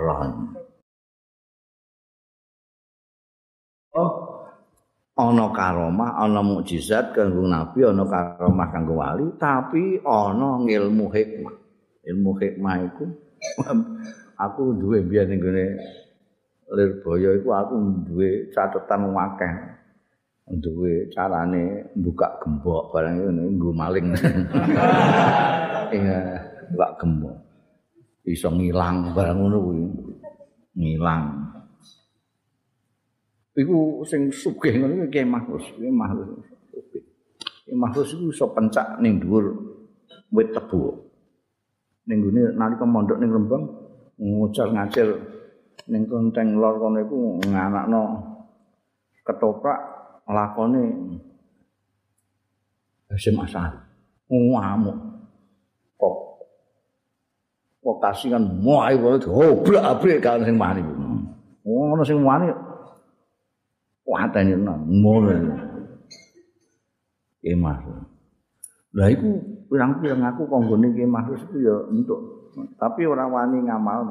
ana 5.12 5.46
karomah, 5.52 6.16
ana 6.16 6.40
mukjizat 6.40 7.12
kanggo 7.12 7.44
nabi, 7.44 7.84
ana 7.84 8.04
karomah 8.08 8.68
kanggo 8.72 8.94
wali, 8.96 9.26
tapi 9.36 10.00
ana 10.02 10.56
ilmu 10.64 11.06
hikmah. 11.12 11.56
Ilmu 12.02 12.30
hikmah 12.34 12.74
iku 12.90 13.06
aku 14.44 14.74
duwe 14.74 15.06
biyen 15.06 15.30
ning 15.30 15.38
gone 15.38 15.66
Lirboyo 16.72 17.36
iku 17.38 17.52
aku 17.52 17.74
duwe 18.08 18.48
catetan 18.50 19.12
akeh. 19.12 19.54
Duwe 20.52 21.06
carane 21.14 21.94
buka 21.94 22.42
gembok 22.42 22.90
barang 22.90 23.14
ngene 23.20 23.42
nggo 23.56 23.70
maling. 23.76 24.06
Iya, 25.92 26.40
buka 26.72 26.88
gembok. 26.96 27.36
Iso 28.24 28.48
ngilang 28.48 29.12
barang 29.12 29.36
ngono 29.36 29.58
kuwi. 29.60 29.84
Ngilang. 30.80 31.41
Iku 33.52 34.00
sing 34.08 34.32
sugih 34.32 34.80
ngono 34.80 35.04
iki 35.08 35.24
Mahfuz, 35.28 35.64
iki 35.76 35.92
Mahfuz. 35.92 36.28
Iki 37.68 37.74
Mahfuz 37.76 38.08
iku 38.16 38.24
iso 38.32 38.46
pencak 38.56 39.00
ning 39.04 39.20
dhuwur 39.20 39.52
wit 40.32 40.48
tebu. 40.56 41.12
Ning 42.08 42.18
gone 42.24 42.42
nalika 42.56 42.84
mondok 42.88 43.20
ning 43.20 43.30
Rembang 43.30 43.64
ngucar 44.16 44.72
ngacil 44.72 45.20
ning 45.92 46.08
konteng 46.08 46.56
lor 46.56 46.80
kono 46.80 46.98
iku 47.04 47.18
nganakno 47.44 48.02
ketoprak 49.22 49.80
lakone 50.26 50.82
Hasim 53.12 53.36
Asari. 53.36 53.76
Ngamuk. 54.32 54.96
Kok 56.00 56.16
kok 57.84 57.96
kasih 58.00 58.32
kan 58.32 58.40
muai 58.64 58.96
wae 58.96 59.20
obrak-abrik 59.20 60.24
kan 60.24 60.40
sing 60.40 60.56
wani. 60.56 60.80
Ono 61.68 62.00
sing 62.00 62.24
wani 62.24 62.71
kuatane 64.02 64.54
ngono. 64.58 65.56
Kemah. 67.42 67.78
Lah 68.92 69.08
iku 69.08 69.40
pirang-pirang 69.66 70.22
aku 70.22 70.46
konggone 70.46 70.94
kemah 70.94 71.24
iku 71.32 71.56
ya 71.58 71.76
entuk. 71.90 72.20
Tapi 72.76 73.08
ora 73.08 73.26
wani 73.26 73.64
ngamal. 73.66 74.06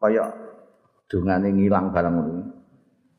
Kaya 0.00 0.28
dungane 1.08 1.48
ngilang 1.52 1.92
barang 1.94 2.14
ngono. 2.16 2.42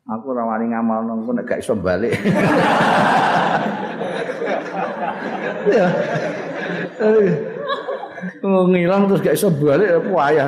Aku 0.10 0.34
ora 0.34 0.44
wani 0.44 0.66
ngamal 0.74 1.06
nang 1.06 1.24
nek 1.24 1.46
gak 1.46 1.62
iso 1.62 1.78
balik. 1.78 2.12
ya. 5.70 5.88
Oh, 8.42 8.66
ngilang 8.70 9.10
terus 9.10 9.22
gak 9.22 9.38
iso 9.38 9.50
balik 9.54 9.90
apa 10.02 10.12
ayah. 10.34 10.48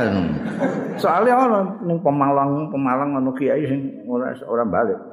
Soalnya 0.98 1.34
orang 1.38 1.66
ning 1.86 1.98
Pemalang, 2.02 2.70
Pemalang 2.70 3.10
ngono 3.18 3.32
kiai 3.34 3.66
sing 3.66 4.04
ora 4.10 4.34
ora 4.50 4.66
balik. 4.66 5.13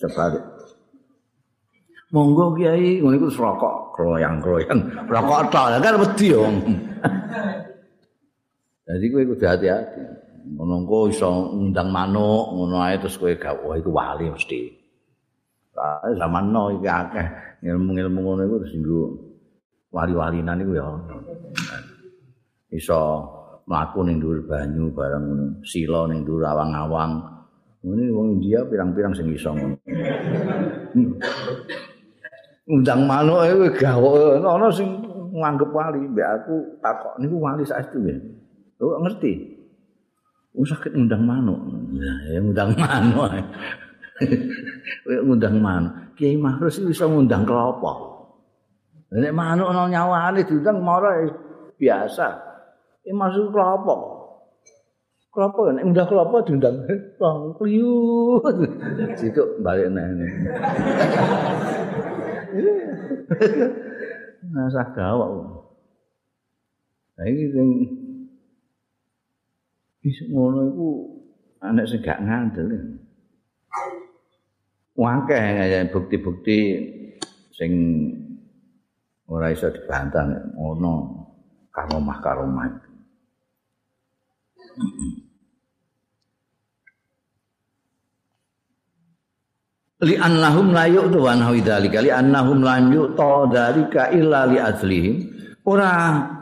Sebalik. 0.00 0.44
Monggo 2.14 2.54
Kiai, 2.54 3.02
ngono 3.02 3.18
iku 3.18 3.26
rokok 3.26 3.74
kroyang-kroyang. 3.98 5.10
Rokok 5.10 5.40
tok 5.50 5.82
kan 5.82 5.98
wedi 5.98 6.30
yo. 6.30 6.46
Jadi 8.86 9.04
kowe 9.10 9.22
kudu 9.34 9.44
hati-hati. 9.48 10.02
Ngono 10.54 10.84
engko 10.84 11.10
iso 11.10 11.50
ngundang 11.50 11.90
manuk, 11.90 12.54
ngono 12.54 12.84
ae 12.86 13.00
terus 13.02 13.18
kowe 13.18 13.34
gak 13.34 13.66
wah 13.66 13.74
iku 13.74 13.90
wali 13.90 14.30
mesti. 14.30 14.70
Lah 15.74 16.06
zaman 16.14 16.54
no 16.54 16.70
iki 16.70 16.86
akeh 16.86 17.26
ilmu-ilmu 17.66 18.18
ngono 18.22 18.42
iku 18.46 18.56
terus 18.62 18.74
nggo 18.78 19.02
wali-walinan 19.90 20.62
iku 20.62 20.72
ya. 20.78 20.86
Iso 22.70 23.00
mlaku 23.64 24.04
ning 24.04 24.20
dhuwur 24.20 24.44
banyu 24.44 24.92
bareng 24.92 25.24
ngono, 25.24 25.46
sila 25.64 26.08
ning 26.08 26.24
dhuwur 26.24 26.44
awang-awang. 26.44 27.12
Ngene 27.84 28.04
wong 28.16 28.26
India 28.40 28.64
pirang-pirang 28.64 29.12
sing 29.12 29.28
iso 29.32 29.52
ngono. 29.52 29.76
Undang 32.64 33.04
manuk 33.04 33.44
e 33.44 33.52
gawe 33.76 34.40
ana 34.40 34.72
sing 34.72 34.88
nganggep 35.36 35.68
wali 35.68 36.00
mbek 36.08 36.28
aku 36.40 36.54
takok 36.80 37.14
niku 37.20 37.36
wali 37.36 37.60
saestu 37.66 38.00
ya. 38.08 38.16
Oh 38.80 38.96
ngerti. 39.04 39.32
Oh 40.56 40.64
sakit 40.64 40.96
ngundang 40.96 41.28
manuk. 41.28 41.60
Ya 41.92 42.40
ngundang 42.40 42.72
manuk. 42.78 43.28
Kowe 45.04 45.16
ngundang 45.28 45.56
manuk. 45.60 45.92
Kiai 46.16 46.38
Mahrus 46.40 46.80
iso 46.80 47.04
ngundang 47.04 47.44
kelapa. 47.44 47.92
Nek 49.12 49.34
manuk 49.34 49.68
ana 49.68 49.90
nyawane 49.90 50.40
diundang 50.46 50.80
mara 50.80 51.20
biasa. 51.76 52.28
Ini 53.04 53.12
masuk 53.12 53.52
kelapa. 53.52 53.94
Kelapa 55.28 55.60
kan, 55.66 55.82
udah 55.82 56.06
kelapa 56.06 56.36
diundang. 56.46 56.88
Bang, 57.20 57.52
kliu. 57.58 58.38
Situ 59.18 59.60
balik 59.60 59.90
nanya. 59.92 60.26
Nasa 64.54 64.82
gawak. 64.94 65.30
Nah 67.14 67.24
ini 67.30 67.44
yang 67.50 67.70
bisa 70.02 70.22
ngono 70.30 70.60
itu 70.68 70.88
anak 71.62 71.86
sing 71.88 72.00
gak 72.02 72.22
ngandel. 72.22 72.98
Wangke 74.94 75.34
ya 75.34 75.82
bukti-bukti 75.90 76.58
sing 77.50 77.72
ora 79.26 79.50
iso 79.50 79.72
dibantah 79.72 80.26
ngono 80.54 80.92
karomah-karomah. 81.74 82.83
Li 90.04 90.14
annahum 90.20 90.74
la 90.76 90.84
yu'tu 90.84 91.18
wa 91.22 91.32
nahu 91.32 91.56
dzalika 91.64 92.04
li 92.04 92.10
annahum 92.12 92.60
lan 92.60 92.92
yu'ta 92.92 93.48
dzalika 93.48 94.12
illa 94.12 94.44
li 94.50 94.60
azlihim 94.60 95.16
ora 95.64 95.90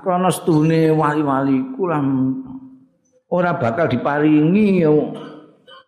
krana 0.02 0.32
stune 0.34 0.90
wali-wali 0.90 1.76
kulan 1.78 2.06
ora 3.30 3.54
bakal 3.54 3.86
diparingi 3.86 4.82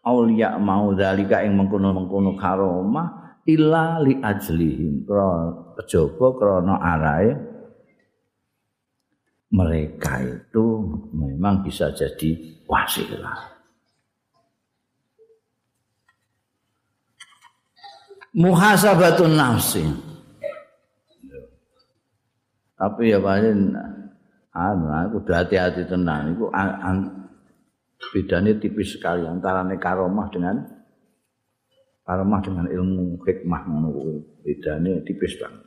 aulia 0.05 0.55
mau 0.61 0.95
dalika 0.95 1.43
ing 1.43 1.59
mengkono-mengkono 1.59 2.39
karomah 2.39 3.41
illa 3.49 3.99
li 4.05 4.21
ajlihim 4.23 5.09
kejaba 5.75 6.27
krana 6.39 6.75
arahe 6.79 7.54
mereka 9.55 10.19
itu 10.19 10.83
memang 11.15 11.63
bisa 11.63 11.95
jadi 11.95 12.59
wasilah. 12.67 13.55
Muhasabatun 18.35 19.39
nafsi. 19.39 19.87
Tapi 22.75 23.15
ya 23.15 23.23
paling 23.23 23.79
anu 24.51 24.87
aku 24.91 25.23
hati-hati 25.31 25.87
tenang 25.87 26.35
iku 26.35 26.51
bedanya 28.11 28.59
tipis 28.59 28.99
sekali 28.99 29.23
antara 29.23 29.63
karomah 29.79 30.27
dengan 30.35 30.67
karomah 32.03 32.41
dengan 32.43 32.67
ilmu 32.67 33.23
hikmah 33.23 33.63
ngono 33.71 33.89
kuwi 33.95 34.17
bedane 34.43 35.01
tipis 35.07 35.39
banget 35.39 35.64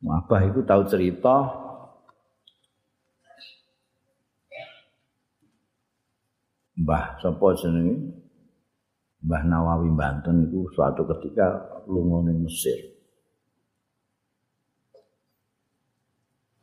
Abah 0.00 0.40
itu 0.48 0.64
tahu 0.64 0.82
cerita 0.88 1.36
Mbah 6.80 7.20
sapa 7.20 7.46
jenenge 7.60 8.20
Mbah 9.20 9.42
Nawawi 9.44 9.92
Banten 9.92 10.48
itu 10.48 10.64
suatu 10.72 11.04
ketika 11.04 11.60
lunga 11.84 12.32
ning 12.32 12.40
Mesir. 12.40 12.96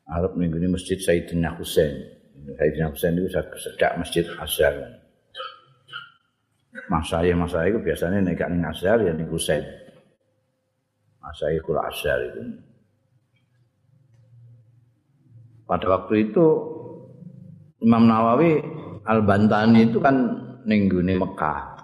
Arab 0.10 0.34
ning 0.42 0.50
Masjid 0.74 0.98
Sayyidina 0.98 1.54
Husain. 1.62 1.94
Sayyidina 2.34 2.90
Husain 2.90 3.14
itu 3.14 3.30
sedak 3.62 4.02
Masjid 4.02 4.26
Azhar. 4.42 4.74
Mas 6.90 7.06
saya, 7.06 7.38
mas 7.38 7.54
saya 7.54 7.70
itu 7.70 7.78
biasanya 7.78 8.18
naik 8.26 8.42
ning 8.50 8.66
Azhar 8.66 8.98
ya 9.06 9.14
ning 9.14 9.30
Husain. 9.30 9.62
Mas 11.22 11.38
saya 11.38 11.62
kula 11.62 11.86
Azhar 11.86 12.18
itu. 12.26 12.42
Pada 15.68 15.86
waktu 15.92 16.32
itu 16.32 16.46
Imam 17.84 18.08
Nawawi 18.08 18.58
Al-Bantani 19.06 19.92
itu 19.92 20.00
kan 20.02 20.16
ningguni 20.66 21.14
Mekah. 21.20 21.76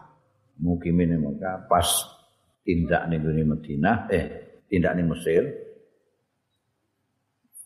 Mukimin 0.63 1.19
Mekah 1.19 1.67
pas 1.67 1.85
tindak 2.63 3.11
ningguni 3.11 3.43
Madinah, 3.43 4.07
eh 4.09 4.25
tindak 4.71 4.95
ning 4.95 5.11
Mesir. 5.11 5.43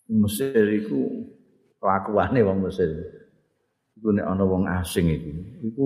Mesir 0.10 0.66
itu 0.74 1.30
kelakuane 1.78 2.42
wong 2.42 2.66
Mesir. 2.66 2.90
Iku 3.98 4.14
nek 4.14 4.30
ana 4.30 4.44
wong 4.46 4.70
asing 4.70 5.10
itu, 5.10 5.32
iku 5.66 5.86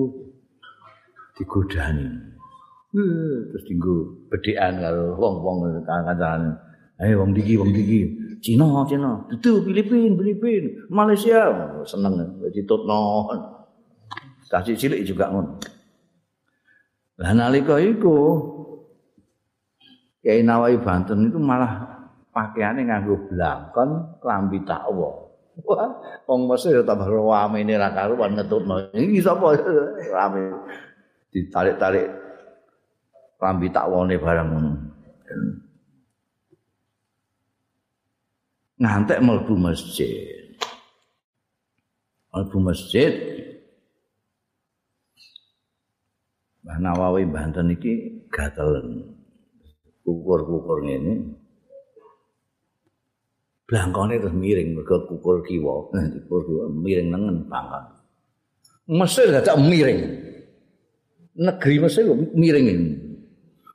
digodani. 1.36 2.08
Terus 2.92 3.64
dinggo 3.72 4.28
bedhekan 4.28 4.84
karo 4.84 5.16
wong-wong 5.16 5.80
kancan-kancan. 5.88 6.60
Ayo 7.02 7.26
wong 7.26 7.34
diki, 7.34 7.58
wong 7.58 7.74
diki. 7.74 8.00
Cina, 8.42 8.86
Cina, 8.90 9.22
itu 9.30 9.62
Filipin, 9.62 10.18
Filipin, 10.18 10.86
Malaysia, 10.90 11.50
seneng 11.86 12.42
ditutno. 12.54 13.30
Kasih 14.50 14.78
cilik 14.78 15.06
juga 15.06 15.30
ngono. 15.30 15.62
Lah 17.22 17.32
nalika 17.38 17.78
iku 17.78 18.18
Kiai 20.22 20.46
Nawawi 20.46 20.78
Banten 20.82 21.30
itu 21.30 21.38
malah 21.42 22.02
pakaiannya 22.30 22.90
nganggo 22.90 23.16
blangkon 23.30 23.90
klambi 24.22 24.62
takwa. 24.66 25.32
Wah, 25.62 25.90
wong 26.26 26.50
Mesir 26.50 26.82
tambah 26.82 27.10
rame 27.10 27.62
ini 27.62 27.78
ra 27.78 27.94
karuan 27.94 28.34
ngetutno. 28.34 28.90
Iki 28.94 29.22
sapa 29.22 29.58
rame 30.14 30.54
ditarik-tarik 31.30 32.08
klambi 33.38 33.68
takwane 33.70 34.16
barang 34.18 34.48
ngono. 34.50 34.72
Ngantek 38.82 39.22
mlebu 39.22 39.54
masjid. 39.54 40.58
Mlebu 42.34 42.58
masjid. 42.58 43.14
Mbah 46.66 46.78
Nawawi 46.82 47.30
Banten 47.30 47.78
iki 47.78 48.26
gatelen. 48.34 49.14
Kukur-kukur 50.02 50.82
ngene. 50.82 51.38
Blangkone 53.70 54.20
terus 54.20 54.36
miring 54.36 54.74
mergo 54.74 55.06
kukur 55.06 55.46
kiwa. 55.46 55.94
Kukur 55.94 56.42
kiwa 56.50 56.66
miring 56.74 57.14
nengen 57.14 57.46
banget. 57.46 58.02
Mesir 58.90 59.30
gak 59.30 59.62
miring. 59.62 60.02
Negeri 61.38 61.76
Mesir 61.80 62.04
miring 62.34 62.66
ini. 62.68 62.90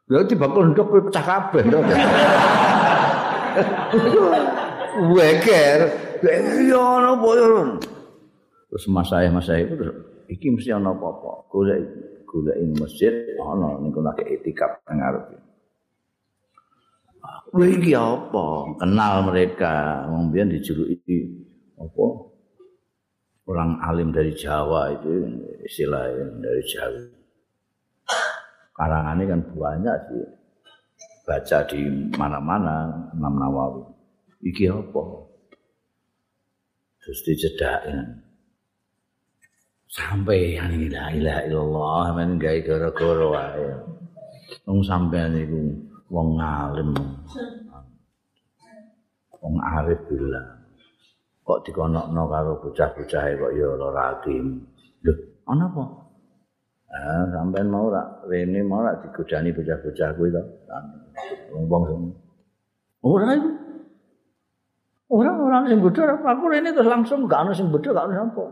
Berarti 0.07 0.39
bakal 0.39 0.71
ndok 0.71 1.11
pecah 1.11 1.25
kabeh. 1.25 1.67
weker 5.13 5.79
ya 6.67 6.81
ana 6.81 7.17
apa 7.17 7.29
ya 7.37 7.47
terus 8.73 8.85
mas 8.89 9.09
saya 9.09 9.29
mas 9.29 9.47
saya 9.47 9.65
itu 9.65 9.75
iki 10.33 10.53
mesti 10.53 10.73
ana 10.73 10.93
apa-apa 10.97 11.49
golek 11.53 11.81
golek 12.27 12.57
ing 12.59 12.71
masjid 12.81 13.13
ana 13.39 13.79
niku 13.81 14.01
lagi 14.03 14.25
etikap 14.27 14.81
nang 14.89 15.01
arep 15.01 15.25
Wih, 17.55 17.79
iki 17.79 17.95
apa? 17.95 18.75
Kenal 18.77 19.23
mereka. 19.27 20.05
Wong 20.11 20.35
biyen 20.35 20.51
dijuluki 20.51 21.31
apa? 21.79 22.07
Orang 23.47 23.79
alim 23.81 24.11
dari 24.11 24.35
Jawa 24.35 24.93
itu 24.93 25.25
istilahnya 25.63 26.37
dari 26.43 26.63
Jawa. 26.67 27.01
Karangannya 28.77 29.25
kan 29.31 29.41
banyak 29.55 29.97
sih. 30.11 30.27
Baca 31.27 31.59
di 31.71 31.81
mana-mana 32.19 32.91
Imam 33.15 33.35
Nawawi. 33.39 33.96
Iki 34.43 34.69
apa? 34.69 35.03
Terus 37.01 37.21
dicedaknya. 37.23 38.03
Sampai 39.87 40.59
yang 40.59 40.75
ini 40.75 40.91
la 40.91 41.09
ilaha 41.15 41.41
illallah 41.47 42.07
men 42.19 42.37
gawe 42.37 42.59
gara-gara 42.67 43.27
wae. 43.31 43.69
Wong 44.67 44.83
sampean 44.83 45.39
iku 45.39 45.73
wong 46.11 46.37
alim. 46.37 46.91
Wong 49.41 49.57
arif 49.63 50.03
bilang 50.11 50.57
kok 51.47 51.63
dikonokno 51.63 52.23
karo 52.27 52.59
bocah-bocah 52.59 53.23
kok 53.39 53.53
ya 53.55 53.67
ora 53.71 53.89
ratim. 53.95 54.67
Lho, 55.07 55.13
ana 55.47 55.71
apa? 55.71 55.85
Ah, 56.91 57.25
sampean 57.31 57.71
mau 57.71 57.87
rak 57.87 58.27
rene 58.27 58.67
mau 58.67 58.83
rak 58.83 59.07
digodani 59.07 59.55
bocah-bocah 59.55 60.09
kuwi 60.19 60.35
to. 60.35 60.43
Wong-wong. 61.55 62.11
Ora 63.07 63.31
iku. 63.39 63.66
Orang-orang 65.07 65.71
sing 65.71 65.79
bodho 65.79 66.03
aku 66.03 66.45
rene 66.51 66.75
terus 66.75 66.91
langsung 66.91 67.31
gak 67.31 67.47
ono 67.47 67.53
sing 67.55 67.71
bodho 67.71 67.95
gak 67.95 68.11
ono 68.11 68.27
apa. 68.27 68.45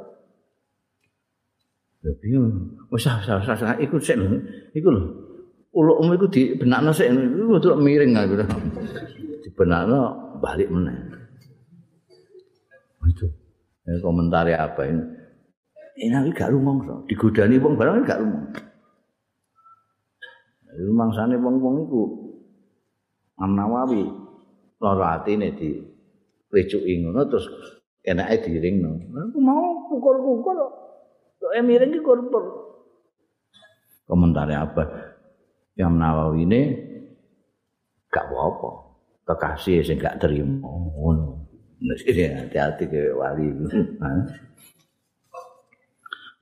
Ya 2.07 2.13
bingung. 2.23 2.79
Wis 2.95 3.11
usah 3.11 3.43
usah 3.43 3.75
ikut 3.83 3.99
sik 3.99 4.23
lho. 4.23 4.39
Iku 4.71 4.89
lho. 4.95 5.03
Ulukmu 5.75 6.15
iku 6.15 6.31
dibenakno 6.31 6.95
sik 6.95 7.11
iku 7.11 7.59
kudu 7.59 7.75
miring 7.75 8.15
aku. 8.15 8.39
Dibenakno 9.43 9.99
balik 10.39 10.71
meneh. 10.71 10.95
Itu. 13.11 13.27
Ya 13.85 13.99
komentar 13.99 14.47
apa 14.47 14.81
ini? 14.87 15.03
Ini 16.07 16.31
gak 16.31 16.55
rumong 16.55 16.87
so. 16.87 16.95
Digodani 17.11 17.59
wong 17.59 17.75
barang 17.75 18.07
gak 18.07 18.23
rumong. 18.23 18.47
Rumang 20.75 21.11
sana 21.19 21.35
wong-wong 21.35 21.75
iku. 21.87 22.03
Am 23.43 23.59
Nawawi. 23.59 24.07
Loro 24.79 25.05
atine 25.07 25.55
di 25.55 25.94
wecuki 26.55 27.03
ngono 27.03 27.27
terus 27.27 27.51
enake 28.07 28.47
diringno. 28.47 29.11
Aku 29.11 29.39
mau 29.43 29.91
kukur-kukur 29.91 30.55
kok. 30.55 30.73
Kok 31.43 31.53
miring 31.67 31.91
iki 31.91 32.01
kurpur. 32.07 32.45
Komentare 34.07 34.55
apa? 34.55 34.85
Yang 35.75 35.93
Nawawi 35.99 36.47
ini 36.47 36.61
gak 38.13 38.31
apa-apa. 38.31 38.71
Kekasih 39.27 39.83
sing 39.83 39.99
gak 39.99 40.23
terima 40.23 40.63
ngono. 40.71 41.43
hati-hati 42.39 42.85
ke 42.87 43.11
wali. 43.17 43.51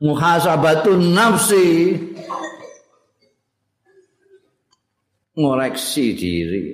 Muhasabatun 0.02 1.14
nafsi 1.14 1.94
ngoreksi 5.38 6.04
diri 6.12 6.64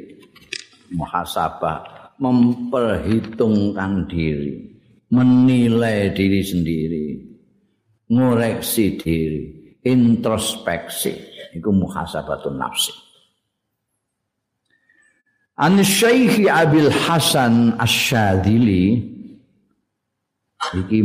muhasabah 0.90 1.97
memperhitungkan 2.18 4.10
diri, 4.10 4.78
menilai 5.10 6.12
diri 6.12 6.42
sendiri, 6.42 7.06
ngoreksi 8.10 8.98
diri, 8.98 9.42
introspeksi. 9.86 11.14
Itu 11.54 11.72
muhasabatun 11.72 12.60
nafsi. 12.60 12.92
An 15.58 15.80
Syekh 15.82 16.46
Abil 16.46 16.86
Hasan 16.86 17.74
Asyadili 17.82 19.02
iki 20.70 20.98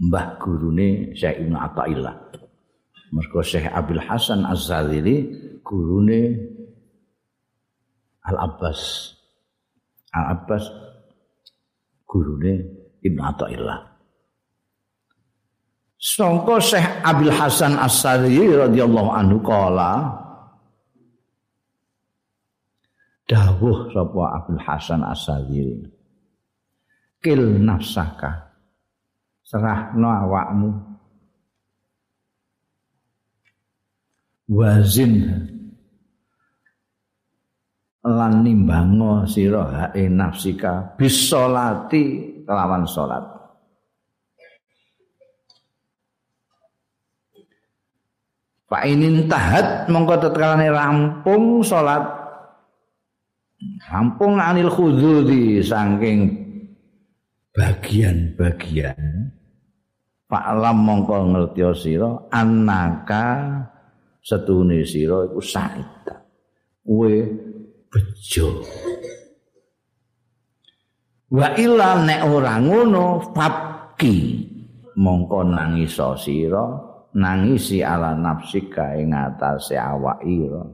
mbah 0.00 0.40
gurune 0.40 1.12
Syekh 1.12 1.44
Ibnu 1.44 1.56
Athaillah. 1.60 2.16
Mergo 3.10 3.42
Syekh 3.44 3.68
Abil 3.68 4.00
Hasan 4.00 4.46
Az-Zalili 4.48 5.28
gurune 5.60 6.40
Al 8.24 8.36
Abbas. 8.48 9.12
Abbas 10.10 10.66
gurune 12.06 12.66
Ibnu 13.00 13.22
Athaillah. 13.22 13.78
Sangka 16.00 16.56
Syekh 16.58 16.88
Abil 17.04 17.28
Hasan 17.28 17.76
As-Zalili 17.76 18.56
radhiyallahu 18.56 19.10
anhu 19.12 19.36
kala 19.44 20.16
dawuh 23.28 23.92
sapa 23.92 24.22
Abdul 24.40 24.60
Hasan 24.64 25.04
As-Zalili 25.04 25.92
kil 27.20 27.60
nafsaka 27.60 28.48
serahno 29.44 30.08
awakmu 30.08 30.70
wazin 34.48 35.14
lan 38.00 38.40
nimbango 38.40 39.28
sira 39.28 39.92
hae 39.92 40.08
nafsika 40.08 40.96
bisolati 40.96 42.32
kelawan 42.48 42.88
salat. 42.88 43.24
Pak 48.70 48.86
ini 48.86 49.26
tahat 49.26 49.90
mongko 49.90 50.30
tetkane 50.30 50.70
rampung 50.70 51.60
salat. 51.66 52.06
Rampung 53.90 54.38
anil 54.40 54.70
khududi 54.72 55.60
saking 55.60 56.32
bagian-bagian. 57.52 59.34
Pak 60.30 60.46
Lam 60.54 60.86
mongko 60.86 61.34
ngerti 61.34 61.62
sira 61.74 62.30
anaka 62.30 63.58
setune 64.22 64.86
sira 64.86 65.26
iku 65.26 65.42
saita. 65.42 66.22
Kowe 66.86 67.14
bejo. 67.90 68.62
Wa 71.30 71.54
illa 71.58 72.02
nek 72.06 72.22
ora 72.26 72.58
ngono 72.58 73.34
fabki 73.34 74.46
mongko 74.98 75.46
nangis 75.46 75.98
sira 76.18 76.64
nangisi 77.14 77.82
ala 77.82 78.14
nafsika 78.14 78.98
ing 78.98 79.14
atase 79.14 79.78
awak 79.78 80.22
ira. 80.26 80.64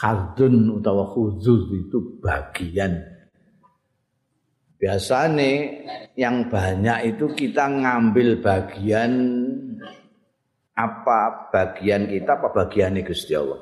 Khadun 0.00 0.80
utawa 0.80 1.04
khuzuz 1.12 1.68
itu 1.76 2.20
bagian 2.24 3.20
Biasanya 4.80 5.52
yang 6.16 6.48
banyak 6.48 7.12
itu 7.12 7.28
kita 7.36 7.68
ngambil 7.68 8.40
bagian 8.40 9.12
apa 10.74 11.50
bagian 11.50 12.06
kita 12.06 12.38
apa 12.38 12.48
bagian 12.54 12.96
Gusti 13.02 13.34
Allah. 13.36 13.60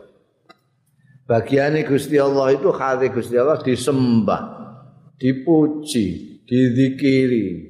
Bagian 1.29 1.77
Gusti 1.85 2.17
Allah 2.17 2.57
itu 2.57 2.73
hati 2.73 3.13
Gusti 3.13 3.37
Allah 3.37 3.61
disembah, 3.61 4.43
dipuji, 5.21 6.41
dizikiri. 6.49 7.69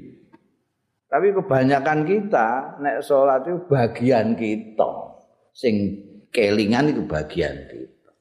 Tapi 1.08 1.32
kebanyakan 1.32 2.04
kita 2.04 2.78
nek 2.78 3.00
sholat 3.02 3.42
itu 3.48 3.58
bagian 3.66 4.36
kita, 4.36 4.90
sing 5.56 5.74
kelingan 6.30 6.92
itu 6.92 7.02
bagian 7.08 7.66
kita. 7.66 8.12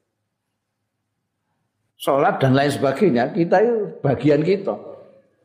Sholat 1.98 2.40
dan 2.42 2.56
lain 2.56 2.72
sebagainya 2.72 3.30
kita 3.36 3.56
itu 3.62 3.76
bagian 4.02 4.42
kita. 4.42 4.74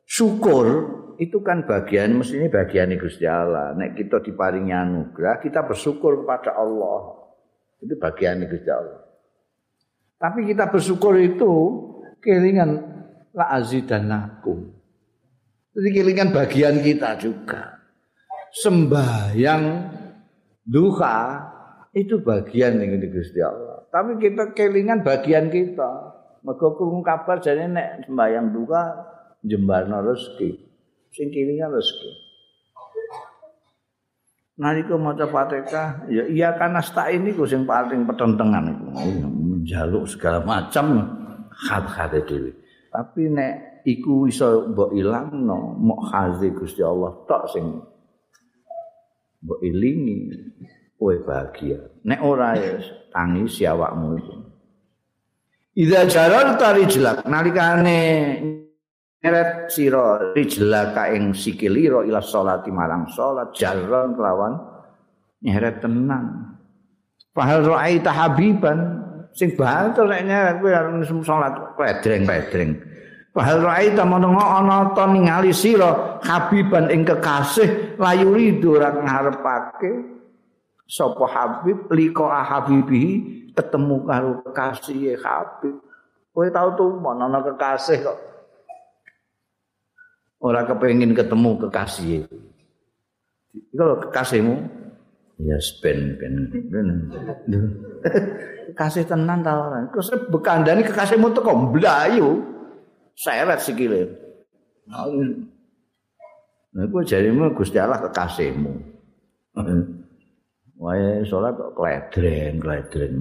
syukur 0.04 1.00
itu 1.24 1.40
kan 1.40 1.64
bagian 1.64 2.20
mestinya 2.20 2.52
bagian 2.52 2.92
Gusti 3.00 3.24
Allah. 3.24 3.72
Nek 3.80 3.96
kita 3.96 4.20
diparingi 4.20 4.76
anugerah, 4.76 5.40
kita 5.40 5.64
bersyukur 5.64 6.24
kepada 6.24 6.60
Allah. 6.60 7.24
Itu 7.80 7.96
bagian 7.96 8.44
Gusti 8.44 8.68
Allah. 8.68 9.00
Tapi 10.20 10.48
kita 10.48 10.68
bersyukur 10.68 11.16
itu 11.20 11.52
kelingan 12.20 12.80
la 13.32 13.56
azidanakum. 13.56 14.72
Jadi 15.74 15.90
kelingan 15.90 16.30
bagian 16.36 16.84
kita 16.84 17.16
juga. 17.18 17.80
Sembahyang 18.54 19.64
duha 20.64 21.20
itu 21.96 22.22
bagian 22.22 22.78
yang 22.84 23.00
Gusti 23.10 23.40
Allah. 23.42 23.88
Tapi 23.90 24.20
kita 24.20 24.52
kelingan 24.54 25.02
bagian 25.02 25.48
kita. 25.50 26.20
Mergo 26.44 26.76
kabar 27.08 27.40
jadi 27.40 27.72
nek 27.72 28.04
sembahyang 28.12 28.52
duha 28.52 28.84
jembarno 29.48 30.04
rezeki 30.04 30.73
sing 31.14 31.30
kiringan 31.30 31.70
rezeki 31.70 32.34
nalika 34.58 34.96
maca 34.98 35.26
Fatihah 35.26 36.06
ya 36.10 36.24
iya 36.30 36.50
kan 36.54 36.78
ini 37.10 37.34
ku 37.34 37.46
sing 37.50 37.66
paling 37.66 38.06
petentengan 38.06 38.70
iku. 38.70 38.86
Njaluk 39.64 40.06
segala 40.06 40.44
macam 40.44 41.02
khat-khate 41.50 42.20
dhewe. 42.28 42.52
Tapi 42.94 43.32
nek 43.32 43.84
iku 43.88 44.30
iso 44.30 44.70
mbok 44.70 44.94
ilangno 44.94 45.74
mok 45.80 46.02
hazi 46.14 46.54
Gusti 46.54 46.86
Allah 46.86 47.12
tok 47.26 47.44
sing 47.50 47.66
mbok 49.42 49.60
ilingi 49.66 50.30
kowe 51.00 51.16
bahagia. 51.26 51.80
Nek 52.06 52.20
ora 52.22 52.54
ya 52.54 52.78
tangis 53.10 53.58
awakmu 53.62 54.10
itu 54.18 54.34
Ida 55.74 56.06
jarar 56.06 56.54
tari 56.62 56.86
jelak 56.86 57.26
nalikane 57.26 58.02
Eret 59.24 59.72
sira 59.72 60.36
rijlaka 60.36 61.16
ing 61.16 61.32
sikilira 61.32 62.04
ila 62.04 62.20
salati 62.20 62.68
marang 62.76 63.08
salat 63.08 63.56
jaron 63.56 64.20
kelawan 64.20 64.60
nyeret 65.40 65.80
tenang. 65.80 66.60
Fahal 67.32 67.64
ra'aita 67.64 68.12
habiban 68.12 69.00
sing 69.32 69.56
banter 69.56 70.12
nek 70.12 70.28
nyeret 70.28 70.56
kowe 70.60 70.72
arep 70.76 71.08
salat 71.24 71.56
pedreng-pedreng. 71.80 72.84
Fahal 73.32 73.64
ra'aita 73.64 74.04
menengo 74.04 74.44
ana 74.44 74.92
ta 74.92 75.08
ningali 75.08 75.56
sira 75.56 76.20
habiban 76.20 76.92
ing 76.92 77.08
kekasih 77.08 77.96
layuri 77.96 78.60
ora 78.60 78.92
ngarepake 78.92 80.04
sapa 80.84 81.26
habib 81.32 81.88
liko 81.96 82.28
habibi 82.28 83.24
ketemu 83.56 84.04
karo 84.04 84.44
kekasih 84.52 85.16
habib. 85.24 85.80
Kowe 86.36 86.48
tau 86.52 86.76
tuh 86.76 87.00
ana 87.08 87.40
kekasih 87.40 88.04
kok 88.04 88.33
ora 90.44 90.68
kepengin 90.68 91.16
ketemu 91.16 91.56
kekasih. 91.64 92.28
Kalau 93.72 93.96
kekasihmu 94.04 94.56
ya 95.40 95.58
ben 95.80 96.20
ben 96.20 96.36
kekasih 98.68 99.08
tenan 99.08 99.40
ta 99.40 99.56
ora. 99.56 99.88
Terus 99.88 100.12
bekandani 100.28 100.84
kekasihmu 100.84 101.32
teko 101.32 101.72
mblayu. 101.72 102.44
Seret 103.14 103.62
sikile. 103.62 104.10
Nah, 104.90 105.06
iku 106.82 107.06
jarimu 107.06 107.54
Gusti 107.54 107.78
Allah 107.78 108.02
kekasihmu. 108.10 108.74
Wae 110.82 111.22
salat 111.30 111.54
kok 111.56 111.78
kledreng, 111.78 112.58
kledreng. 112.58 113.16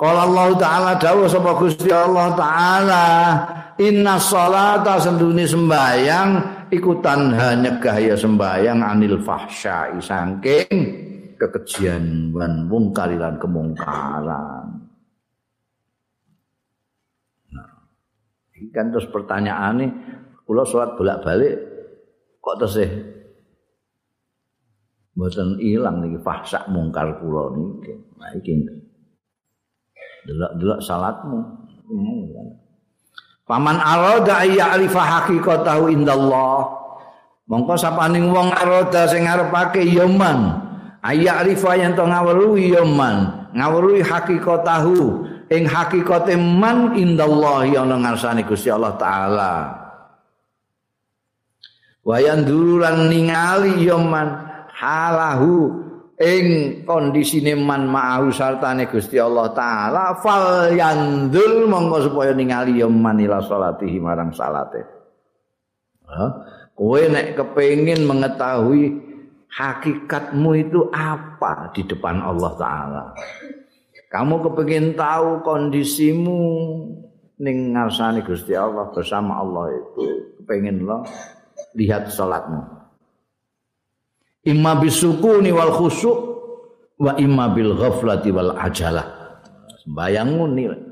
Kalau 0.00 0.32
Allah 0.32 0.56
Ta'ala 0.56 0.92
dawuh 0.96 1.28
sapa 1.28 1.60
Gusti 1.60 1.92
Allah 1.92 2.32
Ta'ala 2.32 3.04
Inna 3.80 4.16
salata 4.16 4.96
senduni 4.96 5.44
sembayang 5.44 6.28
ikutan 6.72 7.36
hanya 7.36 7.76
gaya 7.76 8.16
sembayang 8.16 8.80
anil 8.80 9.20
fahsya 9.20 9.96
isangking 10.00 10.72
kekejian 11.36 12.32
wan 12.32 12.68
mungkarilan 12.68 13.40
kemungkaran. 13.40 14.84
Nah, 17.52 17.72
ini 18.56 18.68
kan 18.72 18.92
terus 18.92 19.08
pertanyaan 19.08 19.80
nih, 19.80 19.90
kalau 20.44 20.64
sholat 20.68 20.96
bolak 21.00 21.20
balik 21.24 21.56
kok 22.40 22.56
terus 22.60 22.76
sih? 22.76 22.90
Hilang 25.60 26.04
nih 26.04 26.20
fahsya 26.20 26.68
mungkar 26.68 27.20
pulau 27.20 27.52
nih, 27.52 27.96
nah 28.16 28.32
ini 28.36 28.79
delok 30.30 30.52
delok 30.62 30.80
salatmu. 30.86 31.38
Paman 33.50 33.82
arada 33.82 34.46
ayya 34.46 34.78
arifa 34.78 35.02
haqiqatahu 35.02 35.90
indallah. 35.90 36.70
Mongko 37.50 37.74
sapaning 37.74 38.30
wong 38.30 38.54
arada 38.54 39.10
sing 39.10 39.26
ngarepake 39.26 39.82
ya 39.90 40.06
man. 40.06 40.70
Ayya 41.02 41.42
arifa 41.42 41.74
yen 41.74 41.98
to 41.98 42.06
ngawruhi 42.06 42.78
ya 42.78 42.86
man. 42.86 43.50
Ngawruhi 43.50 44.06
haqiqatahu 44.06 45.26
ing 45.50 45.66
haqiqate 45.66 46.38
man 46.38 46.94
indallah 46.94 47.66
ya 47.66 47.82
ana 47.82 47.98
ngarsane 47.98 48.46
Gusti 48.46 48.70
Allah 48.70 48.94
taala. 48.94 49.54
Wayan 52.06 52.46
durulan 52.46 53.10
ningali 53.10 53.82
ya 53.82 53.98
man 53.98 54.46
halahu 54.78 55.89
ing 56.20 56.44
kondisine 56.84 57.56
man 57.56 57.88
ma'ahu 57.88 58.28
sartane 58.28 58.84
Gusti 58.92 59.16
Allah 59.16 59.56
taala 59.56 60.20
fal 60.20 60.68
yandul 60.76 61.64
monggo 61.64 62.04
supaya 62.04 62.36
ningali 62.36 62.84
ya 62.84 62.88
manila 62.92 63.40
salatihi 63.40 63.96
marang 63.96 64.28
salate. 64.36 64.84
Kowe 66.76 67.02
nek 67.08 67.40
kepengin 67.40 68.04
mengetahui 68.04 69.00
hakikatmu 69.48 70.50
itu 70.60 70.92
apa 70.92 71.72
di 71.72 71.88
depan 71.88 72.20
Allah 72.20 72.52
taala. 72.60 73.04
Kamu 74.12 74.44
kepengin 74.44 74.92
tahu 74.98 75.40
kondisimu 75.40 76.40
ning 77.40 77.72
ngarsane 77.72 78.20
Gusti 78.20 78.52
Allah 78.52 78.92
bersama 78.92 79.40
Allah 79.40 79.72
itu 79.72 80.36
kepengin 80.42 80.84
lo 80.84 81.06
lihat 81.78 82.12
salatmu 82.12 82.79
imma 84.46 84.78
bisukuni 84.80 85.52
wal 85.52 85.72
khusyuk 85.74 86.18
wa 87.00 87.16
imma 87.16 87.52
bil 87.52 87.76
ghaflati 87.76 88.28
wal 88.32 88.56
ajalah. 88.56 89.06
Sembayangmu 89.84 90.44
nilai. 90.52 90.82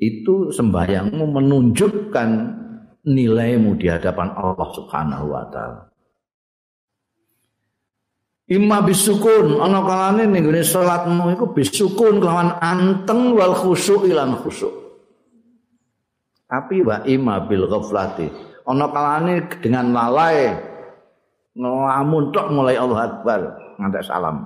Itu 0.00 0.48
sembayangmu 0.48 1.24
menunjukkan 1.28 2.28
nilaimu 3.04 3.76
di 3.76 3.86
hadapan 3.88 4.32
Allah 4.32 4.68
Subhanahu 4.72 5.26
wa 5.28 5.44
taala. 5.52 5.82
Imma 8.50 8.82
bisukun 8.82 9.62
ana 9.62 9.78
kalane 9.86 10.26
ning 10.26 10.42
gone 10.42 10.64
salatmu 10.64 11.38
iku 11.38 11.54
bisukun 11.54 12.18
kelawan 12.18 12.58
anteng 12.58 13.36
wal 13.36 13.54
khusyuk 13.54 14.08
ilan 14.08 14.40
khusyuk. 14.42 14.72
Tapi 16.50 16.82
wa 16.82 17.04
imma 17.06 17.46
bil 17.46 17.70
ghaflati 17.70 18.26
ana 18.66 18.90
kalane 18.90 19.46
dengan 19.62 19.94
lalai 19.94 20.69
ngelamun 21.54 22.30
tok 22.30 22.46
mulai 22.54 22.76
Allah 22.78 23.10
Akbar 23.10 23.40
ngantek 23.80 24.06
salam. 24.06 24.44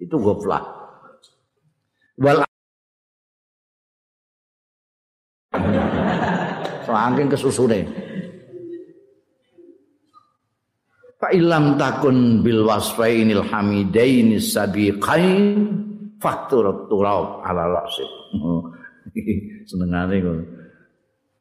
Itu 0.00 0.16
ghaflah. 0.16 0.62
Wal 2.20 2.44
Saking 6.90 7.28
kesusune. 7.30 7.80
Fa 11.20 11.28
ilam 11.36 11.76
takun 11.76 12.40
bil 12.40 12.64
wasfainil 12.64 13.44
hamidaini 13.44 14.40
sabiqain 14.40 15.68
faktur 16.16 16.88
turab 16.88 17.44
ala 17.44 17.68
rasid. 17.68 18.08
Senengane 19.68 20.16
ngono. 20.18 20.44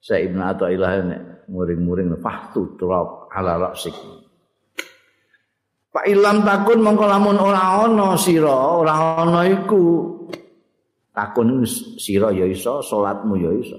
Saya 0.03 0.27
Ibnu 0.27 0.41
Athaillah 0.43 0.91
nek 1.07 1.21
muring-muring 1.47 2.11
faktur 2.19 2.75
turab 2.75 3.31
ala 3.31 3.71
rasid. 3.71 3.95
Pak 5.89 6.05
ilam 6.05 6.45
takun 6.45 6.85
mongko 6.85 7.05
lamun 7.09 7.37
ora 7.41 7.81
ana 7.81 8.13
sira, 8.13 8.77
ora 8.77 9.25
ana 9.25 9.41
iku. 9.49 10.05
Takun 11.09 11.65
sira 11.97 12.29
ya 12.29 12.45
iso, 12.45 12.85
salatmu 12.85 13.33
ya 13.41 13.51
iso. 13.57 13.77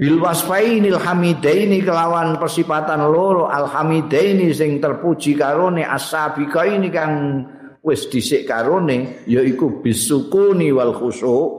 Bil 0.00 0.16
wasfainil 0.16 0.96
hamidaini 0.96 1.84
kelawan 1.84 2.40
persipatan 2.40 3.04
loro 3.04 3.52
alhamidaini 3.52 4.48
sing 4.48 4.80
terpuji 4.80 5.36
karone 5.36 5.84
asabika 5.84 6.64
ini 6.64 6.88
kang 6.88 7.44
wis 7.84 8.08
dhisik 8.08 8.48
karone 8.48 9.28
yaiku 9.28 9.84
bisukuni 9.84 10.72
wal 10.72 10.96
khusyuk. 10.96 11.50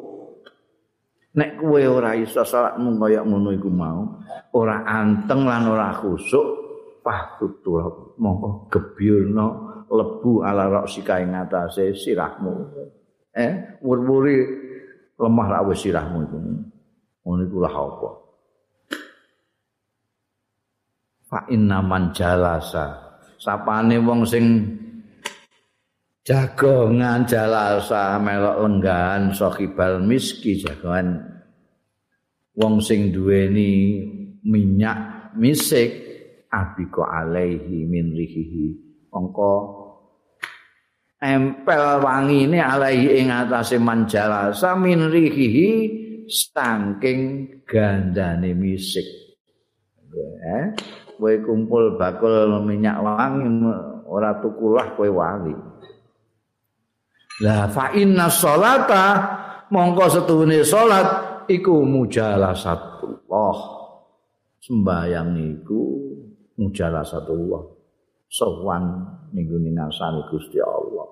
Nek 1.38 1.62
kowe 1.62 1.84
ora 1.86 2.18
iso 2.18 2.41
salatmu 2.41 2.97
kaya 2.97 3.22
ngono 3.22 3.53
iku 3.53 3.70
mau, 3.70 4.24
ora 4.57 4.89
anteng 4.89 5.45
lan 5.45 5.70
ora 5.70 5.93
khusyuk, 5.95 6.61
fahtutur 7.01 8.15
mongko 8.17 8.71
gebyurna 8.71 9.45
lebu 9.91 10.45
ala 10.45 10.71
roksika 10.71 11.19
ing 11.19 11.35
atase 11.35 11.91
sirahmu. 11.93 12.53
Eh 13.35 13.81
wur-wuri 13.83 14.37
lemah 15.19 15.47
ra 15.51 15.59
wis 15.67 15.83
sirahmu 15.83 16.17
iku. 16.25 16.37
Ngono 17.21 17.41
iku 17.45 17.57
lah 17.61 17.75
apa? 17.75 18.09
Fa 21.29 21.39
inna 21.51 21.79
man 21.83 22.09
jalasa. 22.15 23.11
Sapane 23.41 23.97
wong 24.01 24.21
sing 24.25 24.45
jagongan 26.21 27.25
jalasa 27.25 28.21
melok 28.21 28.57
lenggan 28.61 29.33
sahibal 29.33 29.97
miski 30.05 30.61
jagongan 30.61 31.17
wong 32.53 32.77
sing 32.83 33.09
duweni 33.09 34.05
minyak 34.45 35.33
misik 35.33 36.11
abiko 36.51 37.07
alaihi 37.07 37.87
min 37.87 38.11
rihihi. 38.11 38.65
Mongko 39.11 39.53
empel 41.21 42.03
wangine 42.03 42.59
alaihi 42.59 43.23
ing 43.23 43.27
atase 43.31 43.79
manjalasa 43.79 44.75
min 44.75 45.07
rihihi 45.07 45.69
saking 46.27 47.19
gandane 47.63 48.51
misik. 48.51 49.07
Eh. 50.41 50.65
Kowe 51.21 51.33
kumpul 51.45 52.01
bakul 52.01 52.49
minyak 52.65 52.97
wangi 52.99 53.47
ora 54.09 54.41
tukulah 54.41 54.97
kowe 54.97 55.07
wali. 55.07 55.53
La 57.45 57.69
fa 57.69 57.93
inna 57.93 58.27
sholata 58.27 59.05
mongko 59.69 60.05
setuhune 60.09 60.65
salat 60.65 61.07
iku 61.45 61.85
mujalasatullah. 61.85 63.57
Sembayang 64.61 65.29
iku 66.55 66.59
mujalasatullah 66.59 67.63
sowan 68.31 68.83
minggu 69.35 69.59
ninasani 69.59 70.23
Gusti 70.31 70.59
Allah. 70.59 71.07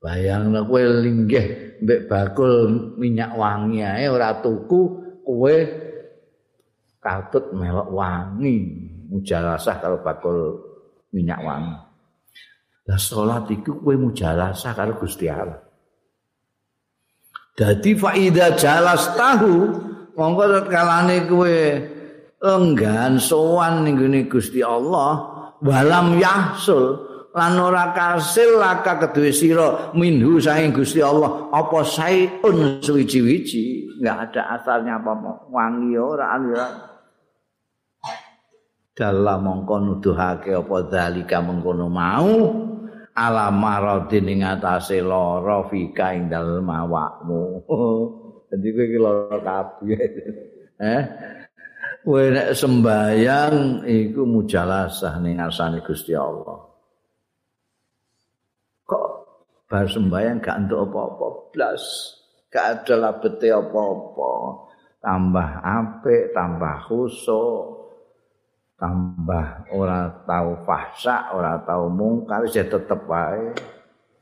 Bayang 0.00 0.56
lah 0.56 0.64
kue 0.64 0.80
linggih 0.80 1.76
mbek 1.84 2.08
bakul 2.08 2.72
minyak 2.96 3.36
wangi 3.36 3.84
ae 3.84 4.08
ora 4.08 4.40
tuku 4.40 4.80
kue 5.20 5.56
katut 7.00 7.52
melok 7.52 7.88
wangi. 7.92 8.56
Mujalasah 9.12 9.76
kalau 9.82 10.00
bakul 10.00 10.56
minyak 11.12 11.44
wangi. 11.44 11.76
Lah 12.88 12.96
salat 12.96 13.44
iku 13.52 13.76
kue 13.84 14.00
mujalasah 14.00 14.72
karo 14.72 14.96
Gusti 14.96 15.28
Allah. 15.28 15.60
Dadi 17.52 17.92
faida 17.92 18.56
jalas 18.56 19.12
tahu 19.20 19.54
monggo 20.14 20.66
kalane 20.66 21.26
kowe 21.28 21.58
enggan 22.40 23.20
sowan 23.20 23.84
ning 23.84 24.26
Gusti 24.26 24.64
Allah 24.64 25.28
walam 25.60 26.16
yahsul 26.16 27.10
lan 27.30 27.54
ora 27.62 27.94
kasil 27.94 28.58
laka 28.58 28.98
kedue 29.06 29.30
sira 29.30 29.94
minhu 29.94 30.42
saking 30.42 30.74
Gusti 30.74 30.98
Allah 30.98 31.52
apa 31.52 31.84
saeun 31.86 32.82
suwi-wiji 32.82 34.00
enggak 34.00 34.32
ada 34.32 34.58
asalnya 34.58 34.98
apa 34.98 35.12
wangi 35.52 35.94
ora 35.94 36.34
ora 36.40 36.68
dalam 38.96 39.40
mongko 39.46 39.76
nuduhake 39.78 40.50
apa 40.56 40.76
dalika 40.90 41.38
mengkono 41.38 41.86
mau 41.86 42.32
ala 43.14 43.52
maradin 43.52 44.26
ing 44.26 44.40
atase 44.42 44.98
lara 45.04 45.64
fika 45.70 46.16
ing 46.16 46.32
dalem 46.32 46.66
awakmu 46.66 47.42
Jadi 48.50 48.66
kowe 48.74 48.84
iki 48.84 48.98
lara 48.98 49.38
kabeh. 49.38 50.00
Eh? 50.82 51.02
Kowe 52.02 52.24
nek 52.34 52.50
sembayang 52.58 53.86
iku 53.86 54.26
mujalasah 54.26 55.22
ning 55.22 55.38
ngarsane 55.38 55.78
Gusti 55.86 56.18
Allah. 56.18 56.58
Kok 58.90 59.08
bar 59.70 59.86
sembayang 59.86 60.42
gak 60.42 60.58
entuk 60.66 60.90
apa-apa 60.90 61.26
blas. 61.54 61.84
Gak 62.50 62.66
ada 62.82 62.94
labete 62.98 63.54
apa-apa. 63.54 64.32
Tambah 64.98 65.50
apik, 65.62 66.34
tambah 66.34 66.76
khusyuk. 66.90 67.78
Tambah 68.80 69.70
ora 69.76 70.08
tahu 70.24 70.64
fahsa, 70.64 71.36
ora 71.36 71.60
tahu 71.62 71.92
mungkar, 71.92 72.48
ya 72.48 72.64
tetep 72.64 73.04
wae. 73.04 73.52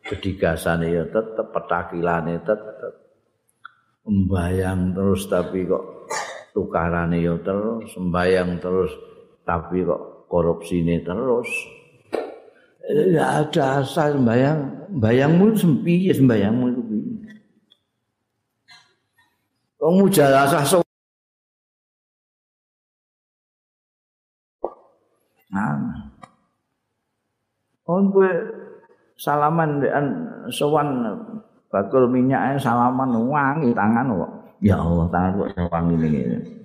Kedigasane 0.02 0.90
ya 0.90 1.06
tetep, 1.06 1.46
petakilane 1.54 2.42
tetep. 2.42 3.07
Sembayang 4.08 4.96
terus 4.96 5.28
tapi 5.28 5.68
kok 5.68 6.08
tukarane 6.56 7.20
yo 7.20 7.36
terus 7.44 7.92
sembayang 7.92 8.56
terus 8.56 8.88
tapi 9.44 9.84
kok 9.84 10.24
korupsine 10.32 11.04
terus. 11.04 11.48
Ya 12.88 13.44
ada 13.44 13.84
asal 13.84 14.16
sembayang 14.16 14.88
bayangmu 14.96 15.52
sempi 15.52 16.08
ya 16.08 16.16
sembayangmu 16.16 16.64
itu 16.72 16.82
kamu 19.76 20.08
jalasah 20.08 20.64
so 20.64 20.80
nah. 25.52 25.76
Gue 27.88 28.30
salaman 29.16 29.80
dengan 29.80 30.04
sowan 30.52 30.88
bakul 31.68 32.08
minyaknya 32.08 32.60
salaman 32.60 33.12
wangi 33.28 33.72
tangan 33.76 34.12
kok. 34.12 34.32
Ya 34.64 34.76
Allah, 34.80 35.06
tangan 35.12 35.30
kok 35.36 35.48
wangi 35.72 35.94
ini. 35.96 36.58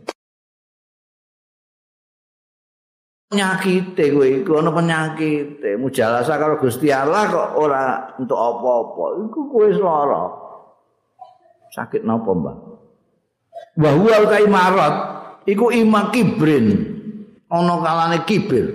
penyakite 3.33 4.13
kowe 4.13 4.27
iku 4.29 4.61
ana 4.61 4.69
penyakite. 4.69 5.81
Mujalasa 5.81 6.37
karo 6.37 6.61
Gusti 6.61 6.93
Allah 6.93 7.25
kok 7.33 7.49
ora 7.57 8.13
untuk 8.21 8.37
apa-apa. 8.37 9.25
Iku 9.25 9.39
kowe 9.49 9.67
lara. 9.73 10.23
Sakit 11.73 12.05
napa 12.05 12.29
mbak? 12.29 12.57
Wa 13.81 13.89
huwa 13.97 14.29
kaimarat 14.29 14.95
iku 15.49 15.73
ima 15.73 16.13
kibrin. 16.13 16.93
Ana 17.49 17.81
kalane 17.81 18.21
kibir. 18.29 18.69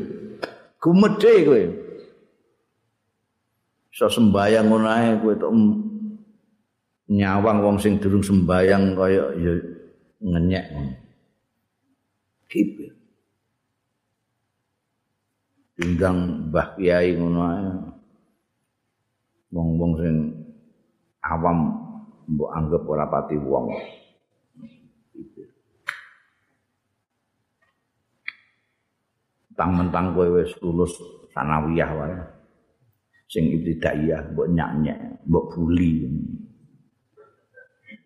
Gumedhe 0.82 1.34
kowe. 1.46 1.62
Iso 3.94 4.10
sembayang 4.10 4.66
ngono 4.66 4.90
ae 4.90 5.22
kowe 5.22 5.34
tok 5.38 5.54
nyawang 7.09 7.59
wong 7.64 7.76
sing 7.80 7.96
durung 7.96 8.24
sembayang 8.24 8.84
kaya 8.92 9.24
ya 9.40 9.52
ngenyek 10.20 10.64
kibir 12.48 12.98
undang 15.78 16.50
Mbah 16.50 16.74
Kiai 16.74 17.14
ngono 17.14 17.40
ae. 17.46 17.66
Wong-wong 19.48 19.92
sing 19.96 20.16
awam 21.24 21.72
mbok 22.28 22.50
anggap 22.52 22.82
ora 22.84 23.06
pati 23.09 23.36
wong. 23.38 23.72
Tang-mentang 29.59 30.14
kowe 30.14 30.38
wis 30.38 30.52
lulus 30.62 30.92
sanawiyah 31.32 31.90
wae. 31.94 32.16
Sing 33.30 33.48
ibtidaiyah 33.48 34.34
mbok 34.34 34.50
nyak-nyak 34.52 34.98
mbok 35.24 35.56
buli 35.56 36.04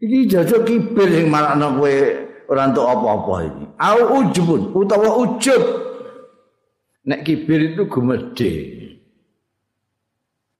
iki 0.03 0.27
jajo 0.27 0.67
kibir 0.67 1.09
sing 1.15 1.31
marakno 1.31 1.79
kowe 1.79 1.95
ora 2.51 2.67
entuk 2.67 2.85
apa-apa 2.85 3.35
iki. 3.47 3.65
Au 3.79 4.01
ujubun 4.19 4.63
utawa 4.75 5.11
ujub. 5.23 5.63
Nek 7.07 7.23
kibir 7.23 7.75
itu 7.75 7.87
gumedhe. 7.87 8.53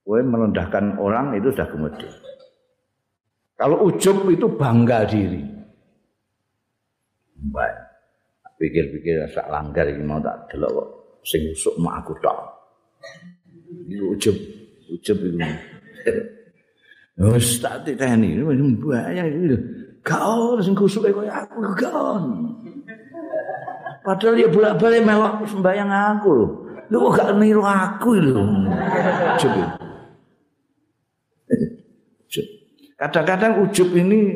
Kowe 0.03 0.19
merendahkan 0.23 0.99
orang 0.99 1.35
itu 1.35 1.51
sudah 1.51 1.67
gumedhe. 1.67 2.09
Kalau 3.59 3.87
ujub 3.87 4.27
itu 4.31 4.47
bangga 4.55 5.07
diri. 5.07 5.43
Baik. 7.51 7.77
Pikir-pikir 8.59 9.27
sak 9.27 9.51
langgar 9.51 9.83
iki 9.91 9.99
mau 9.99 10.23
tak 10.23 10.47
delok 10.47 10.71
kok. 10.71 10.89
Sing 11.27 11.51
usuk 11.51 11.75
mak 11.83 12.03
aku 12.03 12.15
tok. 12.23 12.39
Ujub. 13.91 14.35
Ujub 14.91 15.17
iku 15.19 15.39
Wes 17.13 17.61
tak 17.61 17.85
titeni 17.85 18.33
ini 18.33 18.41
bahaya 18.81 19.29
iki. 19.29 19.53
Gak 20.01 20.19
ono 20.19 20.59
sing 20.59 20.73
kusuke 20.73 21.13
koyo 21.13 21.29
aku 21.29 21.61
gak 21.77 21.93
ono. 21.93 22.57
Padahal 24.03 24.35
ya 24.35 24.51
bolak-balik 24.51 25.05
melok 25.05 25.47
sembayang 25.47 25.91
aku. 25.91 26.35
Lu 26.91 26.97
kok 27.07 27.13
gak 27.15 27.29
niru 27.39 27.63
aku 27.63 28.11
lho. 28.19 28.43
Ujub. 29.37 29.53
Kadang-kadang 32.99 33.63
ujub 33.67 33.89
ini 33.93 34.33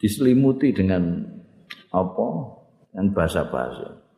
diselimuti 0.00 0.72
dengan 0.72 1.22
apa? 1.92 2.26
Dengan 2.90 3.06
bahasa-bahasa. 3.12 4.08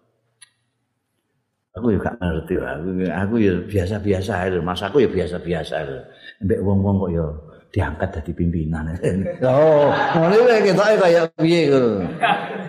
Aku 1.70 1.94
juga 1.94 2.10
ngerti 2.18 2.58
aku, 2.58 2.88
aku 3.06 3.34
ya 3.38 3.54
biasa-biasa 3.62 4.32
aja, 4.50 4.58
mas 4.58 4.82
aku 4.82 5.06
ya 5.06 5.08
biasa-biasa 5.08 5.74
aja. 5.78 6.02
Mbak 6.40 6.60
wong-wong 6.64 6.96
kok 7.04 7.10
ya 7.12 7.26
diangkat 7.70 8.08
jadi 8.20 8.32
pimpinan. 8.34 8.96
oh, 9.46 9.92
ini 10.26 10.72
kita 10.72 10.84
kayak 10.98 11.24
piye 11.38 11.70
gitu. 11.70 12.02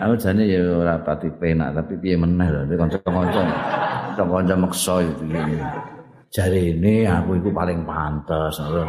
Aku 0.02 0.14
jane 0.20 0.44
ya 0.46 0.62
ora 0.62 1.00
pati 1.02 1.32
penak 1.34 1.74
tapi 1.74 1.98
piye 1.98 2.20
meneh 2.20 2.48
lho, 2.52 2.62
kanca-kanca. 2.78 3.42
Kanca-kanca 4.14 4.56
maksa 4.60 5.02
itu 5.02 5.24
gini. 5.26 5.56
Jari 6.32 6.78
ini 6.78 7.08
aku 7.08 7.40
itu 7.40 7.50
paling 7.52 7.84
pantas. 7.88 8.60
Lho. 8.60 8.84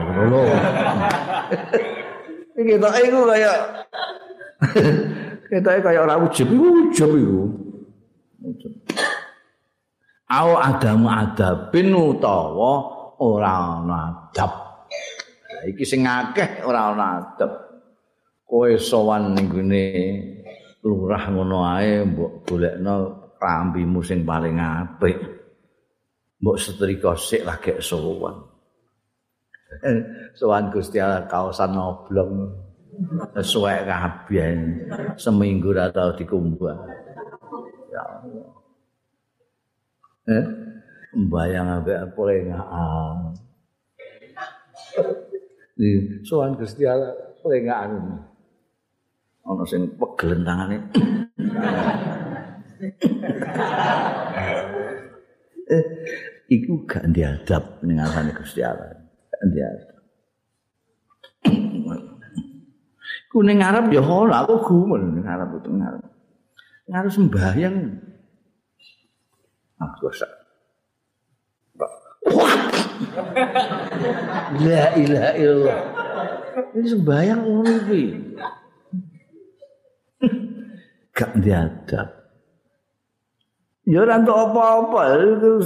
Ini 2.53 2.63
kita 2.77 2.89
itu 3.01 3.19
kayak 3.25 3.59
kita 5.51 5.71
kayak 5.81 6.03
orang 6.05 6.27
ujub, 6.29 6.49
itu. 6.51 7.43
Ujub. 8.43 8.73
au 10.33 10.57
adamu 10.57 11.13
adabin 11.13 11.93
utawa 11.93 12.73
ora 13.21 13.53
ana 13.79 13.97
adab 14.33 14.53
iki 15.69 15.85
sing 15.87 16.03
akeh 16.07 16.67
ora 16.67 16.91
ana 16.91 17.07
adab. 17.21 17.53
Kowe 18.43 18.69
sowan 18.77 19.33
ning 19.33 19.47
gone 19.49 19.85
lurah 20.83 21.25
ngono 21.31 21.65
ae 21.65 22.05
mbok 22.05 22.45
golekno 22.45 22.95
rambimu 23.39 24.01
sing 24.05 24.27
paling 24.27 24.59
apik. 24.61 25.19
Mbok 26.43 26.57
setrika 26.59 27.15
sik 27.15 27.47
lagi 27.47 27.79
sowan. 27.79 28.37
Sowan 30.37 30.69
Gusti 30.69 31.01
Allah 31.01 31.25
kaosan 31.31 31.79
oblong. 31.79 32.53
Sesuai 33.33 33.89
kabeh. 33.89 34.47
Seminggu 35.17 35.73
ra 35.73 35.89
tau 35.89 36.13
dikumbah. 36.13 36.77
Ya 37.89 38.03
Allah. 38.05 38.49
Eh? 40.29 40.45
Ambek 41.13 42.17
pelengahan 42.17 43.37
di 45.73 46.21
sowan 46.23 46.55
Gusti 46.57 46.85
Allah 46.85 47.13
pelengahan 47.41 47.91
ana 49.43 49.65
sing 49.67 49.91
pegelen 49.99 50.47
tangane 50.47 50.77
eh 55.73 55.85
iku 56.53 56.85
gak 56.87 57.11
diadab 57.11 57.81
ning 57.83 57.99
ngarane 57.99 58.33
Gusti 58.37 58.61
Allah. 58.61 58.93
Gak 59.33 59.43
diadab 59.51 59.93
ku 63.33 63.41
ning 63.41 63.65
ngarep 63.65 63.89
ya 63.89 64.05
ora 64.05 64.45
aku 64.45 64.61
gumun 64.61 65.17
ning 65.17 65.25
ngarep 65.25 65.57
itu 65.57 65.73
ngarep. 65.73 66.05
Ngarep 66.93 67.11
sembahyang. 67.17 67.77
Dosa. 69.99 70.29
La 74.63 74.93
ilaha 74.99 75.31
illallah. 75.37 75.81
Ini 76.77 76.89
sembahyang 76.89 77.41
ngono 77.41 77.73
iki. 77.85 78.03
Gak 81.13 81.33
diadab. 81.41 82.09
Ya 83.83 83.99
ora 84.07 84.15
entuk 84.15 84.39
apa-apa, 84.39 85.03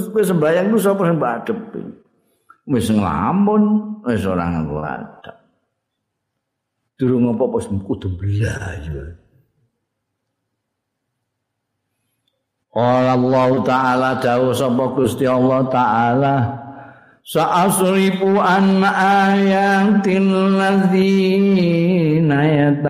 kowe 0.09 0.23
sembahyang 0.25 0.73
ku 0.73 0.77
sapa 0.81 1.05
sing 1.05 1.21
adep. 1.21 1.57
Wis 2.67 2.89
nglamun, 2.89 3.63
wis 4.03 4.25
ora 4.25 4.49
adab. 4.49 5.37
Durung 6.97 7.29
apa-apa 7.29 7.61
kudu. 7.85 8.17
Qala 12.77 13.17
Allah 13.17 13.49
Ta'ala 13.65 14.09
dawuh 14.21 14.53
sapa 14.53 14.83
Gusti 14.93 15.25
Allah 15.25 15.65
Ta'ala 15.65 16.35
Sa'asrifu 17.27 18.39
an 18.39 18.79
ayatil 18.87 20.31
ladzina 20.55 22.39
yata 22.39 22.87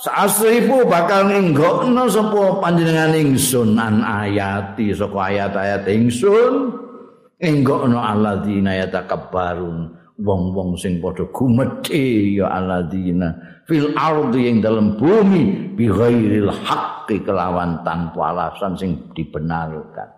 Sa'asrifu 0.00 0.88
bakal 0.88 1.28
nginggokno 1.28 2.08
sapa 2.08 2.64
panjenengan 2.64 3.12
ingsun 3.20 3.76
an 3.76 4.00
ayati 4.00 4.96
saka 4.96 5.28
ayat-ayat 5.28 5.84
ingsun. 5.92 6.72
Nginggokno 7.36 8.00
alladzina 8.00 8.80
yatakabbarun 8.80 9.99
wong-wong 10.20 10.76
sing 10.76 11.00
padha 11.00 11.24
gumedhe 11.32 12.36
ya 12.36 12.46
alladzina 12.52 13.32
fil 13.64 13.96
ardi 13.96 14.52
yang 14.52 14.60
dalam 14.60 14.94
bumi 15.00 15.72
bi 15.74 15.88
ghairil 15.88 16.52
haqqi 16.52 17.24
kelawan 17.24 17.80
tanpa 17.82 18.30
alasan 18.30 18.76
sing 18.76 18.90
dibenarkan. 19.16 20.08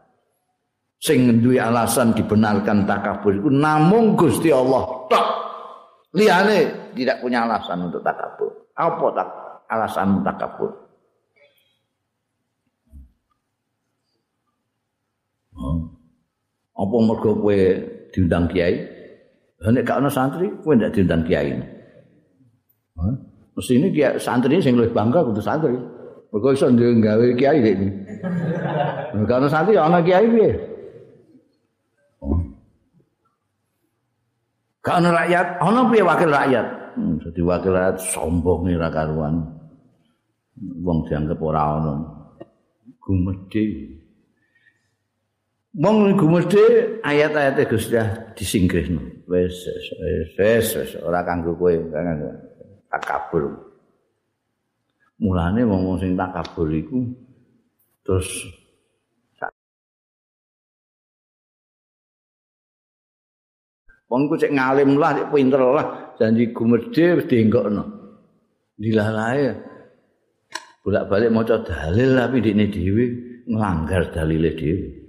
Sing 1.02 1.42
duwe 1.42 1.58
alasan 1.58 2.14
dibenarkan 2.14 2.86
takabur 2.86 3.34
iku 3.34 3.50
namung 3.50 4.14
Gusti 4.14 4.54
Allah 4.54 4.86
tok. 5.10 5.26
Liyane 6.14 6.92
tidak 6.94 7.18
punya 7.24 7.48
alasan 7.48 7.90
untuk 7.90 8.04
takabur. 8.06 8.70
Apa 8.78 9.06
tak 9.16 9.28
alasan 9.66 10.22
takabur? 10.22 10.70
Hmm. 15.52 15.84
apa 16.72 16.96
mergo 16.96 17.38
kowe 17.38 17.60
diundang 18.10 18.48
kiai 18.48 19.01
nek 19.70 19.86
gak 19.86 20.02
ana 20.02 20.10
santri 20.10 20.50
kowe 20.66 20.74
ndak 20.74 20.90
diundang 20.90 21.22
kiai. 21.22 21.54
Hah? 22.98 23.14
Mesti 23.54 23.72
ini 23.78 23.88
kiai 23.94 24.18
santri 24.18 24.58
sing 24.58 24.74
luwih 24.74 24.90
bangga 24.90 25.22
kudu 25.22 25.38
santri. 25.38 25.78
Mergo 26.34 26.48
iso 26.50 26.66
nggawe 26.66 27.26
kiai 27.38 27.62
iki. 27.62 27.88
Nek 29.14 29.30
ana 29.30 29.46
santri 29.46 29.78
ana 29.78 30.02
kiai 30.02 30.26
piye? 30.26 30.50
Gak 34.82 34.98
ana 34.98 35.14
rakyat, 35.14 35.46
ana 35.62 35.80
piye 35.86 36.02
wakil 36.02 36.30
rakyat? 36.34 36.66
Hmm, 36.98 37.14
dadi 37.22 37.40
wakil 37.46 37.70
rakyat 37.70 38.02
sombong 38.02 38.66
ora 38.66 38.90
karuan. 38.90 39.46
Wong 40.58 41.06
dianggap 41.06 41.38
ora 41.38 41.78
ana. 41.78 41.94
Gumedhe. 42.98 44.01
Wong 45.72 46.20
gumedhe 46.20 47.00
ayat-ayat 47.00 47.64
Gusti 47.64 47.96
disingkirno. 48.36 49.24
Wis 49.24 49.56
wis 50.36 50.68
wis 50.76 50.92
ora 51.00 51.24
kanggo 51.24 51.56
kowe, 51.56 51.72
kanggo 51.72 52.28
takabur. 52.92 53.72
Mulane 55.16 55.64
wong 55.64 55.96
sing 55.96 56.12
takabur 56.12 56.68
iku 56.68 57.08
terus 58.04 58.28
Wong 64.12 64.28
cek 64.28 64.52
ngalim 64.52 65.00
lah, 65.00 65.16
cek 65.16 65.32
pinter 65.32 65.56
lah, 65.72 66.12
janji 66.20 66.52
gumedhe 66.52 67.16
wis 67.16 67.24
dienggokno. 67.32 67.80
Dilalae. 68.76 69.56
Bolak-balik 70.84 71.32
maca 71.32 71.64
dalil 71.64 72.12
tapi 72.12 72.44
dikne 72.44 72.68
dhewe 72.68 73.04
nglanggar 73.48 74.12
dalile 74.12 74.52
dhewe. 74.52 75.01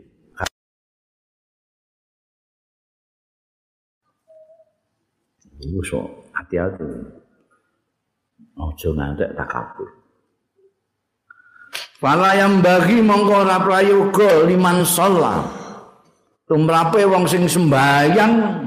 Wis 5.72 5.92
hati-hati. 6.36 6.92
Ojo 8.60 8.90
ngantek 8.94 9.34
takabur. 9.38 9.90
Fala 11.98 12.36
yang 12.36 12.60
bagi 12.60 13.00
mongko 13.00 13.48
ora 13.48 13.58
prayoga 13.64 14.44
liman 14.44 14.84
sholat. 14.84 15.48
Tumrape 16.44 17.08
wong 17.08 17.24
sing 17.24 17.48
sembayang 17.48 18.64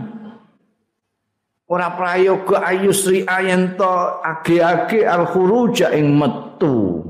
ora 1.66 1.98
prayoga 1.98 2.62
ayusri 2.62 3.26
ayento 3.26 4.22
age-age 4.22 5.02
al 5.02 5.26
khuruja 5.26 5.90
ing 5.98 6.14
metu 6.14 7.02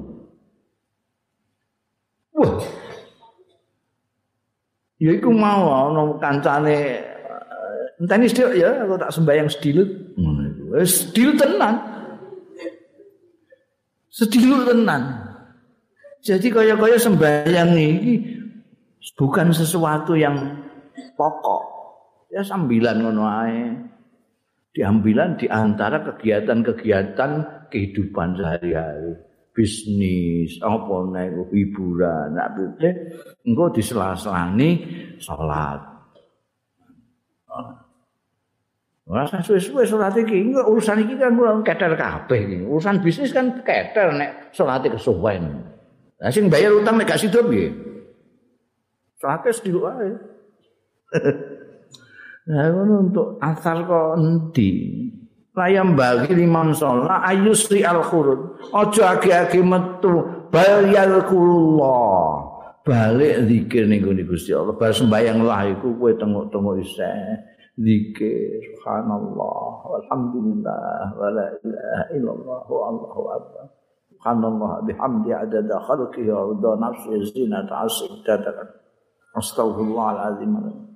wah 2.32 2.56
ya 4.96 5.12
iku 5.12 5.28
mau 5.28 5.92
ana 5.92 6.02
kancane 6.16 7.04
enteni 7.96 8.28
sedhek 8.28 8.52
ya 8.60 8.84
aku 8.84 8.94
tak 9.00 9.12
sembayang 9.12 9.48
sedilut 9.48 9.90
ngono 10.20 10.46
wis 10.76 11.08
sedilut 11.08 11.36
tenan. 11.40 11.74
Sedilut 14.12 14.62
tenan. 14.68 15.02
Jadi 16.24 16.48
kaya-kaya 16.50 16.96
sembayang 16.98 17.70
iki 17.76 18.14
bukan 19.14 19.54
sesuatu 19.54 20.18
yang 20.18 20.36
pokok. 21.14 21.62
Ya 22.34 22.42
sambilan 22.42 23.04
ngono 23.04 23.24
ae. 23.24 23.62
Diambilan 24.76 25.40
di 25.40 25.48
antara 25.48 26.04
kegiatan-kegiatan 26.04 27.30
kehidupan 27.72 28.36
sehari-hari. 28.36 29.16
Bisnis 29.56 30.60
apa 30.60 30.96
nek 31.16 31.48
hiburan 31.48 32.36
nak 32.36 32.60
piye 32.60 32.92
engko 33.40 33.72
disela-selani 33.72 34.84
salat 35.16 35.80
Ora 39.06 39.22
suwe-suwe 39.22 39.86
salat 39.86 40.18
iki 40.18 40.50
urusan 40.50 41.06
iki 41.06 41.14
kan 41.14 41.38
kula 41.38 41.62
keter 41.62 41.94
kabeh 41.94 42.38
iki 42.42 42.56
urusan 42.66 42.98
bisnis 42.98 43.30
kan 43.30 43.62
keter 43.62 44.10
nek 44.18 44.50
salat 44.50 44.82
kesuwen 44.82 45.62
Lah 46.16 46.32
sing 46.32 46.50
bayar 46.50 46.74
utang 46.74 46.98
nek 46.98 47.06
gak 47.06 47.22
sida 47.22 47.44
piye 47.44 47.70
Salate 49.16 49.48
sediluk 49.54 49.86
ae 49.88 50.10
Nah, 52.46 52.70
untuk 53.02 53.38
asal 53.42 53.86
kok 53.86 54.18
endi? 54.18 55.02
Layam 55.56 55.96
bagi 55.96 56.36
liman 56.36 56.76
sholat 56.76 57.24
ayusri 57.24 57.80
al 57.80 58.04
khurud. 58.04 58.60
Ojo 58.76 59.02
agi-agi 59.02 59.64
metu 59.64 60.46
bayal 60.52 61.24
kulullah. 61.24 62.44
Balik 62.84 63.48
zikir 63.48 63.88
nih 63.88 64.04
gue 64.04 64.22
gusti 64.28 64.52
Allah. 64.52 64.76
Bar 64.76 64.92
sembayang 64.92 65.42
lah 65.42 65.64
iku 65.72 65.96
kue 65.96 66.12
tengok-tengok 66.14 66.74
iseh. 66.84 67.55
Zikir 67.76 68.64
subhanallah 68.72 69.84
walhamdulillah 69.84 71.12
wa 71.12 71.28
la 71.28 71.46
ilaha 71.60 72.04
illallah 72.16 72.62
wa 72.64 72.84
allahu 72.88 73.22
akbar. 73.36 73.64
Subhanallah 74.16 74.72
bihamdi 74.88 75.30
adada 75.36 75.76
khalqi 75.84 76.24
wa 76.24 76.56
nafsi 76.80 77.20
zinata 77.36 77.84
asik 77.84 78.24
dadakan. 78.24 78.68
Astaghfirullahaladzim. 79.36 80.86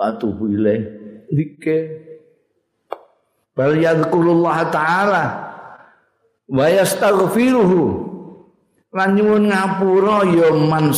atubu 0.00 0.48
ilaih 0.48 0.80
zikir 1.28 2.00
bal 3.52 3.76
yadhkurullah 3.76 4.72
taala 4.72 5.24
wa 6.48 6.64
yastaghfiruhu 6.66 8.08
lan 8.90 9.14
nyuwun 9.14 9.52
ngapura 9.52 10.24
ya 10.32 10.50
man 10.56 10.90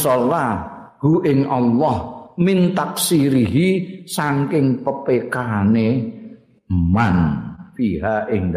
hu 1.02 1.20
ing 1.26 1.44
Allah 1.50 1.96
min 2.40 2.72
taksirihi 2.72 3.68
saking 4.08 4.80
pepekane 4.80 5.88
man 6.68 7.16
fiha 7.76 8.32
ing 8.32 8.56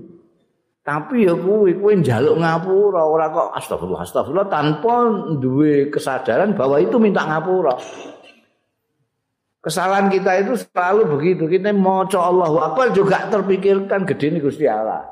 Tapi 0.86 1.26
ya 1.26 1.34
kuwi 1.34 1.74
kuwi 1.82 1.98
njaluk 1.98 2.38
ngapura 2.38 3.02
ora 3.02 3.26
kok 3.26 3.50
astagfirullah 3.58 4.06
astagfirullah 4.06 4.46
tanpa 4.46 4.94
duwe 5.34 5.90
kesadaran 5.90 6.54
bahwa 6.54 6.78
itu 6.78 6.94
minta 7.02 7.26
ngapura. 7.26 7.74
Kesalahan 9.58 10.06
kita 10.06 10.46
itu 10.46 10.54
selalu 10.54 11.10
begitu. 11.18 11.50
Kita 11.50 11.74
maca 11.74 12.22
Allahu 12.22 12.62
Akbar 12.62 12.94
juga 12.94 13.26
terpikirkan 13.26 14.06
gede 14.06 14.30
ini 14.30 14.38
Gusti 14.38 14.70
Allah. 14.70 15.02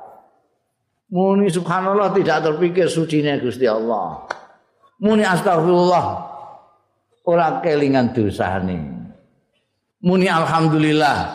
Muni 1.11 1.51
subhanallah 1.51 2.15
tidak 2.15 2.47
terpikir 2.47 2.87
sucinya 2.87 3.35
Gusti 3.43 3.67
Allah. 3.67 4.31
Muni 5.03 5.27
astagfirullah 5.27 6.07
ora 7.27 7.59
kelingan 7.59 8.15
dosane. 8.15 8.95
muni 10.05 10.29
alhamdulillah 10.29 11.33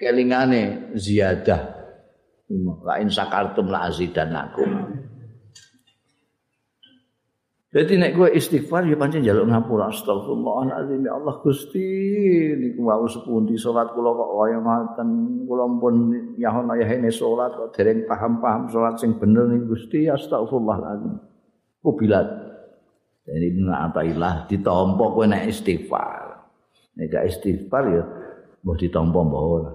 kelingane 0.00 0.96
ziyadah 0.96 1.81
la 2.84 3.00
in 3.00 3.08
sakartum 3.08 3.72
la 3.72 3.88
azidanakum 3.88 5.02
Jadi 7.72 7.96
nek 7.96 8.12
kowe 8.12 8.28
istighfar 8.28 8.84
ya 8.84 9.00
pancen 9.00 9.24
njaluk 9.24 9.48
ngapura 9.48 9.88
astagfirullahalazim 9.88 11.08
ya 11.08 11.16
Allah 11.16 11.40
Gusti 11.40 11.88
niku 12.52 12.84
wau 12.84 13.08
sepundi 13.08 13.56
salat 13.56 13.88
kula 13.96 14.12
kok 14.12 14.28
kaya 14.28 14.58
ngoten 14.60 15.08
kula 15.48 15.64
pun 15.80 15.94
ya 16.36 16.52
ana 16.52 16.76
ya 16.76 16.84
ini 16.92 17.08
salat 17.08 17.48
kok 17.56 17.72
dereng 17.72 18.04
paham-paham 18.04 18.68
salat 18.68 19.00
sing 19.00 19.16
bener 19.16 19.48
niku 19.48 19.72
Gusti 19.72 20.04
astagfirullahalazim. 20.04 21.16
Kubilat. 21.80 22.28
Jadi 23.24 23.46
benar 23.56 23.88
apa 23.88 24.04
ilah 24.04 24.44
ditompo 24.44 25.16
kowe 25.16 25.24
nek 25.24 25.48
istighfar. 25.48 26.44
Nek 27.00 27.08
gak 27.08 27.24
istighfar 27.24 27.84
ya 27.88 28.04
mbok 28.60 28.76
ditompo 28.84 29.18
mbok 29.24 29.42
ora. 29.48 29.70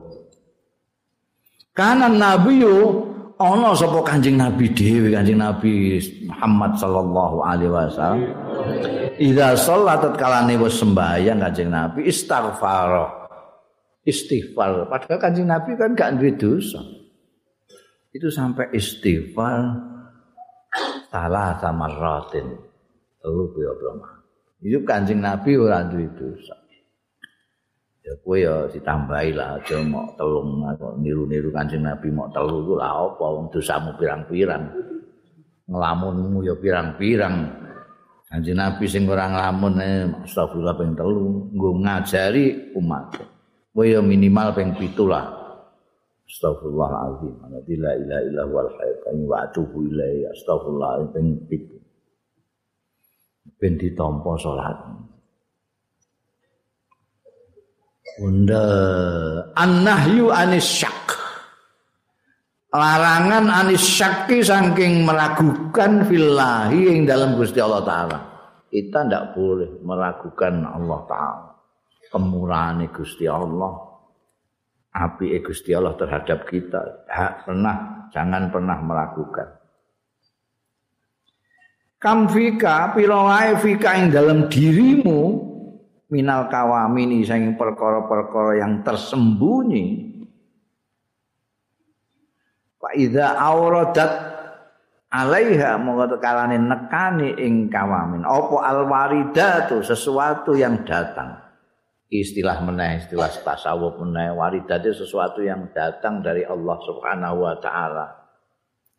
Kanan 1.77 2.17
nabi 2.17 2.65
yo 2.65 3.05
ana 3.37 3.77
sapa 3.77 4.01
Kanjeng 4.01 4.41
Nabi 4.41 4.65
dhewe 4.73 5.13
Kanjeng 5.13 5.37
Nabi 5.37 6.01
Muhammad 6.25 6.73
sallallahu 6.81 7.37
alaihi 7.45 7.69
wasallam. 7.69 8.33
Idza 9.21 9.53
shallatat 9.53 10.17
kalane 10.17 10.57
wis 10.57 10.73
sembahyang 10.81 11.37
Kanjeng 11.37 11.69
Nabi 11.69 12.09
istighfar. 12.09 13.13
Istighfar. 14.01 14.89
Padahal 14.89 15.21
Kanjeng 15.21 15.45
Nabi 15.45 15.77
kan 15.77 15.93
gak 15.93 16.17
duwe 16.17 16.33
dosa. 16.33 16.81
Itu 18.09 18.33
sampai 18.33 18.73
istighfar 18.73 19.93
salah 21.13 21.55
sama 21.61 21.87
rotin 21.93 22.47
itu 24.61 24.79
Kanjeng 24.83 25.21
Nabi 25.21 25.51
ora 25.57 25.85
duwe 25.85 26.07
dosa 26.17 26.56
ya 28.07 28.13
kowe 28.23 28.37
ya 28.39 28.55
ditambahi 28.71 29.35
lah 29.35 29.59
aja 29.59 29.83
mok 29.83 30.15
telung 30.15 30.63
niru-niru 31.03 31.51
Kanjeng 31.51 31.83
Nabi 31.83 32.07
mok 32.07 32.31
telu 32.31 32.63
ku 32.63 32.79
lah 32.79 33.11
apa? 33.11 33.25
Wong 33.27 33.51
dosamu 33.51 33.91
pirang-pirang. 33.99 34.63
Nglamunmu 35.67 36.39
ya 36.47 36.55
pirang-pirang. 36.55 37.35
Kanjeng 38.31 38.55
Nabi 38.55 38.87
sing 38.87 39.03
ora 39.11 39.27
nglamun 39.27 39.73
eh 39.83 40.07
astagfirullah 40.23 40.75
ping 40.79 40.95
telu 40.95 41.51
nggo 41.51 41.69
ngajari 41.83 42.71
umat. 42.79 43.19
Kowe 43.75 43.83
ya 43.83 43.99
minimal 43.99 44.55
ping 44.55 44.71
7 44.71 44.95
lah. 45.11 45.27
Astagfirullahalazim 46.27 47.43
ana 47.43 47.59
la 47.59 47.91
ilaha 47.99 48.21
illa 48.23 48.43
huwal 48.47 48.71
hayyul 48.71 48.99
qayyum 49.03 49.27
wa 49.27 49.37
atubu 49.43 49.83
ilaihi. 49.83 50.31
Astagfirullah 50.31 51.11
ping 51.11 51.43
7 51.51 51.75
ben 53.57 53.73
ditampa 53.75 54.37
salatmu 54.37 55.16
Bunda. 58.15 58.63
An-nahyu 59.59 60.31
anis 60.31 60.63
syak 60.63 61.07
Larangan 62.77 63.47
anis 63.47 63.79
syaki 63.79 64.43
saking 64.43 65.07
meragukan 65.07 66.03
fillahi 66.03 66.91
yang 66.91 67.07
dalam 67.07 67.39
Gusti 67.39 67.63
Allah 67.63 67.81
Ta'ala. 67.81 68.19
Kita 68.67 69.07
tidak 69.07 69.33
boleh 69.33 69.81
meragukan 69.81 70.67
Allah 70.67 70.99
Ta'ala. 71.07 71.49
Kemurahan 72.11 72.83
Gusti 72.91 73.25
Allah. 73.25 73.71
Api 74.93 75.39
Gusti 75.39 75.71
Allah 75.71 75.95
terhadap 75.95 76.43
kita. 76.43 77.07
Hak 77.07 77.47
pernah, 77.47 78.09
jangan 78.11 78.51
pernah 78.51 78.77
meragukan. 78.83 79.47
Kam 81.97 82.29
fika, 82.29 82.93
pilawai 82.93 83.57
fika 83.57 83.89
yang 83.95 84.09
dalam 84.13 84.39
dirimu 84.51 85.21
minal 86.07 86.47
kawamini 86.47 87.23
sing 87.27 87.55
perkara-perkara 87.59 88.63
yang 88.63 88.83
tersembunyi. 88.83 89.85
Fa 92.77 92.89
idza 92.95 93.35
auradat 93.35 94.11
alaiha 95.11 95.75
monggo 95.79 96.15
tekalane 96.15 96.55
nekani 96.59 97.35
ing 97.39 97.67
kawamin. 97.67 98.23
Apa 98.23 98.55
alwaridatu 98.71 99.83
sesuatu 99.83 100.55
yang 100.55 100.87
datang. 100.87 101.43
Istilah 102.07 102.63
meneh 102.63 103.03
istilah 103.03 103.27
tasawuf 103.43 103.99
meneh 103.99 104.31
waridat 104.31 104.79
itu 104.79 105.03
sesuatu 105.03 105.43
yang 105.43 105.67
datang 105.75 106.23
dari 106.23 106.47
Allah 106.47 106.79
Subhanahu 106.87 107.43
wa 107.43 107.55
taala. 107.59 108.05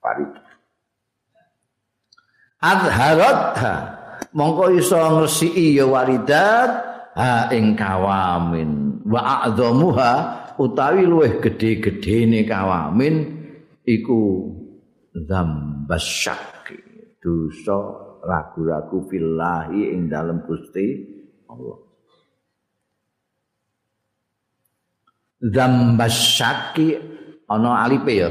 Warid. 0.05 0.32
Adharatha 2.60 3.74
mongko 4.36 4.76
iso 4.76 4.98
ngresiki 5.01 5.80
ya 5.80 5.89
waridat 5.89 6.88
ha 7.14 7.48
ing 7.55 7.78
kawamin. 7.78 9.01
Wa 9.09 9.48
a'dhamuha 9.48 10.12
utawi 10.59 11.06
luweh 11.06 11.40
gedhe-gedhene 11.40 12.44
kawamin 12.44 13.14
iku 13.86 14.51
dzambasyak. 15.14 16.56
Dosa 17.18 17.78
ragu-ragu 18.22 19.06
fillahi 19.09 19.94
ing 19.94 20.06
dalem 20.10 20.43
Gusti 20.47 20.86
Allah. 21.48 21.78
Dzambasyaki 25.39 26.89
ana 27.47 27.86
alipe 27.86 28.12
ya? 28.14 28.30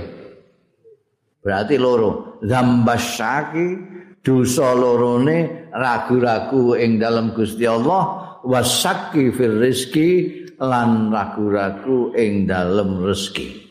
Berarti 1.39 1.75
loro. 1.79 2.39
Dzambasyaki 2.43 3.67
dosa 4.19 4.75
lorone 4.75 5.71
ragu-ragu 5.71 6.75
ing 6.75 6.99
dalem 6.99 7.31
Gusti 7.31 7.63
Allah 7.63 8.26
wasaki 8.47 9.35
fil 9.35 9.59
rizki 9.59 10.09
lan 10.63 11.11
ragu-ragu 11.11 12.15
ing 12.15 12.47
dalem 12.47 13.03
rezeki. 13.03 13.67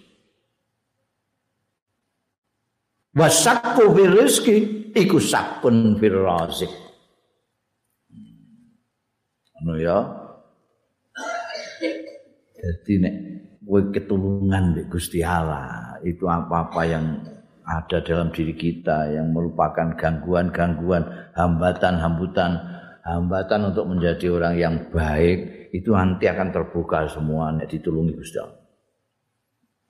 Wasakku 3.16 3.97
fil 3.97 4.12
rizki 4.12 4.57
iku 4.93 5.16
sakun 5.16 5.97
fil 5.97 6.20
razik 6.20 6.86
anu 9.66 9.74
ya. 9.82 9.98
Jadi 12.57 12.93
nek 13.03 13.15
kowe 13.66 13.82
ketulungan 13.90 14.78
di 14.78 14.82
Gusti 14.86 15.27
Allah 15.27 15.98
itu 16.07 16.27
apa-apa 16.27 16.82
yang 16.86 17.19
ada 17.66 17.98
dalam 17.98 18.31
diri 18.31 18.55
kita 18.55 19.11
yang 19.11 19.35
merupakan 19.35 19.98
gangguan-gangguan 19.98 21.35
hambatan-hambutan 21.35 22.76
hambatan 23.06 23.70
untuk 23.70 23.86
menjadi 23.86 24.26
orang 24.34 24.54
yang 24.58 24.74
baik 24.90 25.70
itu 25.70 25.94
nanti 25.94 26.26
akan 26.26 26.50
terbuka 26.50 27.06
semua 27.06 27.54
nek 27.54 27.70
ditulungi 27.70 28.12
Gusti 28.18 28.38
Allah. 28.42 28.58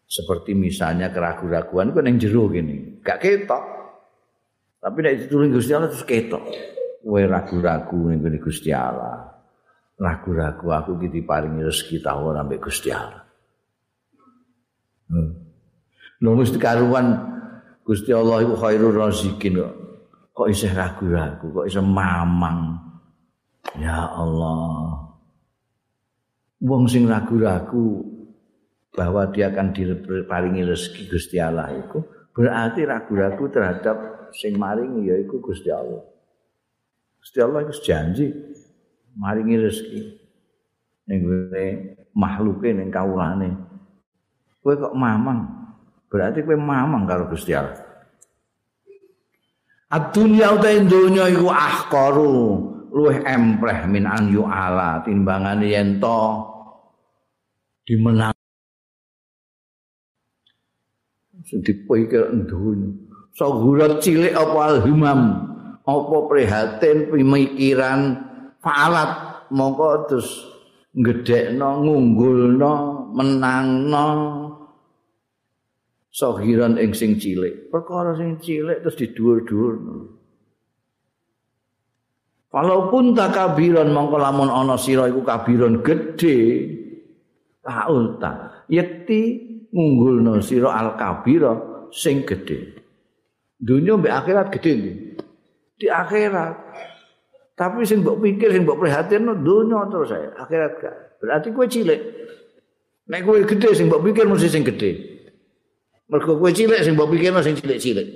Seperti 0.06 0.54
misalnya 0.54 1.10
keraguan-raguan 1.10 1.90
itu 1.90 1.98
yang 1.98 2.18
jeru 2.20 2.42
gini, 2.52 3.00
gak 3.00 3.24
ketok. 3.24 3.64
Tapi 4.84 4.98
nek 5.00 5.14
ditulungi 5.26 5.50
Gusti 5.56 5.72
Allah 5.72 5.88
terus 5.88 6.04
ketok. 6.04 6.44
Kowe 7.06 7.22
ragu-ragu 7.24 8.12
ning 8.12 8.20
Gusti 8.42 8.70
Allah. 8.74 9.32
Ragu-ragu 9.96 10.68
aku 10.76 11.00
iki 11.00 11.08
diparingi 11.08 11.64
rezeki 11.64 12.04
ta 12.04 12.20
ora 12.20 12.44
mbek 12.44 12.60
Gusti 12.60 12.92
Allah. 12.92 13.24
Hmm. 15.06 15.30
Lho 16.20 16.44
karuan 16.60 17.06
Gusti 17.86 18.10
Allah 18.12 18.44
iku 18.44 18.54
khairur 18.58 18.92
razikin 18.92 19.56
kok. 19.56 19.72
Kok 20.36 20.48
isih 20.52 20.68
ragu-ragu, 20.76 21.48
kok 21.48 21.64
isih 21.64 21.80
mamang. 21.80 22.86
Ya 23.74 24.06
Allah. 24.06 25.10
Wong 26.62 26.86
sing 26.86 27.10
ragu-ragu 27.10 28.06
bahwa 28.96 29.28
dia 29.28 29.52
akan 29.52 29.76
diparingi 29.76 30.64
rezeki 30.64 31.02
Gusti 31.12 31.36
Allah 31.36 31.68
itu 31.74 32.00
berarti 32.32 32.88
ragu-ragu 32.88 33.44
terhadap 33.52 34.30
sing 34.32 34.56
maringi 34.56 35.10
yaiku 35.10 35.42
Gusti 35.42 35.68
Allah. 35.68 36.00
Gusti 37.20 37.38
Allah 37.44 37.66
itu 37.68 37.74
janji 37.84 38.26
maringi 39.18 39.56
rezeki 39.60 40.00
ning 41.12 41.20
makhluke 42.16 42.72
ning 42.72 42.88
kawulane. 42.88 43.52
Kowe 44.64 44.74
kok 44.74 44.96
mamang? 44.96 45.44
Berarti 46.08 46.40
kowe 46.40 46.56
mamang 46.56 47.04
karo 47.04 47.28
Gusti 47.28 47.52
Allah. 47.52 47.84
Ad-dunya 49.86 50.50
utahe 50.50 50.82
donya 50.82 51.30
iku 51.30 51.46
ahqaru 51.46 52.75
luwih 52.90 53.22
empreh 53.22 53.86
min 53.90 54.04
an 54.06 54.30
yu'ala 54.30 55.02
timbangane 55.02 55.66
yen 55.66 55.98
to 56.02 56.20
dimenang. 57.86 58.34
Sing 61.46 61.62
dipikir 61.62 62.26
ndunya 62.34 62.90
sahurat 63.36 64.00
cilik 64.00 64.32
apa 64.32 64.58
alhimam 64.72 65.20
apa 65.86 66.16
prihatin 66.26 67.12
pemikiran? 67.12 68.24
Falat 68.58 69.46
mongko 69.54 70.10
terus 70.10 70.30
gedekno 70.90 71.86
ngunggulno 71.86 72.74
menangno. 73.14 74.08
Sahiran 76.10 76.80
ing 76.80 76.96
sing 76.96 77.20
cilik 77.20 77.68
perkara 77.68 78.16
sing 78.16 78.40
cilik 78.40 78.80
terus 78.80 78.96
diduur-duurno 78.96 80.15
Walaupun 82.50 83.12
takabiran 83.12 83.90
mongko 83.90 84.16
lamun 84.16 84.48
ana 84.48 84.78
sira 84.78 85.10
iku 85.10 85.26
kabiron 85.26 85.82
gedhe 85.82 86.36
taulta 87.60 88.64
yekti 88.70 89.20
ngunggulno 89.74 90.38
sira 90.40 90.72
al 90.72 90.94
kabira 90.94 91.52
sing 91.90 92.22
gedhe. 92.22 92.78
Dunya 93.58 93.98
mbek 93.98 94.14
akhirat 94.14 94.46
gedhe 94.54 94.72
di 95.76 95.86
akhirat 95.90 96.54
Tapi 97.56 97.88
sing 97.88 98.04
mbok 98.04 98.20
pikir 98.20 98.52
sing 98.52 98.68
mbok 98.68 98.84
prihatin 98.84 99.32
dunya 99.40 99.80
terus 99.88 100.12
saya 100.12 100.28
akhirat 100.36 100.72
gak. 100.76 100.94
Berarti 101.24 101.48
kowe 101.56 101.64
cilik. 101.64 102.00
Nek 103.08 103.24
kowe 103.24 103.40
gede 103.48 103.72
sing 103.72 103.88
mbok 103.88 104.04
pikir 104.04 104.28
mesti 104.28 104.48
sing 104.52 104.60
gede. 104.60 104.90
Mergo 106.12 106.36
kowe 106.36 106.52
cilik 106.52 106.84
sing 106.84 107.00
mbok 107.00 107.16
pikirno 107.16 107.40
sing 107.40 107.56
cilik-cilik. 107.56 108.08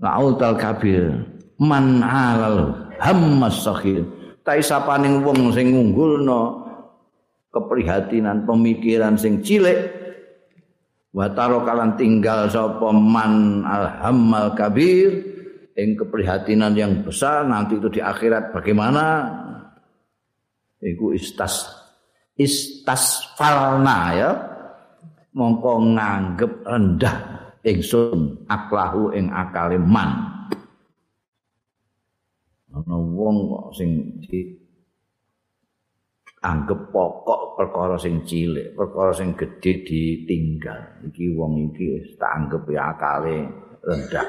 La'utal 0.00 0.56
kabir. 0.56 1.12
Man 1.60 2.00
alal 2.00 2.88
hammas 2.96 3.60
sakhir. 3.60 4.08
Tai 4.40 4.64
sapaning 4.64 5.20
wong 5.20 5.52
sing 5.52 5.76
ngunggulno 5.76 6.64
keprihatinan 7.52 8.48
pemikiran 8.48 9.20
sing 9.20 9.44
cilik. 9.44 10.00
Wa 11.12 11.28
kalan 11.36 12.00
tinggal 12.00 12.48
sapa 12.48 12.88
man 12.94 13.66
alhammal 13.66 14.56
kabir 14.56 15.20
ing 15.76 15.98
keprihatinan 16.00 16.72
yang 16.72 17.04
besar 17.04 17.44
nanti 17.44 17.76
itu 17.76 17.92
di 17.92 18.00
akhirat 18.00 18.56
bagaimana? 18.56 19.28
Iku 20.80 21.12
istas 21.12 21.68
istasfalna 22.40 24.00
ya. 24.16 24.30
Mongko 25.30 25.94
nganggep 25.94 26.52
rendah 26.66 27.16
ingsun 27.66 28.46
aklahu 28.48 29.12
ing 29.12 29.28
akale 29.28 29.76
man 29.76 30.30
ana 32.70 32.96
wong 32.96 33.36
kok 33.50 33.66
sing 33.74 33.90
anggap 36.40 36.88
pokok 36.88 37.60
perkara 37.60 38.00
sing 38.00 38.24
cilik, 38.24 38.72
perkara 38.72 39.12
sing 39.12 39.36
gedhe 39.36 39.84
ditinggal. 39.84 41.04
Iki 41.04 41.36
wong 41.36 41.68
iki 41.72 42.16
tak 42.16 42.32
anggap 42.32 42.64
ya 42.72 42.96
akale 42.96 43.36
rendah. 43.84 44.28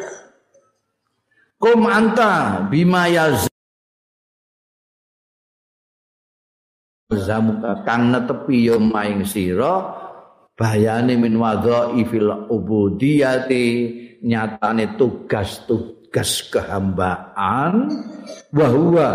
Kum 1.61 1.87
anta 1.87 2.65
bima 2.67 3.05
yaz 3.07 3.47
zamuka 7.11 7.83
kang 7.83 8.09
netepi 8.09 8.71
yo 8.71 8.79
maing 8.79 9.27
sira 9.27 9.83
bayane 10.61 11.17
min 11.17 11.41
wadha'i 11.41 12.05
fil 12.05 12.29
ubudiyati 12.53 13.65
nyatane 14.21 14.93
tugas-tugas 14.93 16.45
kehambaan 16.53 17.89
wa 18.53 18.67
huwa 18.69 19.09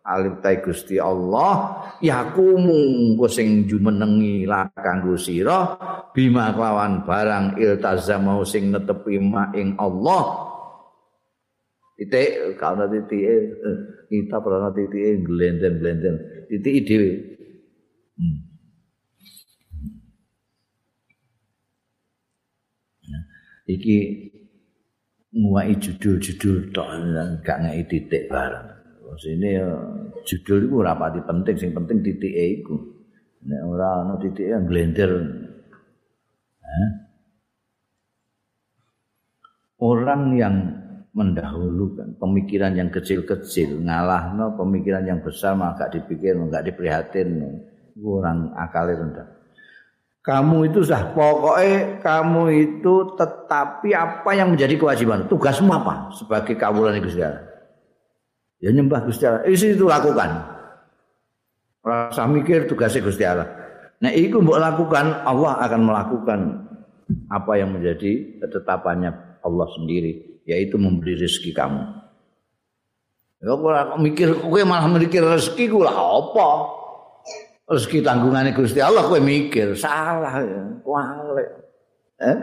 alim 0.00 0.40
tai 0.40 0.64
Gusti 0.64 0.96
Allah 0.96 1.84
yakumu 2.00 2.72
engko 2.72 3.28
sing 3.28 3.68
jumenengi 3.68 4.48
kanggo 4.80 5.20
sira 5.20 5.76
bima 6.16 6.56
lawan 6.56 7.04
barang 7.04 7.60
iltazamau 7.60 8.40
sing 8.48 8.72
netepi 8.72 9.20
ing 9.52 9.76
Allah. 9.76 10.48
Titik 11.92 12.56
kalau 12.58 12.88
titik 12.88 13.62
kita 14.08 14.36
pernah 14.40 14.72
titik 14.72 15.22
glenden-glenden 15.22 16.48
titik 16.48 16.82
dhewe. 16.88 17.12
Hmm. 18.16 18.51
Iki 23.66 24.28
nguwai 25.32 25.72
judul-judul 25.80 26.70
tok 26.76 26.88
gak 27.40 27.58
ngei 27.64 27.82
titik 27.88 28.28
bareng. 28.28 28.68
Terus 29.00 29.24
ini 29.28 29.50
judul 30.24 30.68
itu 30.68 30.76
rapati 30.80 31.20
penting, 31.24 31.56
sing 31.60 31.70
penting 31.76 32.00
titik 32.00 32.32
e 32.32 32.44
iku. 32.60 32.76
Nek 33.44 33.60
ora 33.68 34.06
ana 34.06 34.14
titik 34.20 34.46
yang. 34.48 34.64
Orang 39.82 40.38
yang 40.38 40.54
mendahulukan 41.12 42.16
pemikiran 42.16 42.72
yang 42.78 42.88
kecil-kecil 42.88 43.82
ngalahno 43.82 44.54
pemikiran 44.54 45.04
yang 45.04 45.20
besar 45.20 45.58
malah 45.58 45.74
gak 45.76 45.98
dipikir, 45.98 46.38
gak 46.38 46.64
diprihatin. 46.70 47.28
Orang 47.98 48.56
akalnya 48.56 49.04
rendah. 49.04 49.28
Kamu 50.22 50.70
itu 50.70 50.86
sah 50.86 51.10
pokoknya 51.10 51.98
kamu 51.98 52.42
itu 52.54 52.94
tetapi 53.18 53.90
apa 53.90 54.30
yang 54.38 54.54
menjadi 54.54 54.78
kewajiban? 54.78 55.26
Tugasmu 55.26 55.66
apa? 55.74 56.14
Sebagai 56.14 56.54
kawulan 56.54 57.02
Gusti 57.02 57.26
Allah. 57.26 57.42
Ya 58.62 58.70
nyembah 58.70 59.02
Gusti 59.02 59.26
Allah. 59.26 59.42
Isi 59.50 59.74
itu 59.74 59.90
lakukan. 59.90 60.30
Rasa 61.82 62.30
mikir 62.30 62.70
tugasnya 62.70 63.02
Gusti 63.02 63.26
Allah. 63.26 63.50
Nah 63.98 64.14
itu 64.14 64.38
mbok 64.38 64.62
lakukan 64.62 65.26
Allah 65.26 65.58
akan 65.66 65.80
melakukan 65.90 66.40
apa 67.26 67.52
yang 67.58 67.74
menjadi 67.74 68.38
ketetapannya 68.38 69.42
Allah 69.42 69.66
sendiri 69.74 70.42
yaitu 70.46 70.78
memberi 70.78 71.18
rezeki 71.18 71.50
kamu. 71.50 71.82
Ya 73.42 73.58
kok 73.58 73.98
mikir 73.98 74.38
kowe 74.38 74.62
malah 74.62 74.86
mikir 74.86 75.18
rezeki 75.18 75.66
ku 75.66 75.82
lah 75.82 75.98
apa 75.98 76.48
rezeki 77.72 78.04
tanggungane 78.04 78.52
Gusti 78.52 78.78
Allah 78.78 79.08
kowe 79.08 79.18
mikir. 79.18 79.72
Salah 79.74 80.44
ya. 80.44 80.62
Kualik 80.84 81.48
eh? 82.20 82.38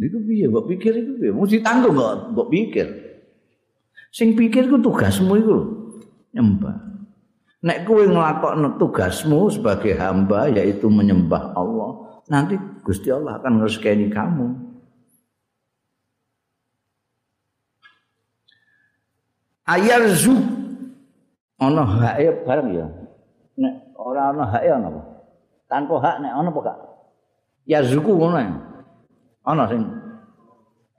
Iku 0.00 0.18
piye? 0.24 0.46
Mbok 0.48 0.64
pikir 0.68 0.92
iku 0.96 1.12
piye? 1.20 1.32
Mesti 1.32 1.58
tanggung 1.60 1.96
kok 1.96 2.32
mbok 2.36 2.48
pikir. 2.52 2.86
Sing 4.12 4.36
pikir 4.36 4.68
ku 4.68 4.76
tugasmu 4.80 5.32
iku 5.40 5.56
nyembah. 6.36 6.76
Nek 7.60 7.84
kowe 7.84 8.04
nglakokno 8.04 8.80
tugasmu 8.80 9.52
sebagai 9.52 9.96
hamba 9.96 10.48
yaitu 10.48 10.88
menyembah 10.88 11.52
Allah 11.52 12.22
nanti 12.32 12.56
Gusti 12.84 13.12
Allah 13.12 13.40
akan 13.40 13.60
ngrezekeni 13.60 14.08
kamu. 14.08 14.48
Ayarzu. 19.68 20.36
Ana 21.60 21.84
hae 21.84 22.32
bareng 22.48 22.72
ya 22.72 22.99
ora 24.00 24.32
ana 24.32 24.44
hak 24.48 24.62
ya 24.64 24.80
napa 24.80 25.00
tanpa 25.68 25.94
hak 26.00 26.16
nek 26.24 26.32
ana 26.32 26.48
apa 26.48 26.60
gak? 26.64 26.78
Ya 27.68 27.84
zuku 27.84 28.16
ngono 28.16 28.40
ana 29.44 29.64
sing 29.68 29.84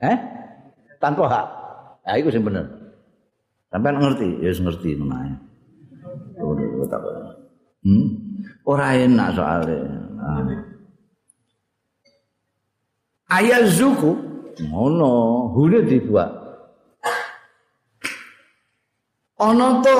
eh? 0.02 0.16
Tanpa 1.02 1.26
hak. 1.26 1.46
Ya 2.06 2.22
iku 2.22 2.30
sing 2.30 2.46
bener. 2.46 2.66
Sampean 3.74 3.98
ngerti? 3.98 4.38
Ya 4.38 4.54
wis 4.54 4.62
ngerti 4.62 4.94
menae 4.94 5.34
hmm? 7.82 8.06
Ora 8.62 8.94
enak 8.94 9.28
soalnya. 9.34 9.78
Ah. 10.22 10.46
ayat 13.32 13.64
zuku 13.72 14.12
ngono 14.68 15.48
hule 15.56 15.82
dibuat. 15.88 16.30
Ana 19.40 19.82
to 19.82 19.98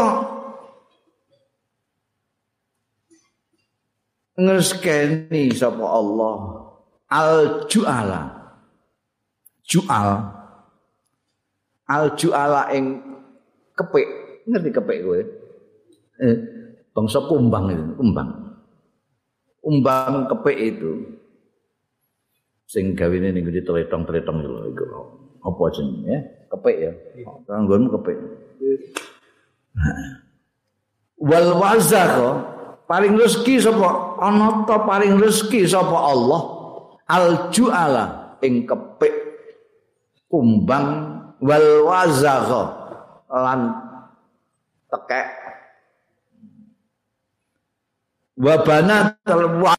ngeskeni 4.46 5.52
sapa 5.54 5.84
Allah. 5.86 6.36
Al 7.12 7.64
juala. 7.68 8.22
Jual. 9.62 10.08
Al 11.86 12.04
juala 12.16 12.72
ing 12.72 13.00
kepik. 13.76 14.08
Ngerti 14.48 14.70
kepik 14.74 14.98
kowe? 15.06 15.20
Eh, 16.22 16.36
bangsa 16.90 17.22
kumbang 17.28 17.70
itu 17.70 17.84
kumbang. 17.98 18.28
Umbang 19.62 20.26
kepik 20.26 20.58
itu. 20.58 20.92
Sing 22.66 22.96
gawene 22.96 23.30
ning 23.30 23.44
ngendi? 23.44 23.62
Tretong-tretong 23.62 24.38
iku. 24.42 24.84
Apa 25.42 25.62
jenenge 25.74 26.08
ya? 26.08 26.18
Kepik 26.54 26.76
ya? 26.78 26.92
Kanggonmu 27.44 27.88
kepik. 28.00 28.16
Wal 31.22 31.48
wazah 31.60 32.10
paling 32.90 33.14
rezeki 33.14 33.62
sapa 33.62 34.01
ana 34.22 34.62
ta 34.62 34.86
paling 34.86 35.18
rezeki 35.18 35.66
sapa 35.66 35.98
Allah? 35.98 36.42
Al 37.10 37.50
juala 37.50 38.38
ing 38.38 38.62
kepik 38.62 39.14
kumbang 40.30 41.18
wal 41.42 41.68
wazagha 41.90 42.62
lan 43.28 43.60
tekek. 44.86 45.28
Wabana 48.38 49.12
terwa 49.26 49.74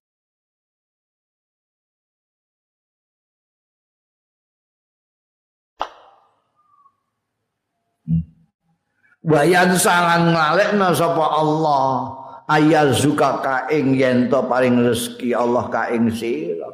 Wayan 9.24 9.80
salang 9.80 10.36
ngalekna 10.36 10.92
sapa 10.92 11.24
Allah 11.32 12.23
ayazuka 12.48 13.40
ka 13.40 13.56
ing 13.72 13.96
yen 13.96 14.28
to 14.28 14.40
paring 14.48 14.80
rezeki 14.84 15.32
Allah 15.32 15.68
ka 15.72 15.92
ing 15.92 16.12
sira. 16.12 16.70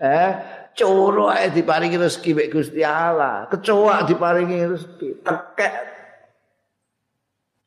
Eh 0.00 0.32
coro 0.74 1.30
ae 1.30 1.52
diparingi 1.52 2.00
rezeki 2.00 2.30
mek 2.34 2.48
Gusti 2.52 2.80
Allah. 2.82 3.46
Kecoa 3.50 4.04
diparingi 4.08 4.58
rezeki. 4.64 5.08
Tekek 5.22 5.74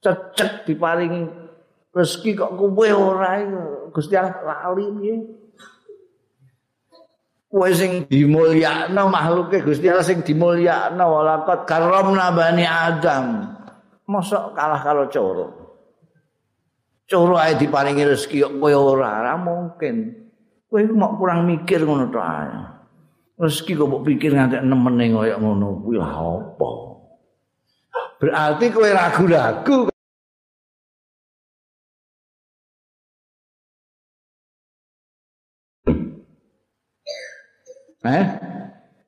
cecek 0.01 0.51
diparingi 0.65 1.21
rezeki 1.93 2.31
kok 2.37 2.51
kowe 2.57 2.89
ora 2.93 3.41
Gusti 3.93 4.13
Allah 4.17 4.35
lali 4.43 4.85
piye? 4.97 5.15
Kowe 7.47 7.69
sing 7.71 8.09
dimulyakno 8.09 9.01
makhluke 9.07 9.63
Gusti 9.63 9.87
Allah 9.87 10.05
sing 10.05 10.25
dimulyakno 10.25 11.05
walaqad 11.05 11.69
karramna 11.69 12.33
bani 12.33 12.65
Adam. 12.65 13.55
Mosok 14.07 14.55
kalah 14.55 14.79
karo 14.79 15.11
coro 15.11 15.66
coro 17.07 17.39
ae 17.39 17.55
diparingi 17.55 18.03
rezeki 18.03 18.43
kowe 18.59 18.73
ora? 18.75 19.23
Ora 19.23 19.33
mungkin. 19.39 20.27
Kowe 20.67 20.83
mau 20.91 21.15
kurang 21.15 21.47
mikir 21.47 21.87
ngono 21.87 22.11
to 22.11 22.19
ae. 22.19 22.51
Rezeki 23.39 23.79
kok 23.79 23.87
mbok 23.87 24.03
pikir 24.03 24.35
nganti 24.35 24.59
nemene 24.59 25.15
koyo 25.15 25.35
ngono 25.39 25.67
kuwi. 25.81 25.95
Lha 25.97 26.11
apa? 26.11 26.69
Berarti 28.19 28.65
kowe 28.75 28.89
ragu-ragu. 28.91 29.79
Eh? 38.07 38.25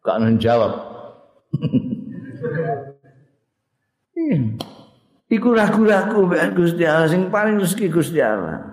Gak 0.03 0.19
menjawab. 0.19 0.73
Iku 5.29 5.53
ragu-ragu 5.53 6.25
mbek 6.25 6.57
Gusti 6.57 6.83
Allah. 6.89 7.05
Sing 7.05 7.29
paling 7.29 7.61
rezeki 7.61 7.85
Gusti 7.93 8.17
Allah. 8.17 8.65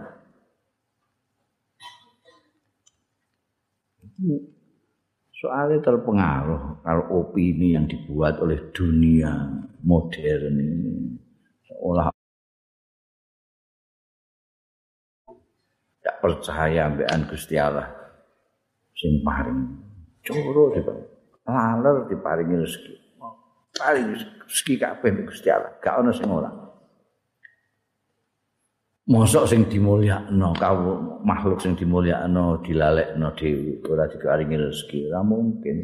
Soalnya 5.36 5.84
terpengaruh 5.84 6.80
kalau 6.80 7.04
opini 7.20 7.76
yang 7.76 7.84
dibuat 7.84 8.40
oleh 8.40 8.72
dunia 8.72 9.52
modern 9.84 10.56
ini. 10.56 11.20
Seolah 11.68 12.08
tidak 16.00 16.16
percaya 16.24 16.88
ambekan 16.88 17.28
Gusti 17.28 17.60
Allah. 17.60 17.92
Sing 18.96 19.20
paling 19.20 19.76
coro 20.24 20.72
laler 21.46 22.08
diparingi 22.10 22.56
rezeki 22.64 23.05
paling 23.76 24.16
rezeki 24.16 24.74
kabeh 24.80 25.28
Gusti 25.28 25.48
Allah. 25.52 25.72
Gak 25.78 25.94
ono 26.00 26.10
sing 26.12 26.28
ora. 26.28 26.50
Mosok 29.06 29.44
sing 29.46 29.70
dimulyakno 29.70 30.50
kau 30.58 30.98
makhluk 31.22 31.62
sing 31.62 31.78
dimulyakno 31.78 32.58
dilalekno 32.64 33.30
dhewe 33.38 33.78
ora 33.86 34.10
dikaringi 34.10 34.56
rezeki. 34.58 34.98
Ora 35.12 35.20
mungkin. 35.22 35.76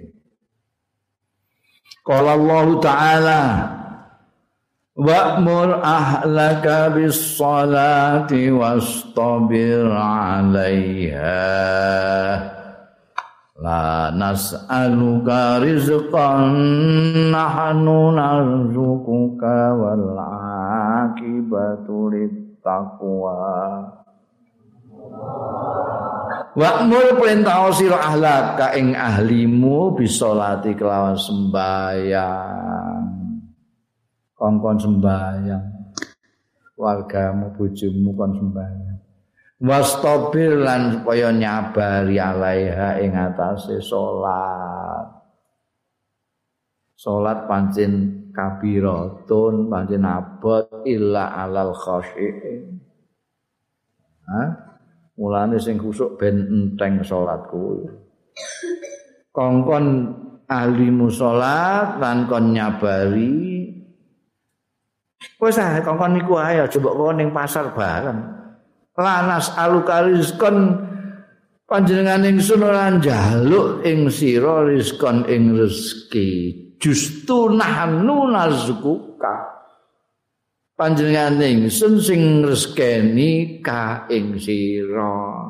Qala 2.02 2.34
Allah 2.34 2.66
Ta'ala 2.82 3.40
Wa'mur 4.92 5.80
ahlaka 5.80 6.92
bis 6.92 7.40
salati 7.40 8.52
wastabir 8.52 9.88
'alaiha 9.88 11.40
La 13.62 14.10
nas'aluka 14.10 15.62
rizqan 15.62 16.50
nahnu 17.30 18.10
narzuquka 18.10 19.70
wal 19.78 20.18
akibatu 20.18 22.10
taqwa 22.58 23.38
Wa'mur 26.52 27.22
perintah 27.22 27.70
sira 27.70 28.02
ahlaka 28.02 28.74
ing 28.74 28.98
ahlimu 28.98 29.94
bisolati 29.94 30.74
kelawan 30.74 31.14
sembayang 31.14 33.06
kongkon 34.34 34.76
sembayang 34.82 35.64
wargamu 36.74 37.54
bojomu 37.54 38.10
kon 38.18 38.34
sembayang 38.34 39.01
wastabir 39.62 40.58
lan 40.58 40.98
supaya 40.98 41.30
nyabari 41.30 42.18
alaiha 42.18 42.98
ing 42.98 43.14
atase 43.14 43.78
salat. 43.78 45.06
Salat 46.98 47.46
pancen 47.46 48.26
kabiratun 48.34 49.70
pancen 49.70 50.02
abot 50.02 50.82
illa 50.82 51.30
alal 51.46 51.70
khashiin. 51.78 52.82
Ha 54.26 54.42
mulane 55.14 55.62
sing 55.62 55.78
kusuk 55.78 56.18
ben 56.18 56.42
enteng 56.50 57.06
salat 57.06 57.46
kuwi. 57.46 57.86
Kongkon 59.30 59.86
ahli 60.50 60.90
musolat 60.90 62.02
lan 62.02 62.26
kon 62.26 62.50
nyabari. 62.50 63.70
Wis 65.38 65.58
ah 65.58 65.78
kongkon 65.78 66.18
niku 66.18 66.34
ayo 66.34 66.66
coba 66.66 66.90
kok 66.98 67.14
ning 67.14 67.30
pasar 67.30 67.70
bareng 67.70 68.41
lanas 68.96 69.48
aluka 69.56 70.04
rizkon 70.04 70.76
panjenengan 71.64 72.28
ingsun 72.28 72.60
ora 72.60 72.92
njaluk 72.92 73.80
ing 73.88 74.12
sira 74.12 74.68
rizkon 74.68 75.24
ing 75.28 75.56
rezeki. 75.56 76.60
Justu 76.82 77.46
nahnu 77.54 78.34
nazkuka 78.34 79.34
panjenengan 80.76 81.40
ingsun 81.40 82.02
sing 82.02 82.42
rezekeni 82.44 83.62
ka 83.64 84.10
ing 84.12 84.36
sira. 84.36 85.48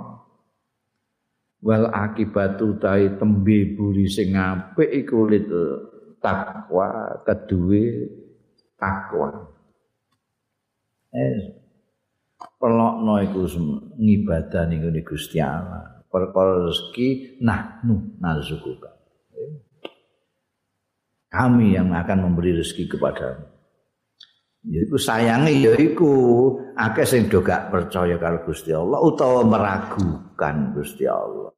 Wal 1.62 1.86
akibatu 1.94 2.74
tai 2.82 3.18
tembe 3.18 3.78
buri 3.78 4.10
sing 4.10 4.34
apik 4.34 4.90
iku 4.90 5.30
takwa 6.18 7.18
keduwe 7.22 7.86
takwa. 8.78 9.30
Eh 11.14 11.61
pelokno 12.62 13.18
iku 13.18 13.42
ngibadah 13.98 14.70
ning 14.70 14.86
Gusti 15.02 15.42
Allah. 15.42 16.06
Perkara 16.06 16.62
rezeki 16.62 17.42
nahnu 17.42 18.22
narzukuka. 18.22 18.94
Kami 21.32 21.74
yang 21.74 21.90
akan 21.90 22.28
memberi 22.30 22.54
rezeki 22.54 22.94
kepadamu. 22.94 23.50
Yaiku 24.62 24.94
sayangi 24.94 25.66
yaiku 25.66 26.12
akeh 26.78 27.02
sing 27.02 27.26
do 27.26 27.42
gak 27.42 27.74
percaya 27.74 28.14
karo 28.14 28.46
Gusti 28.46 28.70
Allah 28.70 29.02
utawa 29.02 29.42
meragukan 29.42 30.70
Gusti 30.70 31.02
Allah. 31.02 31.50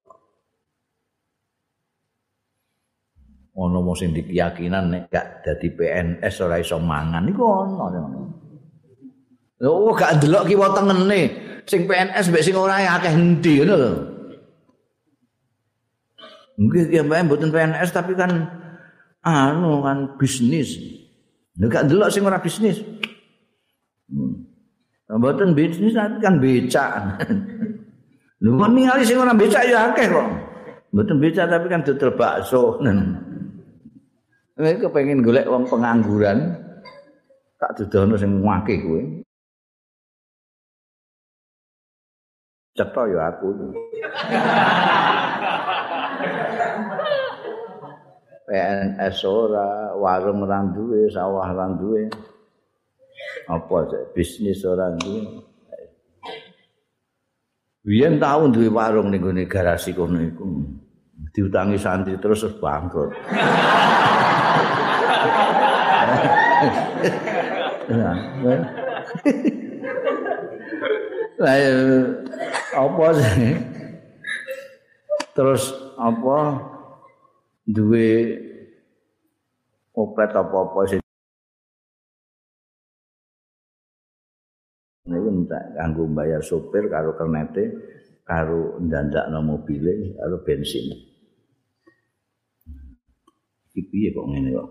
Ono 3.61 3.79
mung 3.85 3.93
sing 3.99 4.17
dikeyakinan 4.17 4.85
nek 4.89 5.03
gak 5.13 5.45
dadi 5.45 5.69
PNS 5.69 6.35
ora 6.49 6.57
iso 6.57 6.81
mangan 6.81 7.29
iku 7.29 7.43
ono. 7.45 8.44
Oh 9.63 9.95
gak 9.95 10.19
ndelok 10.19 10.51
kiwa 10.51 10.75
tengene. 10.75 11.21
Sing 11.65 11.87
PNS 11.87 12.29
mbek 12.29 12.45
sing 12.45 12.57
ora 12.59 12.83
akeh 12.83 13.15
endi 13.15 13.63
ngono 13.63 13.75
lho. 13.79 13.93
Mungkin 16.59 16.83
ya 16.91 17.03
mbak 17.07 17.31
mboten 17.31 17.55
PNS 17.55 17.91
tapi 17.95 18.19
kan 18.19 18.31
anu 19.23 19.81
kan 19.87 20.19
bisnis. 20.19 20.75
Nek 21.55 21.71
gak 21.71 21.85
ndelok 21.87 22.11
sing 22.11 22.27
ora 22.27 22.43
bisnis. 22.43 22.83
Hmm. 24.11 24.45
Mboten 25.09 25.55
bisnis 25.55 25.95
tapi 25.95 26.19
kan 26.19 26.43
becak. 26.43 27.23
Lho 28.43 28.59
kok 28.59 28.71
ningali 28.75 29.07
sing 29.07 29.17
ora 29.23 29.33
becak 29.33 29.65
ya 29.71 29.95
akeh 29.95 30.11
kok. 30.11 30.29
Mboten 30.91 31.17
becak 31.23 31.47
tapi 31.47 31.67
kan 31.71 31.87
dodol 31.87 32.13
bakso. 32.19 32.77
Nek 34.55 34.79
kepengin 34.79 35.25
golek 35.25 35.51
wong 35.51 35.67
pengangguran 35.67 36.55
tak 37.59 37.75
dudono 37.75 38.15
sing 38.15 38.45
ngake 38.45 38.85
kuwi. 38.85 39.24
Cetha 42.75 43.03
ya 43.07 43.31
aku 43.31 43.55
PNS 48.45 49.19
ora 49.25 49.95
warung 49.95 50.43
ora 50.43 50.59
duwe 50.75 51.07
sawah 51.07 51.55
ora 51.55 51.71
duwe 51.79 52.11
apa 53.47 53.77
bisnis 54.11 54.67
ora 54.67 54.91
duwe 54.99 55.55
Biyen 57.85 58.17
tau 58.17 58.49
duwe 58.49 58.73
warung 58.73 59.13
ning 59.13 59.21
gone 59.21 59.45
garasi 59.45 59.93
kono 59.93 60.17
iku. 60.17 60.49
Diutangi 61.37 61.77
santri 61.77 62.17
terus 62.17 62.49
bangkrut. 62.57 63.13
Nah, 67.93 68.17
Lah 71.35 71.57
apa 72.75 73.07
sih? 73.15 73.55
Terus 75.35 75.63
apa 75.95 76.39
duwe 77.67 78.39
opet 79.95 80.31
apa-apa 80.35 80.81
sih? 80.91 81.01
Niku 85.05 85.29
minta 85.31 85.61
kanggo 85.77 86.09
bayar 86.11 86.43
sopir 86.43 86.91
karo 86.91 87.15
kernete 87.15 87.65
karo 88.25 88.81
ndandakno 88.83 89.39
mobile 89.45 90.17
karo 90.19 90.37
bensin. 90.43 90.91
Iki 93.75 93.81
piye 93.91 94.09
kok 94.15 94.27
ngene 94.31 94.51
kok? 94.55 94.71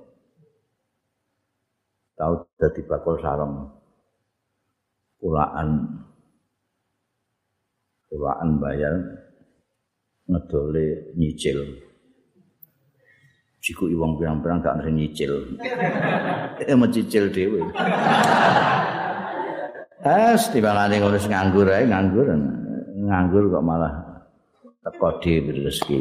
Tau 2.15 2.33
dadi 2.55 2.81
bakul 2.87 3.19
sarung. 3.19 3.67
Kulaan 5.19 5.69
kulaan 8.13 8.61
bayar 8.61 8.93
ngedole 10.29 11.17
nyicil 11.17 11.65
jiku 13.63 13.87
wong 13.95 14.19
pirang-pirang 14.19 14.59
gak 14.59 14.75
ngerti 14.77 14.91
nyicil. 14.91 15.33
Eh 16.69 16.75
mencicil 16.75 17.31
dhewe. 17.31 17.63
Es 20.03 20.51
timbangane 20.51 20.99
ngono 20.99 21.17
sing 21.17 21.31
nganggur 21.31 21.71
ae 21.71 21.87
nganggur. 21.87 22.27
Nganggur 23.07 23.43
kok 23.49 23.63
malah 23.63 23.93
teko 24.83 25.09
dhewe 25.23 25.63
rezeki. 25.63 25.97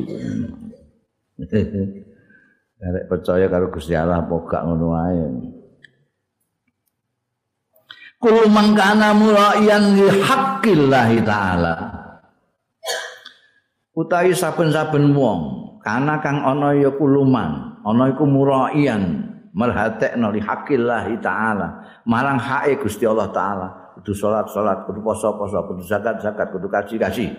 Arek 2.83 3.07
percaya 3.07 3.47
karo 3.47 3.71
Gusti 3.71 3.95
Allah 3.95 4.27
apa 4.27 4.35
gak 4.43 4.63
ngono 4.67 4.87
ae. 4.99 5.23
Kul 8.19 8.51
mangkana 8.51 9.15
muraiyan 9.15 9.99
li 9.99 10.19
haqqillahi 10.19 11.19
taala. 11.23 12.02
Utawi 13.93 14.33
saben-saben 14.33 15.13
wong, 15.13 15.41
kana 15.85 16.17
kang 16.25 16.41
ana 16.41 16.73
ya 16.73 16.89
kuluman, 16.97 17.77
ana 17.85 18.09
iku 18.09 18.25
muraiyan 18.25 19.29
merhatekno 19.53 20.33
li 20.33 20.41
haqqillahi 20.41 21.21
taala, 21.21 22.01
marang 22.09 22.41
hake 22.41 22.81
Gusti 22.81 23.05
Allah 23.05 23.29
taala, 23.29 23.93
kudu 24.01 24.17
salat-salat, 24.17 24.89
kudu 24.89 25.05
poso-poso, 25.05 25.61
kudu 25.69 25.85
zakat-zakat, 25.85 26.57
kudu 26.57 26.73
kaji-kaji. 26.73 27.37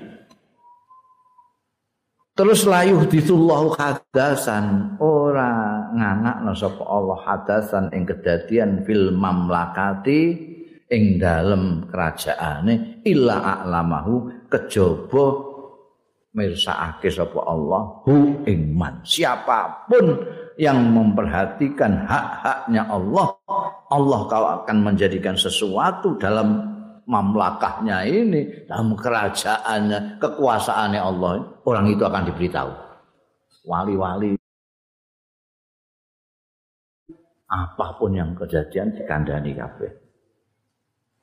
Terus 2.38 2.66
layuh 2.66 3.02
ditullahu 3.06 3.78
hadasan 3.78 4.98
ora 5.02 5.86
nganakno 5.94 6.54
sapa 6.58 6.82
Allah 6.82 7.18
hadasan 7.30 7.94
ing 7.94 8.10
kedadian 8.10 8.82
fil 8.86 9.14
mamlakati 9.14 10.22
ing 10.90 11.22
dalem 11.22 11.86
kerajaane 11.90 13.06
illa 13.06 13.38
a'lamahu 13.38 14.50
kejaba 14.50 15.53
mirsakake 16.34 17.14
sapa 17.14 17.40
Allah 17.46 18.02
hu 18.04 18.42
ing 18.50 18.74
man. 18.74 19.06
Siapa 19.06 19.86
pun 19.86 20.18
yang 20.58 20.82
memperhatikan 20.94 22.06
hak-haknya 22.06 22.90
Allah 22.90 23.38
Allah 23.94 24.20
kau 24.26 24.46
akan 24.62 24.78
menjadikan 24.82 25.38
sesuatu 25.38 26.18
dalam 26.18 26.74
mamlakahnya 27.06 28.06
ini 28.10 28.66
dalam 28.66 28.98
kerajaannya 28.98 30.18
kekuasaannya 30.18 31.02
Allah 31.02 31.32
orang 31.66 31.86
itu 31.94 32.02
akan 32.02 32.24
diberitahu. 32.34 32.72
Wali-wali 33.64 34.34
apa 37.54 37.88
pun 38.02 38.12
yang 38.18 38.34
kejadian 38.34 38.98
dikandani 38.98 39.54
kabeh. 39.54 39.92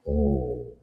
Oh 0.06 0.79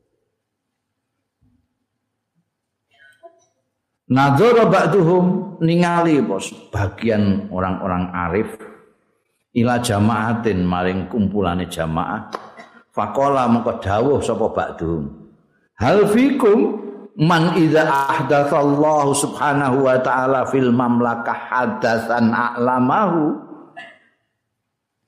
Nadzara 4.07 4.71
ba'duhum 4.71 5.59
ningali 5.59 6.23
bos 6.23 6.47
bagian 6.71 7.51
orang-orang 7.51 8.07
arif. 8.15 8.55
Ila 9.51 9.83
jamaatin 9.83 10.63
maring 10.63 11.11
kumpulane 11.11 11.67
jamaah. 11.67 12.31
Fakola 12.95 13.51
mengko 13.51 13.83
dawuh 13.83 14.23
sapa 14.23 14.47
ba'dhum. 14.47 15.11
Hal 15.75 16.07
fikum 16.07 16.87
man 17.19 17.57
idza 17.59 17.83
ahdatsallahu 17.83 19.11
subhanahu 19.11 19.85
wa 19.85 19.99
ta'ala 19.99 20.47
fil 20.47 20.71
mamlakah 20.71 21.35
hadasan 21.51 22.31
a'lamahu. 22.31 23.43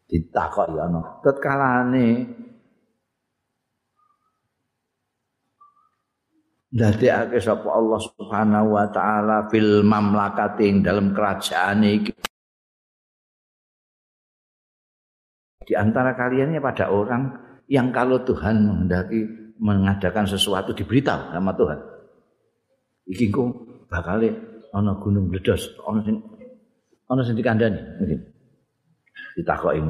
Ditakoki 0.10 0.76
ana 0.76 1.22
tetkalane 1.22 2.26
dadekake 6.70 7.42
sapa 7.42 7.66
Allah 7.66 8.00
subhanahu 8.00 8.78
wa 8.78 8.86
ta'ala 8.94 9.50
fil 9.50 9.82
mamlakati 9.82 10.86
dalam 10.86 11.18
kerajaan 11.18 11.82
iki 11.82 12.14
di 15.70 15.74
antara 15.78 16.18
kaliannya 16.18 16.58
pada 16.58 16.90
orang 16.90 17.30
yang 17.70 17.94
kalau 17.94 18.18
Tuhan 18.26 18.66
menghendaki 18.66 19.22
mengadakan 19.62 20.26
sesuatu 20.26 20.74
diberitahu 20.74 21.30
sama 21.30 21.54
Tuhan. 21.54 21.80
Iki 23.06 23.30
ku 23.30 23.54
bakal 23.86 24.26
ana 24.74 24.98
gunung 24.98 25.30
meledos, 25.30 25.70
ana 25.86 26.02
sing 26.02 26.18
ana 27.06 27.22
sing 27.22 27.38
dikandani 27.38 27.78
mungkin. 28.02 28.20
Ditakoki. 29.38 29.82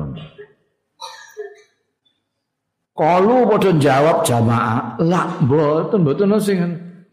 Kalu 3.00 3.48
padha 3.48 3.72
jawab 3.80 4.28
jamaah, 4.28 5.00
"Lah, 5.08 5.40
mboten, 5.40 6.04
mboten 6.04 6.36
sing 6.44 6.60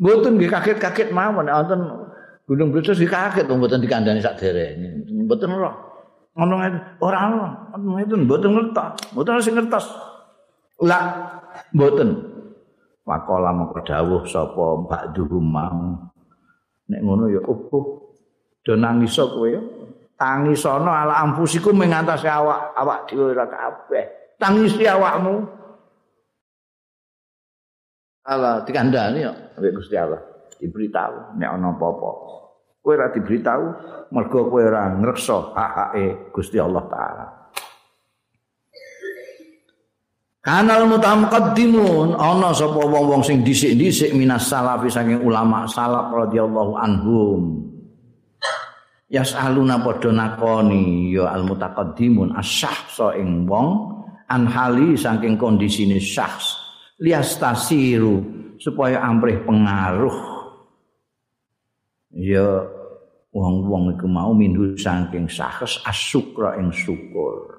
mboten 0.03 0.35
nggih 0.35 0.51
kaget-kaget 0.51 1.15
mawon 1.15 1.47
wonten 1.47 1.81
gunung 2.51 2.75
meledos 2.75 2.99
iki 2.99 3.07
kaget 3.07 3.47
mboten 3.47 3.79
dikandani 3.79 4.19
sak 4.19 4.35
dereng. 4.43 5.07
Mboten 5.27 5.47
ora. 5.55 5.71
Ngono 6.35 6.55
ora 6.99 7.19
ora. 7.31 7.51
Ngono 7.79 8.15
mboten 8.27 8.51
ngertos. 8.51 9.15
Mboten 9.15 9.39
sing 9.39 9.55
ngertos. 9.55 9.87
La 10.83 10.99
mboten. 11.71 12.35
Wakola 13.07 13.55
mengko 13.55 13.79
dawuh 13.87 14.27
sapa 14.27 14.83
Mbak 14.83 15.03
Duhum 15.15 15.47
mau. 15.47 16.11
Nek 16.91 17.01
ngono 17.07 17.31
ya 17.31 17.39
opo. 17.47 18.11
Do 18.67 18.75
nangis 18.75 19.15
kowe 19.15 19.47
ya. 19.47 19.63
Tangis 20.19 20.67
ana 20.67 21.07
ala 21.07 21.15
ampusiku 21.23 21.71
mengatasi 21.71 22.27
awak 22.27 22.75
awak 22.75 23.07
dhewe 23.07 23.31
ora 23.31 23.47
kabeh. 23.47 24.35
Tangis 24.43 24.75
awakmu. 24.83 25.66
Allah 28.27 28.67
dikandani 28.67 29.23
ya 29.23 29.33
mbek 29.55 29.73
Gusti 29.79 29.95
Allah. 29.95 30.19
Diberitahu 30.59 31.39
nek 31.39 31.51
ana 31.53 31.71
apa-apa. 31.71 32.11
Kowe 32.83 32.95
ora 32.95 33.15
diberitahu 33.15 33.65
mergo 34.11 34.51
kowe 34.51 34.63
ora 34.63 34.91
ngreksa 34.99 35.55
hak-hake 35.55 36.35
Gusti 36.35 36.59
Allah 36.59 36.85
taala. 36.91 37.27
Kanal 40.43 40.87
mutamqaddimun 40.87 42.15
ana 42.15 42.55
sapa 42.55 42.79
wong-wong 42.79 43.23
sing 43.27 43.43
dhisik-dhisik 43.43 44.15
minas 44.15 44.47
salafi 44.47 44.87
saking 44.87 45.23
ulama 45.23 45.67
salaf 45.67 46.11
radhiyallahu 46.15 46.73
anhum. 46.79 47.43
Yasaluna 49.07 49.83
padha 49.83 50.11
nakoni 50.11 51.15
ya 51.15 51.31
al 51.31 51.47
mutaqaddimun 51.47 52.35
asyahsa 52.35 53.15
ing 53.19 53.47
wong 53.47 54.03
an 54.27 54.51
hali 54.51 54.99
saking 54.99 55.39
kondisine 55.39 56.03
syahs 56.03 56.66
liastasiru 57.01 58.25
supaya 58.57 59.05
amrih 59.05 59.41
pengaruh. 59.45 60.19
Ya 62.17 62.65
wong-wong 63.37 63.93
iku 63.97 64.09
mau 64.09 64.33
minhu 64.33 64.73
saking 64.73 65.29
syahs 65.29 65.81
asyukra 65.85 66.57
ing 66.57 66.73
syukur. 66.73 67.57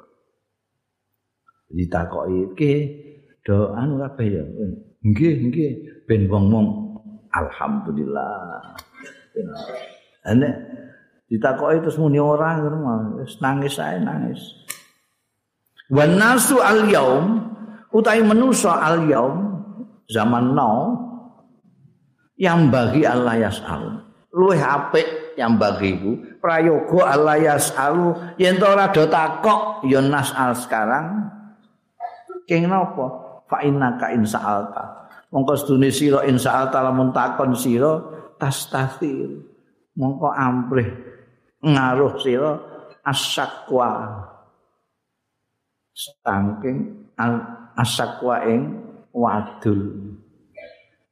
ditakoki 1.67 2.55
ke 2.55 2.73
do 3.43 3.75
anu 3.75 3.99
kabeh 3.99 4.27
ya? 4.39 4.43
Nggih 5.03 5.35
nggih. 5.51 5.71
Ben 6.07 6.25
wong-wong 6.31 6.95
alhamdulillah. 7.35 8.63
Ana 10.23 10.49
ditakoki 11.27 11.83
terus 11.83 11.99
muni 11.99 12.17
ora 12.17 12.55
wis 13.19 13.35
nangis 13.43 13.75
ae 13.77 13.99
nangis. 13.99 14.39
Wan 15.91 16.15
nasu 16.15 16.59
al 16.63 16.87
yaum 16.87 17.56
utai 17.93 18.21
manusa 18.23 18.77
al 18.77 19.07
yaum 19.07 19.35
zaman 20.07 20.55
now 20.55 20.95
yang 22.37 22.69
bagi 22.69 23.07
Allah 23.07 23.49
yasal 23.49 24.03
luwih 24.31 24.61
apik 24.61 25.37
yang 25.39 25.57
bagiku 25.57 26.17
prayoga 26.41 27.17
Allah 27.17 27.37
yasalu 27.55 28.13
yen 28.37 28.57
ora 28.61 28.89
do 28.89 29.05
takok 29.09 29.85
ya 29.85 30.01
nasal 30.01 30.53
sekarang 30.53 31.37
Keng 32.47 32.71
napa? 32.71 33.05
Fa 33.43 33.59
innaka 33.59 34.15
in 34.15 34.23
sa'alta. 34.23 35.11
Mongko 35.35 35.53
sedune 35.59 35.91
sira 35.91 36.23
in 36.23 36.39
sa'alta 36.39 36.79
lamun 36.79 37.11
takon 37.11 37.51
sira 37.59 37.99
tastasir. 38.39 39.43
Mongko 39.99 40.31
amprih 40.31 40.87
ngaruh 41.59 42.15
sira 42.23 42.55
asyakwa. 43.03 44.23
Saking 45.91 47.11
asyakwa 47.77 48.41
ing 48.49 48.61
wadul. 49.13 49.81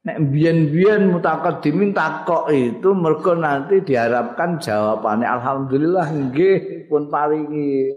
Nek 0.06 0.22
biyen-biyen 0.30 1.10
mutakaddimin 1.10 1.90
takok 1.90 2.46
itu 2.54 2.94
mergo 2.94 3.34
nanti 3.34 3.82
diharapkan 3.82 4.62
jawabannya 4.62 5.26
alhamdulillah 5.26 6.06
nggih 6.14 6.86
pun 6.86 7.10
paringi. 7.10 7.90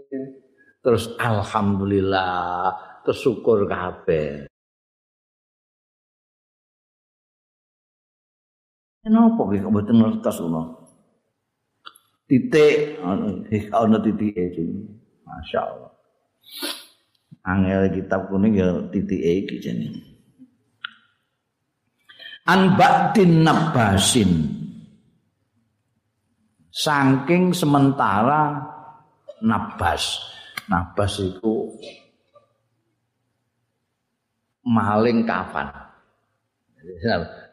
Terus 0.82 1.14
alhamdulillah 1.22 2.74
kesyukur 3.06 3.70
kabeh. 3.70 4.50
Kenapa 9.00 9.40
kok 9.48 9.70
mboten 9.70 9.96
ngertos 9.96 10.36
kula? 10.42 10.62
Titik 12.26 12.98
ana 13.70 13.98
titik 14.02 14.34
iki. 14.34 14.66
Masyaallah. 15.22 15.94
Angel 17.40 17.88
kitab 17.88 18.28
kuning 18.28 18.52
ya 18.52 18.68
titik 18.92 19.20
iki 19.20 19.56
jenenge. 19.64 20.02
An 22.44 22.76
ba'din 22.76 23.44
nabasin. 23.46 24.32
Saking 26.70 27.56
sementara 27.56 28.60
nabas. 29.44 30.20
Nabas 30.70 31.18
iku 31.18 31.74
maling 34.64 35.26
kafan. 35.26 35.68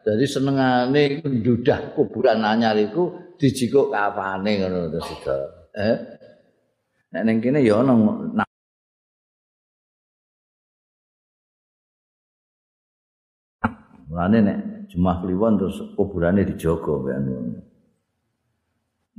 Jadi 0.08 0.24
senengane 0.24 1.20
ndudah 1.20 1.92
kuburan 1.92 2.40
anyar 2.44 2.78
iku 2.80 3.34
dijikuk 3.36 3.92
kafane 3.92 4.50
ngono 4.62 4.88
sida. 5.02 5.36
Eh. 5.76 5.96
Nek 7.12 7.22
ning 7.24 7.36
kene 7.40 7.60
ya 7.64 7.80
ana 7.80 8.47
Mulane 14.18 14.38
nek 14.42 14.58
jemaah 14.90 15.22
kliwon 15.22 15.62
terus 15.62 15.78
kuburane 15.94 16.42
dijaga 16.42 16.90
mbek 16.90 17.18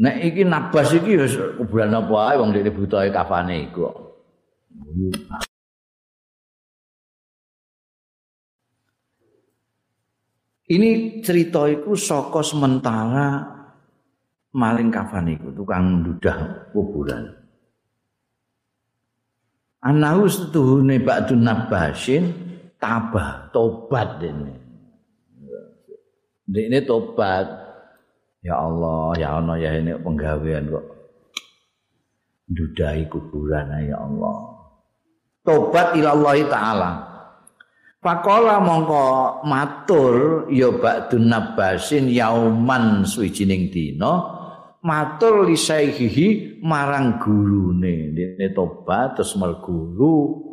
Nek 0.04 0.16
iki 0.28 0.44
nabas 0.44 0.92
iki 0.92 1.16
wis 1.16 1.40
kuburan 1.56 1.96
apa 1.96 2.16
ae 2.28 2.36
wong 2.36 2.52
dhewe 2.52 2.68
butahe 2.68 3.08
kafane 3.08 3.72
iku. 3.72 3.88
Ini 10.68 11.24
cerita 11.24 11.64
itu 11.72 11.96
saka 11.96 12.44
sementara 12.44 13.40
maling 14.52 14.92
kafan 14.92 15.32
itu 15.32 15.48
tukang 15.56 16.04
ndudah 16.04 16.68
kuburan. 16.76 17.40
Anahu 19.80 20.28
setuhune 20.28 21.00
ba'dun 21.00 21.48
nabasin 21.48 22.24
tabah 22.84 23.48
tobat 23.56 24.20
ini. 24.28 24.69
Ini 26.50 26.82
tobat. 26.84 27.46
Ya 28.42 28.56
Allah, 28.56 29.14
ya 29.20 29.30
Allah 29.38 29.56
ya 29.60 29.72
ini 29.78 29.94
penggawean 30.00 30.72
kok. 30.72 30.86
Ndudahi 32.50 33.06
kuburan 33.12 33.70
ya 33.86 34.00
Allah. 34.00 34.38
Tobat 35.46 35.94
ilallahi 35.94 36.44
ta'ala. 36.50 36.92
Pakola 38.00 38.64
mongko 38.64 39.44
matur 39.44 40.48
ya 40.48 40.72
ba'dun 40.72 41.28
nabasin 41.28 42.08
yauman 42.08 43.04
suwijining 43.04 43.68
dina 43.68 44.40
matur 44.80 45.44
li 45.44 45.60
marang 46.64 47.20
gurune 47.20 48.16
dene 48.16 48.56
tobat 48.56 49.20
terus 49.20 49.36
mer 49.36 49.60
guru 49.60 50.48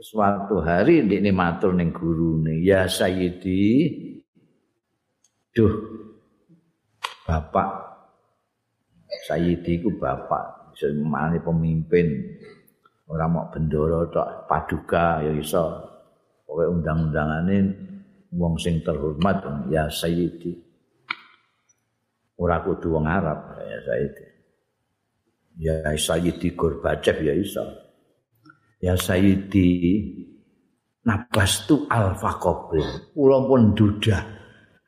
suatu 0.00 0.64
hari 0.64 1.04
dene 1.04 1.36
matur 1.36 1.76
ning 1.76 1.92
gurune 1.92 2.64
ya 2.64 2.88
sayyidi 2.88 3.68
duh 5.50 5.74
bapak 7.26 7.70
sayyidi 9.26 9.82
ku 9.82 9.94
bapak 9.98 10.74
iso 10.74 10.88
pemimpin 11.42 12.08
ora 13.10 13.26
mau 13.26 13.50
bendoro 13.50 14.06
tok 14.10 14.46
paduka 14.46 15.22
ya 15.26 15.34
iso 15.34 15.90
Pokoke 16.50 16.66
undang-undangane 16.66 17.58
wong 18.34 18.58
sing 18.58 18.82
terhormat 18.82 19.38
ya 19.70 19.86
sayyidi. 19.86 20.58
Ora 22.42 22.58
kudu 22.66 22.90
wong 22.90 23.06
Arab 23.06 23.54
ya 23.54 23.78
sayyidi. 23.86 24.24
Ya 25.62 25.78
sayyidi 25.94 26.58
Gorbachev 26.58 27.22
ya 27.22 27.38
iso. 27.38 27.62
Ya 28.82 28.98
sayyidi 28.98 29.70
nabas 31.06 31.70
tu 31.70 31.86
alfa 31.86 32.34
kobrin. 32.42 33.14
Kula 33.14 33.46
pun 33.46 33.70
dudah 33.78 34.39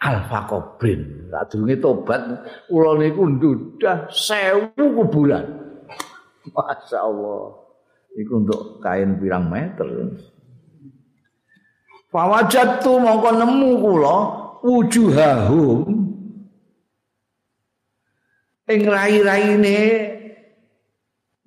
alfa 0.03 0.51
kobrin. 0.51 1.31
Sadurunge 1.31 1.79
tobat 1.79 2.23
kula 2.66 2.99
niku 2.99 3.23
dudah 3.39 4.11
sewu 4.11 4.66
kuburan. 4.99 5.47
Masya 6.55 6.99
Allah. 6.99 7.62
Iku 8.19 8.45
untuk 8.45 8.83
kain 8.83 9.16
pirang 9.16 9.49
meter. 9.49 9.89
Fawajatu 12.12 13.01
mongko 13.01 13.31
nemu 13.41 13.70
kula 13.81 14.16
wujuhahum 14.61 15.89
ing 18.69 18.83
rai-raine 18.87 19.81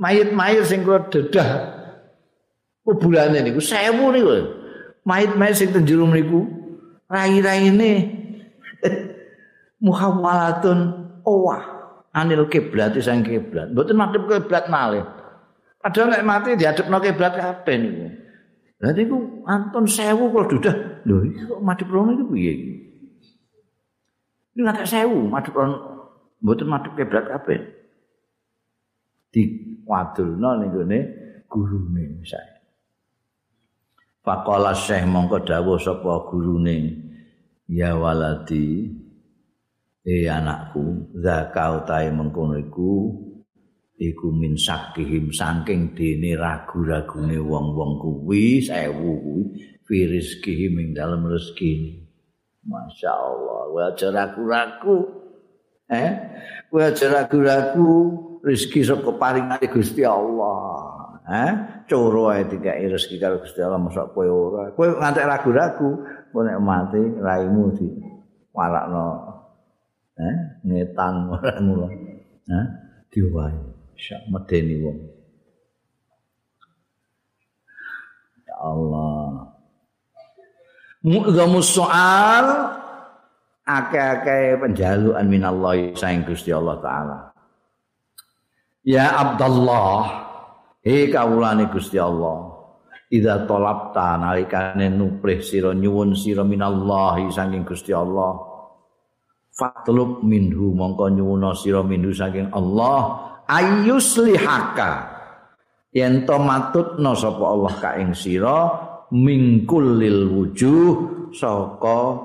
mayit-mayit 0.01 0.65
sing 0.65 0.81
kula 0.81 1.05
dedah 1.07 1.49
kuburane 2.81 3.39
niku 3.45 3.61
sewu 3.61 4.09
niku 4.09 4.29
mayit-mayit 5.05 5.55
sing 5.55 5.69
tenjuru 5.69 6.09
niku 6.09 6.43
rai-raine 7.07 8.24
muhawalatun 9.81 10.79
owah 11.23 11.63
anil 12.15 12.47
kiblat 12.47 12.95
sang 13.03 13.23
kiblat 13.25 13.71
mboten 13.71 13.95
madhep 13.97 14.23
kiblat 14.27 14.67
malih 14.71 15.03
padahal 15.79 16.11
nek 16.11 16.25
mati 16.27 16.55
diadepno 16.55 16.97
kiblat 17.01 17.33
kabeh 17.35 17.75
niku 17.79 18.07
Berarti 18.75 19.07
ku 19.07 19.41
Anton 19.47 19.87
sewu 19.87 20.29
kalau 20.29 20.51
dudah. 20.51 20.75
Loh, 21.07 21.23
iki 21.23 21.47
kok 21.47 21.63
madhep 21.63 21.87
rono 21.87 22.11
iki 22.11 22.25
piye 22.27 22.51
iki? 22.51 22.73
Ngantek 24.59 24.85
sewu 24.85 25.31
madhep 25.31 25.55
rono. 25.55 25.77
Mboten 26.43 26.67
madhep 26.67 26.93
kiblat 26.99 27.25
kabeh. 27.25 27.59
Di 29.31 29.41
wadulno 29.87 30.49
ning 30.59 30.69
gone 30.75 30.99
gurune 31.47 32.03
saya. 32.27 32.59
Faqala 34.25 34.73
Syekh 34.73 35.05
mongko 35.05 35.45
dawuh 35.45 35.77
sapa 35.77 36.25
gurune, 36.29 36.97
"Ya 37.69 37.93
waladi, 37.93 38.89
eh 40.05 40.29
anakku, 40.29 41.17
zakau 41.17 41.81
tae 41.89 42.13
mengkono 42.13 42.61
iku 42.61 43.09
iku 43.97 44.27
min 44.29 44.53
sakihim 44.53 45.33
saking 45.33 45.97
dene 45.97 46.37
ragu-ragune 46.37 47.41
wong-wong 47.41 47.97
kuwi 47.97 48.61
sewu 48.61 49.11
kuwi 49.17 49.43
firizkihim 49.89 50.77
ing 50.77 50.87
dalem 50.93 51.25
rezeki 51.25 52.05
Masya 52.65 53.13
Allah 53.13 53.61
wajar 53.69 54.09
ragu-ragu. 54.09 54.97
Eh? 55.85 56.11
Wajar 56.73 57.13
ragu-ragu 57.13 57.93
rezeki 58.41 58.81
saka 58.81 59.13
paringane 59.21 59.69
Gusti 59.69 60.01
Allah. 60.01 61.21
Eh? 61.29 61.51
Coro 61.85 62.33
ae 62.33 62.41
dikai 62.49 62.89
rezeki 62.89 63.21
karo 63.21 63.37
Gusti 63.37 63.61
Allah 63.61 63.77
mosok 63.77 64.17
kowe 64.17 64.25
ora? 64.25 64.73
Kowe 64.73 64.97
ngantek 64.97 65.29
ragu-ragu 65.29 65.89
nek 66.35 66.59
mati 66.59 66.99
raimu 66.99 67.63
di 67.77 67.87
warakno 68.51 69.34
eh 70.15 70.35
ngetang 70.63 71.35
ora 71.35 71.59
ngono 71.59 71.87
eh 72.47 72.65
diwae 73.11 73.75
Syak 73.95 74.27
medeni 74.27 74.75
wong. 74.83 74.99
Ya 78.43 78.55
Allah. 78.59 79.55
Mu'zamus 81.05 81.69
soal 81.69 82.45
akeh-akeh 83.63 84.59
penjaluan 84.59 85.25
minallahi 85.31 85.95
saing 85.95 86.27
Gusti 86.27 86.51
Allah 86.51 86.75
taala. 86.83 87.17
Ya 88.85 89.15
Abdullah, 89.15 90.01
he 90.83 91.09
kawulane 91.09 91.71
Gusti 91.71 91.97
Allah. 91.97 92.51
Idza 93.05 93.47
talabta 93.47 94.17
nalikane 94.17 94.91
nuprih 94.91 95.39
sira 95.39 95.71
nyuwun 95.71 96.17
sira 96.17 96.43
minallahi 96.43 97.31
saking 97.31 97.63
Gusti 97.63 97.95
Allah. 97.95 98.54
Fatlub 99.55 100.19
minhu 100.27 100.75
mongko 100.75 101.15
nyuwun 101.15 101.55
sira 101.55 101.79
minhu 101.79 102.11
saking 102.11 102.51
Allah 102.51 103.23
ayyuslihaka 103.47 105.15
yen 105.95 106.27
to 106.27 106.35
matutno 106.35 107.15
sapa 107.15 107.43
Allah 107.55 107.73
ka 107.79 107.89
ing 107.95 108.11
sira 108.11 108.67
mingkul 109.15 109.95
lil 109.95 110.27
wujuh 110.27 110.91
saka 111.31 112.19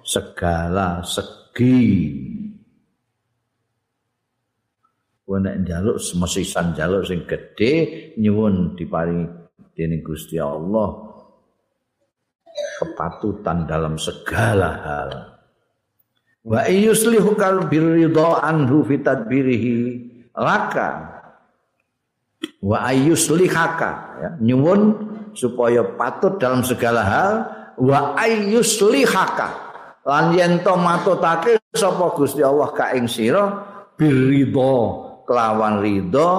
segala 0.00 1.04
segi. 1.04 2.16
Wene 5.28 5.52
njaluk 5.60 6.00
semesisan 6.00 6.72
njaluk 6.72 7.04
sing 7.04 7.28
gedhe 7.28 7.72
nyuwun 8.16 8.72
diparingi 8.72 9.28
dening 9.76 10.00
Gusti 10.00 10.40
Allah 10.40 11.12
kepatutan 12.80 13.68
dalam 13.68 14.00
segala 14.00 14.70
hal 14.80 15.29
wa 16.44 16.64
yuslihu 16.68 17.36
kal 17.36 17.68
birridha 17.68 18.40
anhu 18.44 18.84
fi 18.86 19.00
tadbirihi. 19.00 19.76
Laka 20.36 21.20
wa 22.64 22.86
ayyuslihaka 22.86 23.90
ya 24.20 24.28
nyuwun 24.40 24.80
supaya 25.36 25.84
patut 25.96 26.40
dalam 26.40 26.64
segala 26.64 27.02
hal. 27.04 27.34
Wa 27.80 28.16
ayyuslihaka 28.16 29.48
lan 30.04 30.32
yen 30.32 30.64
to 30.64 30.74
matutake 30.80 31.60
sapa 31.76 32.16
Gusti 32.16 32.40
Allah 32.40 32.72
ka 32.72 32.92
ing 32.96 33.04
sira 33.04 33.46
biridha 33.96 34.76
kelawan 35.28 35.84
ridha 35.84 36.30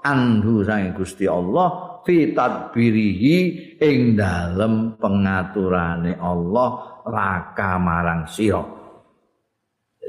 anhu 0.00 0.64
sang 0.64 0.96
Gusti 0.96 1.28
Allah 1.28 2.00
fi 2.04 2.32
tadbirihi 2.32 3.36
ing 3.76 4.16
dalem 4.16 4.96
pengaturane 4.96 6.16
Allah 6.16 6.68
laka 7.04 7.76
marang 7.76 8.24
sira 8.24 8.79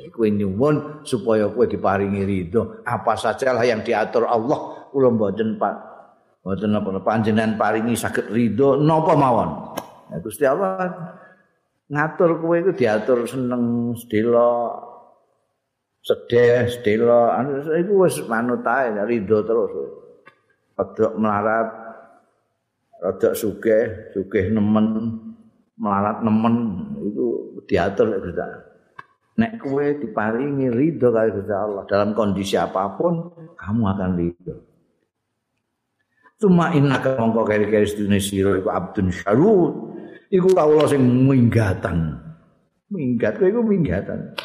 kowe 0.09 0.25
nyuwun 0.25 1.05
supaya 1.05 1.51
kowe 1.51 1.69
diparingi 1.69 2.25
ridho. 2.25 2.81
Apa 2.81 3.13
sajalah 3.13 3.61
yang 3.61 3.85
diatur 3.85 4.25
Allah, 4.25 4.89
kula 4.89 5.13
mboten 5.13 5.61
Pak. 5.61 5.75
Mboten 6.41 6.73
napa 6.73 6.89
panjenengan 7.05 7.53
paringi 7.53 7.93
saged 7.93 8.33
ridho 8.33 8.81
napa 8.81 9.13
mawon. 9.13 9.77
Ya 10.09 10.17
Gusti 10.17 10.43
Allah 10.49 10.89
ngatur 11.91 12.41
kowe 12.41 12.55
iku 12.57 12.71
diatur 12.73 13.29
seneng 13.29 13.93
sedela 13.93 14.73
sedih 16.01 16.65
sedela 16.65 17.37
iku 17.77 18.09
wis 18.09 18.25
manut 18.25 18.65
ae 18.65 18.89
ridho 19.05 19.45
terus. 19.45 19.71
Padha 20.73 21.13
melarat 21.13 21.69
rada 23.01 23.29
sugih, 23.37 24.09
sugih 24.17 24.49
nemen, 24.49 25.13
melarat 25.77 26.25
nemen 26.25 26.55
itu 27.05 27.25
diatur 27.69 28.17
Gusti 28.17 28.41
Allah. 28.41 28.70
Nek 29.39 29.63
kowe 29.63 29.85
diparingi 29.95 30.67
ridho 30.67 31.07
kali 31.15 31.31
Gusti 31.31 31.55
Allah 31.55 31.83
dalam 31.87 32.11
kondisi 32.11 32.59
apapun, 32.59 33.31
kamu 33.55 33.83
akan 33.95 34.11
ridho. 34.19 34.55
Cuma 36.41 36.73
inna 36.73 36.97
ka 36.99 37.15
mongko 37.15 37.45
keri-keri 37.45 37.85
sedune 37.85 38.17
sira 38.17 38.57
iku 38.57 38.73
abdun 38.73 39.13
syarud. 39.13 39.73
Iku 40.31 40.51
kawula 40.51 40.89
sing 40.89 41.03
minggatan. 41.27 42.17
Minggat 42.91 43.39
kowe 43.39 43.47
iku 43.47 43.61
minggatan. 43.61 44.35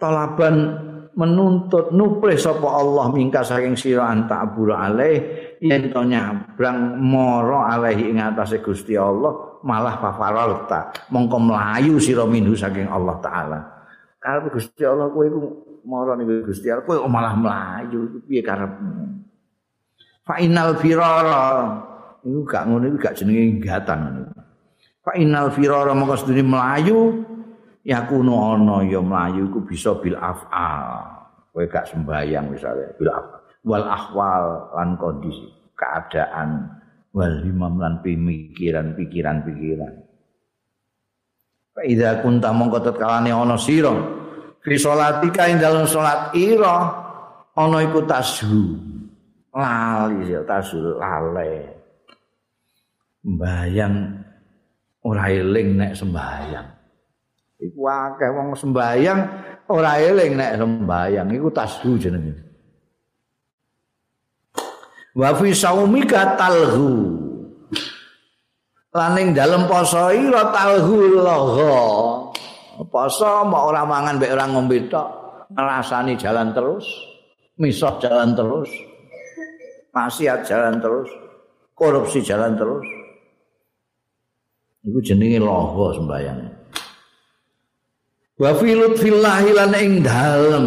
Talaban 0.00 0.56
menuntut 1.14 1.92
nupre 1.92 2.38
sapa 2.38 2.66
Allah 2.66 3.12
mingka 3.12 3.44
saking 3.44 3.76
sira 3.76 4.08
anta 4.08 4.40
alaih 4.72 5.18
yen 5.60 5.92
to 5.92 6.02
nyabrang 6.06 6.96
mara 7.02 7.76
alaihi 7.76 8.14
ing 8.14 8.18
atase 8.22 8.62
Gusti 8.64 8.96
Allah 8.96 9.49
malah 9.60 10.00
fafaralta 10.00 10.92
mongko 11.12 11.36
mlayu 11.36 12.00
sira 12.00 12.24
minhu 12.24 12.56
saking 12.56 12.88
Allah 12.88 13.16
taala. 13.20 13.60
Karep 14.20 14.52
Gusti 14.52 14.84
Allah 14.84 15.08
kowe 15.08 15.24
iku 15.24 15.38
mara 15.88 16.12
ning 16.16 16.44
Gusti 16.44 16.68
Allah 16.68 16.84
kowe 16.84 17.08
malah 17.08 17.32
mlayu? 17.36 18.20
Piye 18.28 18.44
karepmu? 18.44 19.24
Fa 20.24 20.36
innal 20.40 20.76
firara. 20.76 21.76
Iku 22.20 22.44
gak 22.44 22.68
ngono 22.68 22.84
iku 22.92 22.96
gak 23.00 23.16
jenenge 23.16 23.64
gatan 23.64 24.28
fa 25.00 25.16
innal 25.16 25.48
firara 25.50 25.96
mongko 25.96 26.20
sedune 26.20 26.44
mlayu 26.44 27.24
yakunu 27.82 28.36
ana 28.36 28.84
ya 28.84 29.00
mlayu 29.00 29.48
iku 29.48 29.64
bisa 29.64 29.96
bil 29.98 30.16
afal. 30.20 31.16
Kowe 31.50 31.64
gak 31.66 31.88
sembayang 31.90 32.46
misalnya 32.52 32.92
bil 33.00 33.10
afal. 33.10 33.40
Wal 33.60 33.84
ahwal 33.84 34.44
lan 34.76 34.96
kondisi 34.96 35.48
keadaan 35.76 36.79
wal 37.10 37.42
himam 37.42 37.78
lan 37.78 38.02
pemikiran 38.02 38.94
pikiran 38.94 39.42
fa 41.74 41.82
idza 41.86 42.22
kunta 42.22 42.50
mongko 42.54 42.78
tetkalane 42.82 43.30
ana 43.30 43.56
sira 43.58 43.94
fi 44.60 44.74
salatika 44.76 45.48
ing 45.50 45.58
dalem 45.58 45.86
salat 45.86 46.34
ira 46.34 46.76
ana 47.54 47.78
iku 47.82 48.04
tashu 48.06 48.78
lali 49.50 50.30
ya 50.30 50.46
tashu 50.46 50.78
lale. 50.98 51.74
Mbayang 53.20 53.94
ora 55.04 55.28
eling 55.28 55.76
nek 55.76 55.92
sembayang 55.92 56.68
iku 57.60 57.80
akeh 57.84 58.30
wong 58.32 58.56
sembayang 58.56 59.20
ora 59.68 60.00
eling 60.00 60.32
nek 60.36 60.56
sembayang 60.56 61.28
iku 61.36 61.48
tasdu 61.52 62.00
jenenge 62.00 62.49
wa 65.16 65.30
fi 65.34 65.50
saumika 65.54 66.38
talhu 66.38 67.16
laning 68.94 69.34
dalem 69.34 69.66
poso 69.70 70.10
ira 70.10 70.50
talhu 70.54 70.96
loho 71.18 71.74
poso 72.90 73.46
mau 73.46 73.70
ora 73.70 73.86
mangan 73.86 74.18
mbek 74.18 74.34
ora 74.34 74.46
ngombe 74.50 74.86
tok 74.90 75.08
ngrasani 75.54 76.14
jalan 76.18 76.50
terus 76.54 76.86
misah 77.58 77.98
jalan 78.02 78.34
terus 78.34 78.70
maksiat 79.90 80.46
jalan 80.46 80.78
terus 80.78 81.10
korupsi 81.74 82.20
jalan 82.20 82.54
terus. 82.60 82.84
Iku 84.80 84.96
jenenge 85.00 85.40
loho 85.40 85.92
sembayang 85.92 86.60
wa 88.40 88.50
fi 88.56 88.70
lutfillahi 88.72 89.50
lan 89.52 89.72
ing 89.76 89.92
dalem 90.00 90.66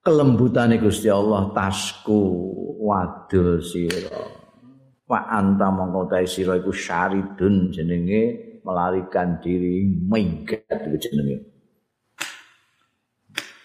kelembutane 0.00 0.80
Gusti 0.80 1.12
Allah 1.12 1.52
tasku 1.52 2.55
wadul 2.86 3.58
sira. 3.58 4.22
Wa 5.06 5.26
anta 5.26 5.66
mongko 5.74 6.06
ta 6.06 6.22
sira 6.22 6.54
iku 6.58 6.70
syaridun 6.70 7.74
jenenge 7.74 8.22
melarikan 8.62 9.42
diri 9.42 9.82
minggat 9.82 10.70
iku 10.70 10.98
jenenge. 10.98 11.36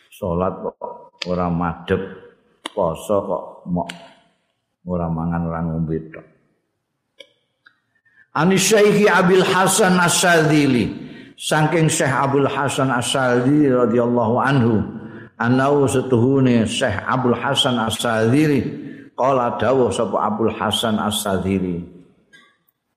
Salat 0.09 0.53
kok 0.57 0.77
ora 1.29 1.49
madhep 1.49 2.01
poso 2.73 3.17
kok 3.25 3.45
mok 3.69 3.89
ora 4.89 5.05
mangan 5.05 5.41
ora 5.49 5.59
ngombe 5.61 5.97
tok. 6.09 6.25
Anis 8.31 8.63
Syekh 8.63 9.11
Abil 9.11 9.43
Hasan 9.43 9.99
As-Sadzili 9.99 10.87
saking 11.35 11.91
Syekh 11.91 12.13
Abdul 12.13 12.47
Hasan 12.47 12.87
As-Sadzili 12.87 13.67
radhiyallahu 13.67 14.35
anhu 14.39 14.79
anau 15.35 15.83
setuhune 15.89 16.63
Syekh 16.63 16.95
Abdul 17.01 17.35
Hasan 17.35 17.75
As-Sadzili 17.81 18.90
qala 19.21 19.53
dawuh 19.61 19.93
sapa 19.93 20.17
Abdul 20.17 20.57
Hasan 20.57 20.97
As-Sadzili 20.97 21.77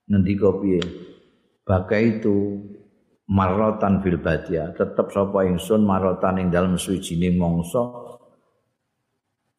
ngendika 0.08 0.56
piye? 0.56 0.80
Bagai 1.68 2.20
itu 2.20 2.64
marotan 3.28 4.00
fil 4.00 4.16
badia 4.16 4.72
tetep 4.72 5.12
sapa 5.12 5.44
ingsun 5.44 5.84
marotan 5.84 6.40
ing 6.40 6.48
dalem 6.48 6.80
suwijining 6.80 7.36
mangsa 7.36 7.84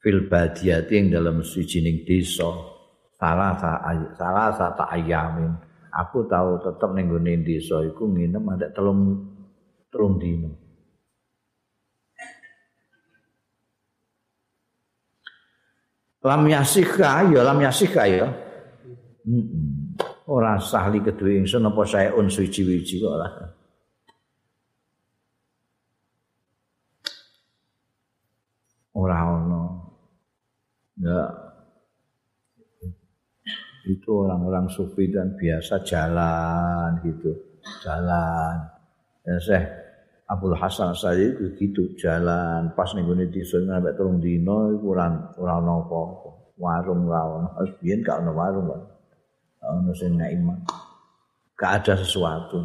fil 0.02 0.26
badia 0.26 0.82
ing 0.90 1.14
dalem 1.14 1.46
suwijining 1.46 2.02
desa 2.02 2.50
salah 3.14 3.54
salah 4.18 4.50
satu 4.58 4.90
ayamin. 4.90 5.54
Aku 5.96 6.26
tahu 6.26 6.60
tetep 6.66 6.90
ning 6.98 7.14
gone 7.14 7.46
desa 7.46 7.86
iku 7.86 8.10
nginem 8.10 8.42
ada 8.50 8.74
telung 8.74 9.22
telung 9.94 10.18
dino. 10.18 10.65
Lam 16.26 16.42
yasika 16.50 17.30
ya 17.30 17.42
lam 17.46 17.62
yasika 17.62 18.10
ya. 18.10 18.26
Ora 20.26 20.58
sahli 20.58 21.06
kedue 21.06 21.46
ingsun 21.46 21.70
apa 21.70 21.82
sae 21.86 22.10
un 22.10 22.26
suci-wiji 22.26 22.98
kok 22.98 23.14
ora. 23.14 23.30
Ora 28.98 29.18
ono. 29.38 29.64
Ya 30.98 31.46
itu 33.86 34.10
orang-orang 34.10 34.66
sufi 34.66 35.14
dan 35.14 35.38
biasa 35.38 35.86
jalan 35.86 37.06
gitu 37.06 37.38
jalan 37.86 38.66
ya 39.22 39.38
saya 39.38 39.85
Abdul 40.26 40.58
Hasan 40.58 40.98
saya 40.98 41.22
itu 41.22 41.54
gitu 41.58 41.94
jalan. 42.02 42.74
Pas 42.74 42.90
nih 42.98 43.06
gue 43.06 43.46
sana 43.46 43.78
sampai 43.78 43.94
turun 43.94 44.18
dino 44.18 44.74
itu 44.74 44.90
orang 44.90 45.22
orang 45.38 45.62
nopo 45.62 46.02
warung 46.58 47.06
lawan 47.06 47.46
harus 47.54 47.72
biar 47.84 48.00
gak 48.00 48.24
ada 48.24 48.32
warung 48.32 48.68
kan 48.72 48.82
ono 49.66 49.92
sing 49.94 50.18
iman. 50.18 50.60
Gak 51.54 51.72
ada 51.84 51.94
sesuatu. 52.02 52.60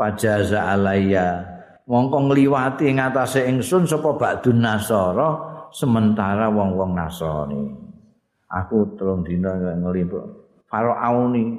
Pajaza 0.00 0.64
alaya 0.72 1.44
wongkong 1.84 2.32
liwati 2.32 2.88
ngatasi 2.96 3.44
ingsun 3.52 3.84
sapa 3.84 4.16
ba'dun 4.16 4.64
nasara 4.64 5.28
sementara 5.76 6.48
wong-wong 6.48 6.96
nasrani. 6.96 7.68
Aku 8.48 8.96
telung 8.96 9.22
dina 9.22 9.54
ngelimpuk 9.54 10.40
Farauni 10.70 11.58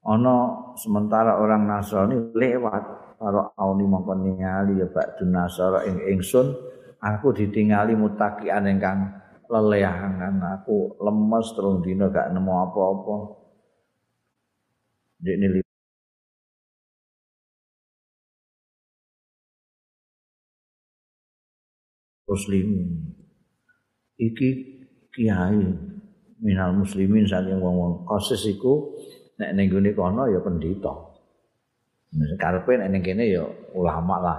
ana 0.00 0.36
sementara 0.80 1.36
orang 1.36 1.68
Nasrani 1.68 2.32
lewat 2.32 3.09
Farauni 3.20 3.84
mongko 3.84 4.16
ningali 4.16 4.80
ya 4.80 4.88
Pak 4.88 5.20
Nasara 5.28 5.84
ing 5.84 6.00
ingsun 6.08 6.56
aku 7.04 7.36
ditingali 7.36 7.92
mutakian 7.92 8.64
ingkang 8.64 9.12
lelehangan 9.44 10.40
aku 10.40 10.96
lemes 11.04 11.52
telung 11.52 11.84
dina 11.84 12.08
gak 12.08 12.32
nemu 12.32 12.52
apa-apa. 12.64 13.16
Dek 15.20 15.36
muslim. 22.30 22.66
Iki 24.16 24.48
kiai 25.10 25.60
minal 26.38 26.70
muslimin 26.78 27.26
saking 27.26 27.58
wong-wong. 27.58 28.06
Kosis 28.06 28.46
iku 28.46 28.94
nek 29.36 29.50
ning 29.58 29.66
kono 29.98 30.30
ya 30.30 30.38
pendhita. 30.38 31.09
Karepe 32.10 32.74
nek 32.74 32.90
ning 32.90 33.02
kene 33.06 33.30
ya 33.30 33.46
ulama 33.78 34.18
lah, 34.18 34.38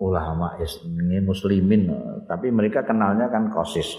ulama 0.00 0.56
ini 0.56 1.20
muslimin. 1.20 1.92
Tapi 2.24 2.48
mereka 2.48 2.80
kenalnya 2.80 3.28
kan 3.28 3.52
kosis. 3.52 3.92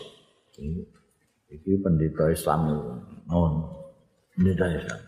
Iki 1.52 1.86
pendhita 1.86 2.34
Islam 2.34 2.60
non 3.30 3.54
pendhita 4.34 4.66
Islam. 4.74 5.02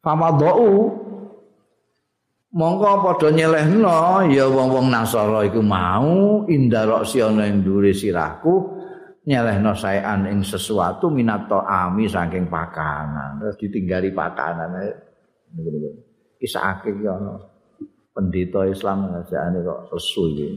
Famadau 0.00 0.94
mongko 2.54 2.90
padha 3.04 3.28
nyelehno 3.34 4.30
ya 4.30 4.46
wong-wong 4.48 4.86
nasara 4.88 5.44
iku 5.44 5.60
mau 5.60 6.46
indarok 6.46 7.04
ana 7.20 7.44
ing 7.50 7.66
dhuwure 7.66 7.92
sirahku 7.92 8.80
nyelehno 9.26 9.76
saean 9.76 10.30
ing 10.30 10.46
sesuatu 10.46 11.10
minato 11.10 11.58
ami 11.66 12.06
saking 12.06 12.46
pakanan. 12.46 13.42
Terus 13.42 13.56
ditinggali 13.58 14.14
pakanan 14.14 14.70
kisah 16.40 16.80
iki 16.82 17.04
ana 17.04 17.36
pendeta 18.16 18.64
Islam 18.66 19.12
ngajane 19.12 19.58
kok 19.62 19.80
lesu 19.92 20.22
iki 20.34 20.48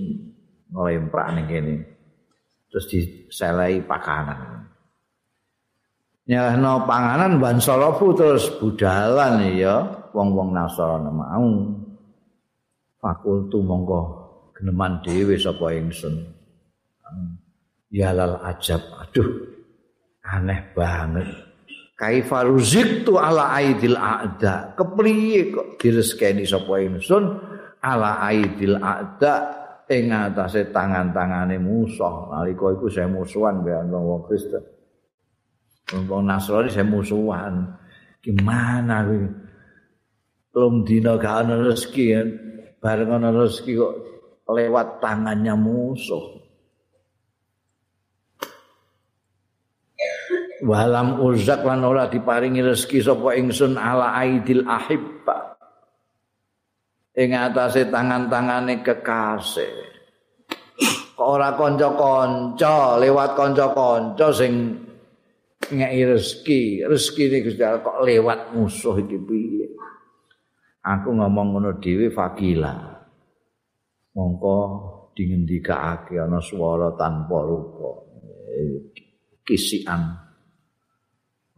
nglemprak 0.73 1.27
ning 1.37 1.45
kene. 1.45 1.75
Terus 2.73 2.85
diselehi 2.89 3.85
pakanan. 3.85 4.65
Nyelehno 6.25 6.87
panganan 6.89 7.37
ban 7.37 7.61
sorofu 7.61 8.15
terus 8.17 8.49
budalan 8.57 9.53
ya 9.53 10.07
wong-wong 10.15 10.55
nasara 10.55 10.97
mau. 10.97 11.77
Fakultu 12.97 13.59
mongko 13.61 14.01
geneman 14.55 15.03
dhewe 15.03 15.35
sapa 15.37 15.75
ingsun. 15.75 16.23
Ya 17.93 18.09
lal 18.15 18.41
ajab. 18.41 18.81
Aduh 19.03 19.53
aneh 20.23 20.71
banget 20.73 21.27
kaifa 21.97 22.45
ruziktu 22.45 23.15
ala 23.17 23.53
aidil 23.55 23.97
a'da? 23.97 24.75
Kepriye 24.77 25.53
kok 25.53 25.67
direskeni 25.79 26.43
sapa 26.43 26.81
ingsun? 26.81 27.23
Ala 27.83 28.23
aidil 28.27 28.79
a'da 28.79 29.33
ing 29.91 30.09
atase 30.09 30.71
tangan-tangane 30.71 31.59
musuh 31.59 32.31
nalika 32.31 32.71
iku 32.71 32.87
saya 32.87 33.11
musuhan 33.11 33.61
mbek 33.61 33.91
wong 33.91 34.23
Kristen. 34.25 34.63
Wong 36.07 36.23
Nasrani 36.25 36.71
saya 36.71 36.87
musuhan. 36.87 37.67
Gimana 38.23 39.03
kuwi? 39.03 39.27
Telung 40.53 40.85
dina 40.85 41.17
gak 41.17 41.43
ana 41.43 41.59
rezeki 41.59 42.05
bareng 42.77 43.09
ana 43.09 43.29
rezeki 43.33 43.73
kok 43.73 43.93
lewat 44.47 45.01
tangannya 45.01 45.53
musuh. 45.57 46.42
Walam 50.63 51.19
uzak 51.19 51.67
lan 51.67 51.83
ora 51.83 52.07
diparingi 52.07 52.63
rezeki 52.63 53.03
sapa 53.03 53.35
ingsun 53.35 53.75
ala 53.75 54.15
aidil 54.15 54.63
ahibba. 54.63 55.59
Ing 57.13 57.35
atase 57.35 57.91
tangan-tangane 57.91 58.79
kekasih. 58.81 59.91
Kok 61.13 61.29
ora 61.29 61.53
kanca-kanca 61.53 62.97
lewat 62.97 63.37
kanca-kanca 63.37 64.31
sing 64.33 64.81
ngeki 65.67 66.01
rezeki. 66.09 66.61
Rezeki 66.87 67.23
iki 67.43 67.51
kok 67.59 68.01
lewat 68.01 68.55
musuh 68.55 68.97
iki 68.97 69.19
piye? 69.19 69.63
aku 70.83 71.15
ngomong 71.15 71.55
ngono 71.55 71.71
dhewe 71.79 72.11
fakila 72.11 72.75
mongko 74.13 74.57
dingendikake 75.15 76.19
ana 76.19 76.43
swara 76.43 76.91
tanpa 76.99 77.39
rupa 77.39 78.03
kisian 79.47 80.22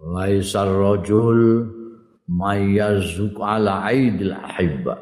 laisar 0.06 0.70
rajul 0.70 1.66
mayyazuk 2.30 3.42
ala 3.42 3.90
aidil 3.90 4.38
ahibba. 4.38 5.02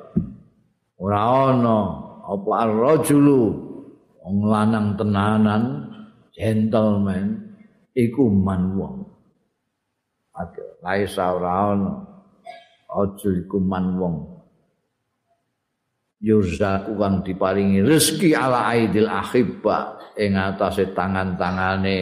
Ora 0.96 1.52
ana 1.52 1.80
apa 2.24 2.52
ar-rajulu 2.64 3.42
wong 4.24 4.38
lanang 4.48 4.96
tenanan 4.96 5.92
gentleman 6.32 7.52
iku 7.92 8.32
man 8.32 8.80
wong. 8.80 8.96
Laisa 10.80 11.36
ora 11.36 11.76
ana. 11.76 11.94
Aja 12.94 13.30
iku 13.36 13.60
man 13.60 14.00
wong. 14.00 14.16
Yurzaku 16.24 16.96
kang 16.96 17.20
diparingi 17.20 17.84
rezeki 17.84 18.32
ala 18.32 18.72
aidil 18.72 19.12
akhibba 19.12 20.00
ing 20.16 20.40
atase 20.40 20.96
tangan-tangane 20.96 22.00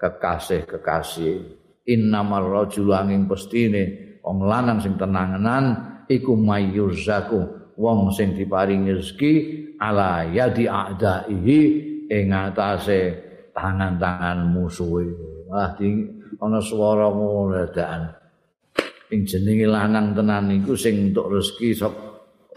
kekasih-kekasih 0.00 1.55
innamar 1.86 2.44
rajul 2.44 2.92
angin 2.92 3.30
pestine 3.30 4.18
wong 4.20 4.42
lanang 4.42 4.82
sing 4.82 4.98
tenanganan 4.98 6.02
iku 6.10 6.34
mayurzaku 6.34 7.72
wong 7.78 8.10
sing 8.10 8.34
diparingi 8.34 8.92
rezeki 8.92 9.32
ala 9.78 10.26
yadi 10.26 10.66
a'daihi 10.66 11.60
ing 12.10 12.34
atase 12.34 13.00
tangan-tangan 13.54 14.50
musuhe 14.50 15.06
wah 15.46 15.72
ana 16.36 16.60
swara 16.60 17.08
ngono 17.08 17.64
ing 19.14 19.20
jenenge 19.22 19.66
lanang 19.70 20.12
tenan 20.12 20.50
iku 20.50 20.74
sing 20.74 21.10
entuk 21.10 21.30
rezeki 21.30 21.70
sok 21.78 21.94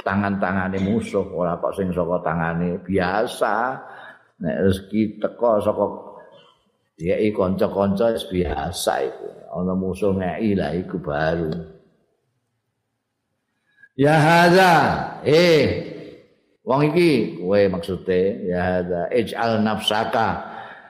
tangan-tangane 0.01 0.80
musuh 0.81 1.26
ora 1.35 1.60
kok 1.60 1.76
sing 1.76 1.91
saka 1.91 2.18
tangane 2.23 2.80
biasa. 2.81 3.56
Nek 4.39 4.56
rezeki 4.65 5.19
teko 5.19 5.60
saka 5.60 5.85
diai 6.99 7.31
kanca-kanca 7.31 8.11
biasa 8.27 8.93
iku. 9.07 9.27
Ana 9.55 9.73
musuh 9.73 10.11
ngeki 10.11 10.51
lah 10.59 10.76
iku 10.76 10.99
baru. 10.99 11.49
Ya 13.95 14.19
hadza. 14.19 14.73
Eh 15.23 15.63
wong 16.67 16.91
iki 16.91 17.39
kowe 17.39 17.61
maksude 17.71 18.51
ya 18.51 18.59
hadza. 18.59 19.07
Ij'al 19.15 19.63
nafsaka. 19.63 20.27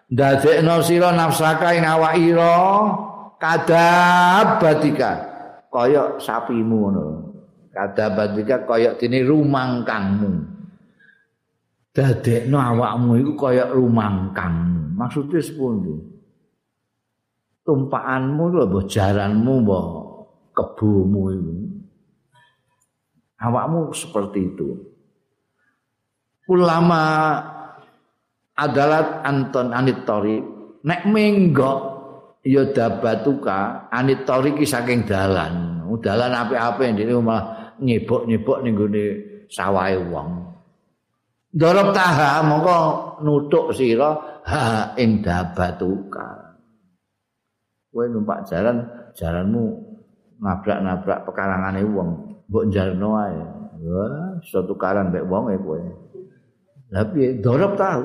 Dadekno 0.09 0.81
sira 0.81 1.13
nafsaka 1.13 1.77
ing 1.77 1.85
awak 1.85 2.17
ira. 2.17 2.57
Kadabatika. 3.37 5.11
Kaya 5.69 6.17
sapimu 6.17 6.75
ngono. 6.89 7.07
Kadabadika 7.69 8.65
kaya 8.65 8.97
dene 8.97 9.21
rumangkangmu. 9.21 10.33
Dadekno 11.93 12.57
awakmu 12.57 13.21
iku 13.21 13.33
kaya 13.37 13.69
rumangkangmu. 13.69 14.88
Maksude 14.99 15.39
sepundi? 15.39 15.95
Tumpakanmu 17.63 18.43
lho 18.51 18.63
mbok 18.67 18.83
jaranmu 18.91 19.53
mbok 19.63 19.85
kebumu 20.51 21.23
iku. 21.31 21.55
Awakmu 23.39 23.95
seperti 23.95 24.39
itu. 24.51 24.69
Ulama 26.51 27.03
adalah 28.59 29.23
Anton 29.23 29.71
Anitori 29.71 30.43
nek 30.83 31.07
menggok 31.07 31.79
ya 32.43 32.67
dabatuka 32.67 33.87
anit 33.87 34.27
tariki 34.27 34.67
saking 34.67 35.07
dalan. 35.07 35.79
Dalan 36.03 36.35
apik-apik 36.35 36.99
ndene 36.99 37.15
malah 37.23 37.75
nyebok-nyebok 37.79 38.57
ning 38.61 38.73
gone 38.75 39.05
sawahe 39.47 39.97
wong. 40.11 40.48
Dorop 41.49 41.97
taha 41.97 42.45
mongko 42.45 42.77
nutuk 43.25 43.73
sira 43.73 44.41
ha 44.45 44.93
ing 45.01 45.25
dabatuka. 45.25 46.53
Kowe 47.89 48.05
numpak 48.05 48.45
jalan, 48.45 48.85
jalanmu 49.17 49.65
nabrak-nabrak 50.37 51.25
pekalangane 51.25 51.81
wong, 51.89 52.09
mbok 52.45 52.65
jarno 52.69 53.17
ae. 53.17 53.41
Wah, 53.81 54.37
iso 54.45 54.61
tukaran 54.61 55.09
mek 55.09 55.25
wong 55.25 55.49
e 55.49 55.57
kowe. 55.57 55.81
Lah 56.93 57.05
piye? 57.09 57.41
Dorop 57.41 57.73
tahu. 57.73 58.03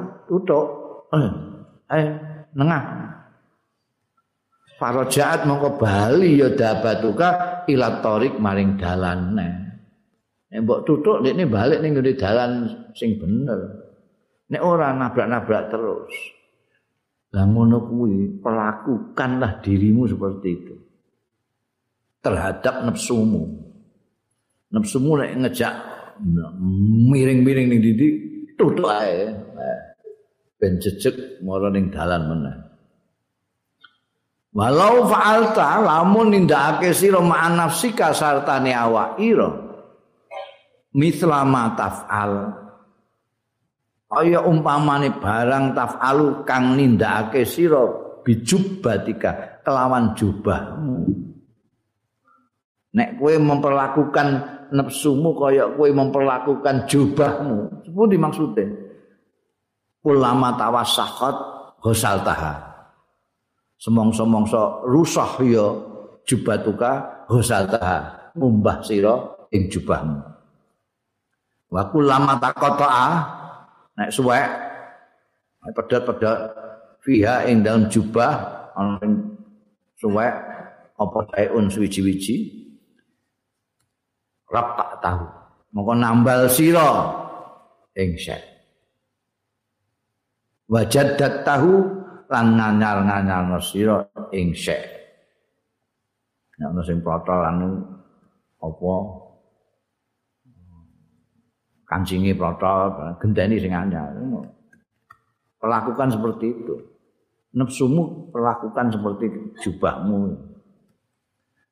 Eh, 1.12 1.28
eh 1.92 2.06
nengah. 2.56 2.84
Farajaat 4.80 5.44
mongko 5.44 5.76
bali 5.76 6.40
ya 6.40 6.48
dabatuka 6.48 7.62
ila 7.68 8.00
tarik 8.00 8.40
maring 8.40 8.80
dalan 8.80 9.36
nek. 9.36 9.52
Nek 9.52 9.63
mbok 10.62 10.86
tutuk 10.86 11.18
nek 11.26 11.50
balik 11.50 11.82
ning 11.82 11.98
ngene 11.98 12.14
dalan 12.14 12.52
sing 12.94 13.18
bener. 13.18 13.58
Nek 14.54 14.62
ora 14.62 14.94
nabrak-nabrak 14.94 15.72
terus. 15.72 16.14
Lah 17.34 17.42
ngono 17.50 17.82
kuwi 17.90 18.38
pelakukanlah 18.38 19.58
dirimu 19.58 20.06
seperti 20.06 20.48
itu. 20.54 20.74
Terhadap 22.22 22.86
nafsumu. 22.86 23.42
Nafsumu 24.70 25.18
nek 25.18 25.32
ngejak 25.42 25.74
miring-miring 27.10 27.66
ning 27.74 27.80
ndi 27.82 28.08
tutuk 28.54 28.86
ae. 28.86 29.34
Ben 30.54 30.78
jejeg 30.78 31.42
mara 31.42 31.66
ning 31.74 31.90
dalan 31.90 32.22
meneh. 32.30 32.56
Walau 34.54 35.10
fa'alta 35.10 35.82
lamun 35.82 36.30
nindakake 36.30 36.94
sira 36.94 37.18
ma'an 37.18 37.58
nafsika 37.58 38.14
sartane 38.14 38.70
awak 38.70 39.18
ira. 39.18 39.63
Mislama 40.94 41.74
taf'al. 41.74 42.32
Kaya 44.06 44.46
umpamane 44.46 45.10
barang 45.18 45.74
taf'alu 45.74 46.46
kang 46.46 46.78
nindakake 46.78 47.42
sira 47.42 47.82
bijubbatika 48.22 49.60
kelawan 49.66 50.14
jubahmu. 50.14 51.02
Nek 52.94 53.18
kowe 53.18 53.34
memperlakukan 53.34 54.28
nafsumu 54.70 55.34
kaya 55.34 55.66
kowe 55.74 55.90
memperlakukan 55.90 56.86
jubahmu, 56.86 57.82
sepundi 57.82 58.14
maksude? 58.14 58.64
Ulama 60.06 60.54
tawassaqat 60.54 61.36
hosal 61.82 62.22
taha. 62.22 62.74
semongso-mongso 63.84 64.88
rusah 64.88 65.36
ya 65.44 65.66
jubatuka 66.24 67.24
husaltaha 67.28 68.32
mumbah 68.32 68.80
sira 68.80 69.12
ing 69.52 69.68
jubahmu 69.68 70.33
wa 71.72 71.82
kullama 71.88 72.36
taqata'a 72.42 73.06
nek 73.96 74.10
suwek 74.10 74.48
pedot-pedot 75.72 76.38
fiha 77.00 77.48
ing 77.48 77.64
dalam 77.64 77.88
jubah 77.88 78.68
ana 78.76 79.00
suwek 79.96 80.34
apa 80.94 81.18
taun 81.32 81.72
suwiji-wiji 81.72 82.36
rap 84.52 84.78
tak 84.78 84.92
tahu. 85.02 85.26
Mongko 85.74 85.92
nambal 85.98 86.46
sira 86.46 87.10
ing 87.98 88.14
syek 88.14 88.38
wajadat 90.70 91.42
tahu 91.42 91.82
lan 92.30 92.46
nganyar-nganyar 92.58 93.58
sira 93.58 94.06
ing 94.30 94.54
syek 94.54 94.82
nek 96.58 96.70
ana 96.70 96.80
sing 96.86 97.02
protol 97.02 97.42
anu 97.42 97.70
apa 98.62 98.94
kancingi 101.94 102.34
protol 102.34 103.14
gendeni 103.22 103.62
sing 103.62 103.70
anyar. 103.70 104.10
Perlakukan 105.62 106.10
seperti 106.10 106.46
itu. 106.50 106.74
Nafsumu 107.54 108.34
perlakukan 108.34 108.90
seperti 108.90 109.30
jubahmu. 109.62 110.34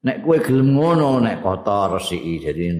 Nek 0.06 0.22
kowe 0.22 0.38
gelem 0.38 0.78
ngono 0.78 1.18
nek 1.18 1.42
kotor 1.42 1.98
resiki. 1.98 2.38
Jadi 2.38 2.70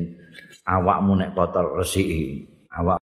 awakmu 0.71 1.19
nek 1.19 1.35
kotor 1.35 1.83
resiki 1.83 2.47
awak 2.79 3.03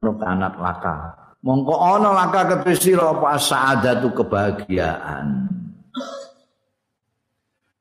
kanat 0.00 0.56
laka. 0.56 0.96
Mongko 1.44 1.76
ana 1.76 2.10
laka 2.10 2.40
ketrisira 2.56 3.12
apa 3.12 3.36
saadatu 3.38 4.10
kebahagiaan 4.16 5.46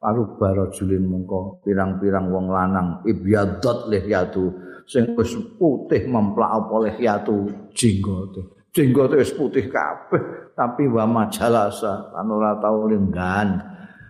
Paru 0.05 0.37
baro 0.37 0.69
julin 0.69 1.09
mongko 1.09 1.65
pirang-pirang 1.65 2.29
wong 2.29 2.53
lanang 2.53 3.01
ibyadot 3.09 3.89
lihyatu 3.89 4.53
sing 4.85 5.17
wis 5.17 5.33
putih 5.57 6.05
memplak 6.05 6.61
apa 6.61 6.75
lihyatu 6.85 7.49
jenggote 7.73 8.55
jenggote 8.75 9.15
wis 9.15 9.31
putih 9.31 9.71
kabeh. 9.71 10.51
Tapi 10.51 10.91
wa 10.91 11.07
majalasa 11.07 12.11
kan 12.11 12.27
ora 12.27 12.59
tau 12.59 12.85
lenggan. 12.91 13.55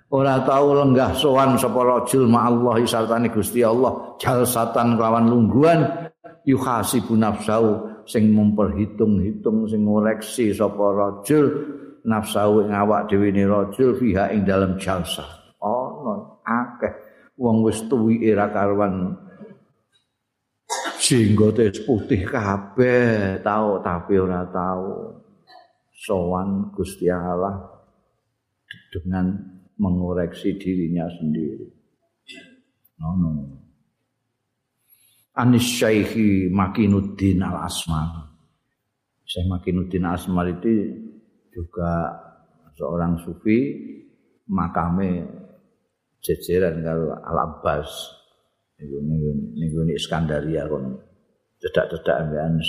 Ora 0.09 0.41
tau 0.41 0.73
lenggah 0.73 1.13
sowan 1.13 1.57
sapa 1.57 1.79
rajul 1.85 2.25
ma 2.25 2.49
Allah 2.49 2.81
sartane 2.83 3.29
Gusti 3.29 3.61
Allah. 3.61 4.17
Jalsatan 4.17 4.97
kelawan 4.97 5.29
lungguhan 5.29 6.09
yuhasibu 6.49 7.13
nafsau. 7.13 7.93
Sing 8.05 8.37
memperhitung-hitung 8.37 9.65
sing 9.65 9.85
ngoreksi 9.85 10.53
sapa 10.53 10.85
rajul. 10.93 11.45
Nafsau 12.05 12.61
ing 12.61 12.69
awak 12.69 13.09
dhewe 13.09 13.33
ne 13.33 13.49
rajul 13.49 13.97
fiha 13.97 14.29
ing 14.29 14.45
dalam 14.45 14.77
jalsa 14.77 15.25
ana 15.25 15.44
akeh 16.43 16.93
wong 17.39 17.65
wis 17.67 17.83
tuwi 17.87 18.23
era 18.23 18.47
karuan 18.51 19.15
jenggote 20.99 21.69
putih 21.85 22.25
kabeh 22.25 23.39
tau 23.45 23.83
tapi 23.83 24.13
ora 24.17 24.47
tau 24.49 25.21
sowan 25.95 26.73
Gusti 26.73 27.07
Allah 27.09 27.75
dengan 28.91 29.31
mengoreksi 29.75 30.55
dirinya 30.55 31.07
sendiri. 31.11 31.67
No, 32.99 33.11
no. 33.19 33.31
Anis 35.35 35.67
Syaihi 35.67 36.47
Makinuddin 36.47 37.43
Al 37.43 37.67
Asmar. 37.67 38.31
Syekh 39.27 39.51
Makinuddin 39.51 40.07
Al 40.07 40.15
Asmar 40.15 40.47
itu 40.47 40.95
juga 41.51 42.07
seorang 42.79 43.19
sufi 43.19 43.75
makame 44.47 45.27
jejeran 46.25 46.81
kalau 46.81 47.13
Al 47.21 47.37
Abbas 47.37 47.89
niku 48.81 48.97
niku 49.05 49.29
niku 49.53 49.77
ni 49.85 49.93
Iskandaria 49.93 50.65
kon. 50.65 50.97
Cedak-cedak 51.61 52.25
ambekan 52.25 52.59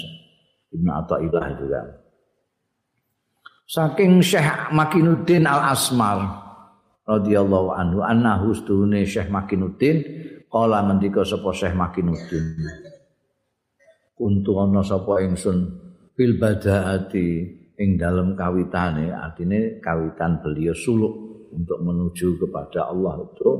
Ibnu 0.70 0.90
Athaillah 0.92 1.46
juga 1.58 1.80
saking 3.66 4.22
Syekh 4.22 4.70
Makinuddin 4.70 5.44
Al 5.44 5.74
Asmar 5.74 6.22
radhiyallahu 7.02 7.74
anhu 7.74 7.98
annahu 8.06 8.54
stune 8.54 9.02
Syekh 9.02 9.28
Makinuddin 9.28 10.06
kala 10.46 10.86
ngendika 10.86 11.26
sapa 11.26 11.50
Syekh 11.50 11.74
Makinuddin? 11.74 12.44
Kuntu 14.16 14.50
ana 14.56 14.80
sapa 14.80 15.20
ingsun 15.20 15.76
bil 16.16 16.40
badaati 16.40 17.28
ing 17.76 18.00
dalem 18.00 18.32
kawitane 18.32 19.12
artine 19.12 19.82
kawitan 19.84 20.40
beliau 20.40 20.72
suluk 20.72 21.25
untuk 21.56 21.80
menuju 21.80 22.36
kepada 22.36 22.92
Allah 22.92 23.24
itu. 23.24 23.50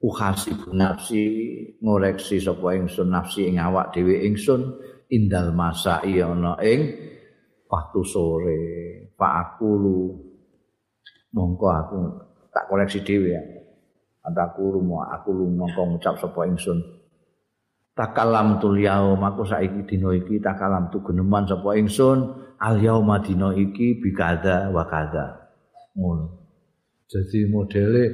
Uhasibu 0.00 0.72
nafsi 0.72 1.24
ngoreksi 1.84 2.40
sapa 2.40 2.72
ingsun 2.72 3.12
nafsi 3.12 3.52
ing 3.52 3.60
awak 3.60 3.92
dhewe 3.92 4.24
ingsun 4.24 4.80
indal 5.12 5.52
masa 5.52 6.00
ana 6.00 6.56
ing 6.64 6.80
waktu 7.68 8.00
sore. 8.02 8.62
Pak 9.14 9.32
aku 9.36 9.68
lu 9.76 10.00
mongko 11.36 11.66
aku 11.68 11.98
tak 12.48 12.64
koleksi 12.72 13.04
dhewe 13.04 13.28
ya. 13.28 13.42
Aku 14.24 14.72
lu 14.72 14.80
aku 15.00 15.28
lu 15.36 15.52
mongko 15.52 15.96
ngucap 15.96 16.16
sapa 16.16 16.48
ingsun 16.48 16.80
takalam 17.94 18.62
tul 18.62 18.78
yaum 18.80 19.20
aku 19.20 19.44
saiki 19.44 19.84
dina 19.86 20.14
iki 20.14 20.40
takalam 20.40 20.88
tu 20.88 21.02
geneman 21.04 21.44
sapa 21.44 21.76
ingsun 21.76 22.18
al 22.60 22.76
yauma 22.80 23.20
dina 23.20 23.52
iki 23.52 23.98
bikada 23.98 24.70
wa 24.70 24.84
kada. 24.86 25.50
Ngono. 25.96 26.26
Jadi 27.10 27.50
modele 27.50 28.04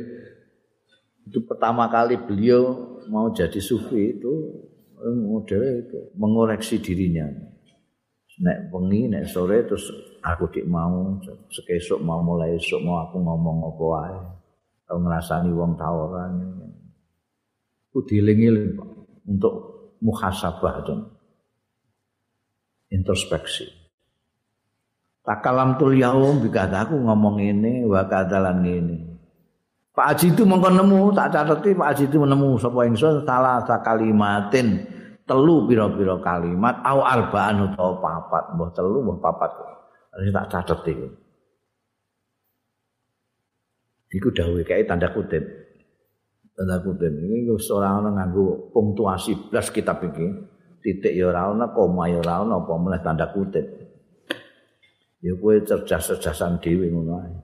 itu 1.27 1.45
pertama 1.45 1.91
kali 1.93 2.17
beliau 2.17 2.97
mau 3.13 3.29
jadi 3.29 3.61
sufi 3.61 4.17
itu 4.17 4.33
model 5.05 5.85
itu 5.85 5.99
mengoreksi 6.17 6.81
dirinya. 6.81 7.29
Nek 8.37 8.69
wengi 8.69 9.09
nek 9.09 9.29
sore 9.29 9.65
terus 9.65 9.89
aku 10.21 10.53
dik 10.53 10.69
mau 10.69 11.17
sekesuk 11.49 12.05
mau 12.05 12.21
mulai 12.21 12.57
esuk 12.57 12.81
mau 12.85 13.05
aku 13.05 13.17
ngomong 13.21 13.57
apa 13.69 13.85
wae. 13.85 14.21
Tau 14.87 14.99
ngrasani 15.03 15.51
wong 15.51 15.73
tawaran. 15.75 16.33
Ku 17.91 18.05
dilingi 18.05 18.77
untuk 19.27 19.55
muhasabah 20.01 20.75
dan 20.87 20.99
introspeksi. 22.91 23.67
Takalam 25.27 25.75
tul 25.75 25.99
yaum 25.99 26.39
bikata 26.39 26.87
aku 26.87 27.03
ngomong 27.03 27.43
ini 27.43 27.83
wa 27.83 28.07
kadalan 28.07 28.63
ini. 28.63 28.99
Pak 29.91 30.07
Haji 30.15 30.37
itu 30.37 30.47
mongko 30.47 30.71
nemu 30.71 31.11
tak 31.17 31.35
cateti 31.35 31.75
Pak 31.75 31.89
Haji 31.91 32.05
itu 32.07 32.17
menemu 32.23 32.61
sapa 32.63 32.87
ingsun 32.87 33.27
salah 33.27 33.65
kalimatin. 33.83 34.95
Telu 35.27 35.67
pira-pira 35.67 36.23
kalimat 36.23 36.79
au 36.87 37.03
arba'an 37.03 37.67
utawa 37.67 37.99
papat. 37.99 38.55
Mbah 38.55 38.71
telu 38.71 39.03
mbah 39.03 39.19
papat. 39.19 39.51
Ini 40.23 40.31
tak 40.31 40.47
cateti. 40.55 40.95
Iku 44.15 44.31
dawuh 44.31 44.63
kae 44.63 44.87
tanda 44.87 45.11
kutip 45.11 45.66
tanda 46.57 46.81
kutip 46.81 47.13
ini 47.13 47.45
ora 47.53 48.01
ana 48.01 48.09
nganggo 48.17 48.73
punktuasi 48.73 49.53
blas 49.53 49.69
kitab 49.69 50.01
iki. 50.09 50.57
Titik 50.81 51.13
ya 51.13 51.29
ora 51.29 51.53
ana 51.53 51.69
koma 51.77 52.09
ya 52.09 52.25
ora 52.25 52.41
ana 52.41 52.57
apa 52.65 52.73
meneh 52.81 53.01
tanda 53.05 53.29
kutip. 53.29 53.67
Ya 55.21 55.37
kowe 55.37 55.57
cerdas-cerdasan 55.61 56.65
dhewe 56.65 56.89
ngono 56.89 57.13
ae. 57.21 57.37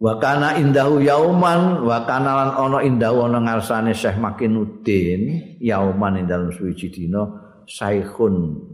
Wa 0.00 0.16
kana 0.16 0.56
indahu 0.56 1.04
yauman 1.04 1.84
wa 1.84 2.08
kana 2.08 2.30
lan 2.32 2.50
ana 2.56 2.78
indahu 2.80 3.28
ana 3.28 3.36
ngarsane 3.44 3.92
Syekh 3.92 4.16
Makinuddin 4.16 5.56
yauman 5.60 6.16
ing 6.16 6.24
dalem 6.24 6.48
suwiji 6.48 6.88
dina 6.88 7.28
saikhun. 7.68 8.64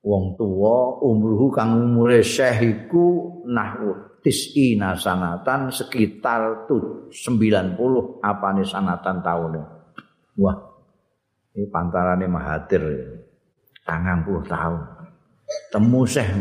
Wong 0.00 0.24
tuwa 0.40 0.96
umruhu 1.04 1.52
kang 1.52 1.76
umure 1.76 2.24
Syekh 2.24 2.88
iku 2.88 3.44
nahwu 3.44 4.11
tis'ina 4.22 4.94
sanatan 4.94 5.74
sekitar 5.74 6.70
90 7.10 8.22
apane 8.22 8.62
sanatan 8.62 9.18
taune 9.20 9.62
wah 10.38 10.56
ini 11.52 11.66
pantarane 11.68 12.26
mahathir 12.30 12.82
tangang 13.82 14.22
puluh 14.24 14.46
tahun 14.46 14.80
temu 15.74 16.06
Makinuddin 16.06 16.40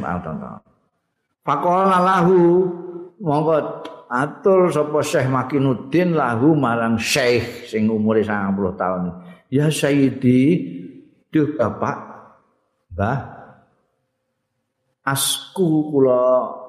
Fakola 1.41 1.97
lahu 1.97 2.69
monggo 3.17 3.81
atur 4.11 4.69
sapa 4.69 5.01
Syekh 5.01 5.25
Makinuddin 5.25 6.13
lahu 6.13 6.53
marang 6.53 7.01
Syekh 7.01 7.65
sing 7.65 7.89
umure 7.89 8.21
90 8.21 8.77
tahun. 8.77 9.03
Ya 9.49 9.67
Sayyidi, 9.73 10.41
duh 11.33 11.57
Bapak, 11.57 11.97
Mbah. 12.93 13.19
Asku 15.01 15.89
kula 15.89 16.61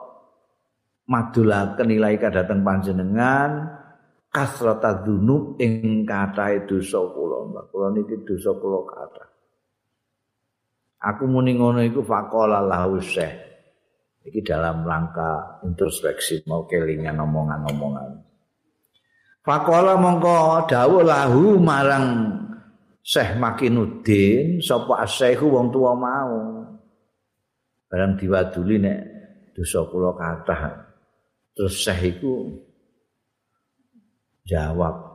madulaken 1.06 1.86
nilai 1.88 2.16
kadatan 2.18 2.62
panjenengan 2.62 3.82
kasrata 4.32 5.04
dzunub 5.04 5.60
ing 5.60 6.08
kathah 6.08 6.64
dosa 6.64 6.98
kula. 7.12 7.68
Kula 7.68 7.92
niki 7.92 8.24
dosa 8.24 8.50
kula 8.56 8.80
kathah. 8.88 9.28
Aku 11.02 11.26
muni 11.26 11.58
ngono 11.58 11.82
iku 11.82 12.00
faqala 12.06 12.62
lahu 12.62 13.02
Syekh. 13.02 13.52
Iki 14.22 14.46
dalam 14.46 14.86
rangka 14.86 15.58
introspeksi 15.66 16.46
mau 16.46 16.62
kelingan 16.70 17.18
omongan-omongan. 17.18 18.22
Fakola 19.42 19.98
mongko 19.98 20.70
dawuh 20.70 21.02
lahu 21.02 21.58
marang 21.58 22.30
Syekh 23.02 23.34
Makinuddin 23.34 24.62
sapa 24.62 25.02
asyikhu 25.02 25.50
wong 25.50 25.74
tua 25.74 25.98
mau. 25.98 26.62
Barang 27.90 28.14
diwaduli 28.14 28.78
nek 28.78 28.98
dosa 29.58 29.82
kula 29.90 30.14
kathah. 30.14 30.91
Terus 31.52 31.74
Syekh 31.84 32.16
iku 32.16 32.48
jawab 34.48 35.12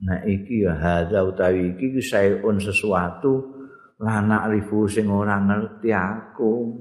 Nah 0.00 0.24
iki 0.24 0.64
ya 0.64 0.80
hadza 0.80 1.20
utawi 1.20 1.76
iki 1.76 2.00
sayun 2.00 2.56
sesuatu 2.56 3.52
lana 4.00 4.48
rifu 4.48 4.88
sing 4.88 5.12
ora 5.12 5.36
ngerti 5.44 5.92
aku. 5.92 6.80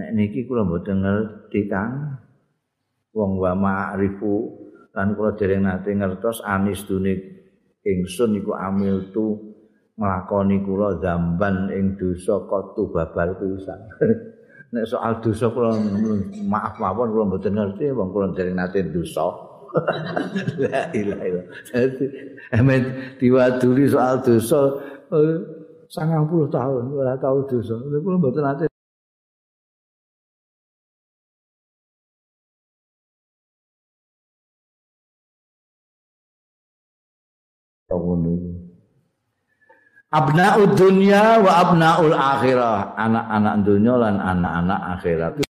Nek 0.00 0.10
niki 0.16 0.48
kula 0.48 0.64
mboten 0.64 1.04
ngerti 1.04 1.68
Kang. 1.68 2.24
wong 3.14 3.38
wa 3.38 3.54
ma'rifu 3.54 4.34
lan 4.90 5.14
kula 5.14 5.38
dereng 5.38 5.70
nate 5.70 5.94
ngertos 5.94 6.42
anis 6.42 6.82
dunik 6.82 7.22
ingsun 7.86 8.42
iku 8.42 8.58
amil 8.58 9.14
tu 9.14 9.54
nglakoni 9.94 10.66
kula 10.66 10.98
zamban 10.98 11.70
ing 11.70 11.94
dosa 11.94 12.42
kotu 12.50 12.90
babar 12.90 13.38
pisan 13.38 13.80
nek 14.74 14.86
soal 14.90 15.12
dosa 15.22 15.46
kula 15.54 15.70
maaf 16.50 16.74
mawon 16.82 17.08
kula 17.14 17.24
mboten 17.30 17.54
ngerti 17.54 17.94
wong 17.94 18.08
kula 18.10 18.26
dereng 18.34 18.58
nate 18.58 18.82
dosa. 18.90 19.26
La 20.62 20.90
ilaha 20.94 21.24
illallah. 21.26 21.46
Amen 22.58 22.82
diwaduli 23.18 23.84
soal 23.94 24.18
dosa 24.26 24.60
90 25.10 25.94
eh, 25.94 26.46
tahun 26.50 26.84
ora 26.90 27.14
tau 27.22 27.38
dosa. 27.46 27.74
Kula 27.78 28.16
mboten 28.18 28.42
nate 28.42 28.66
Abnaud 40.14 40.78
dunya 40.78 41.42
wa 41.42 41.52
abnaul 41.58 42.14
akhirah, 42.14 42.94
anak-anak 42.94 43.54
dunia 43.66 43.94
lan 43.98 44.22
anak-anak 44.22 44.80
akhirat. 44.94 45.34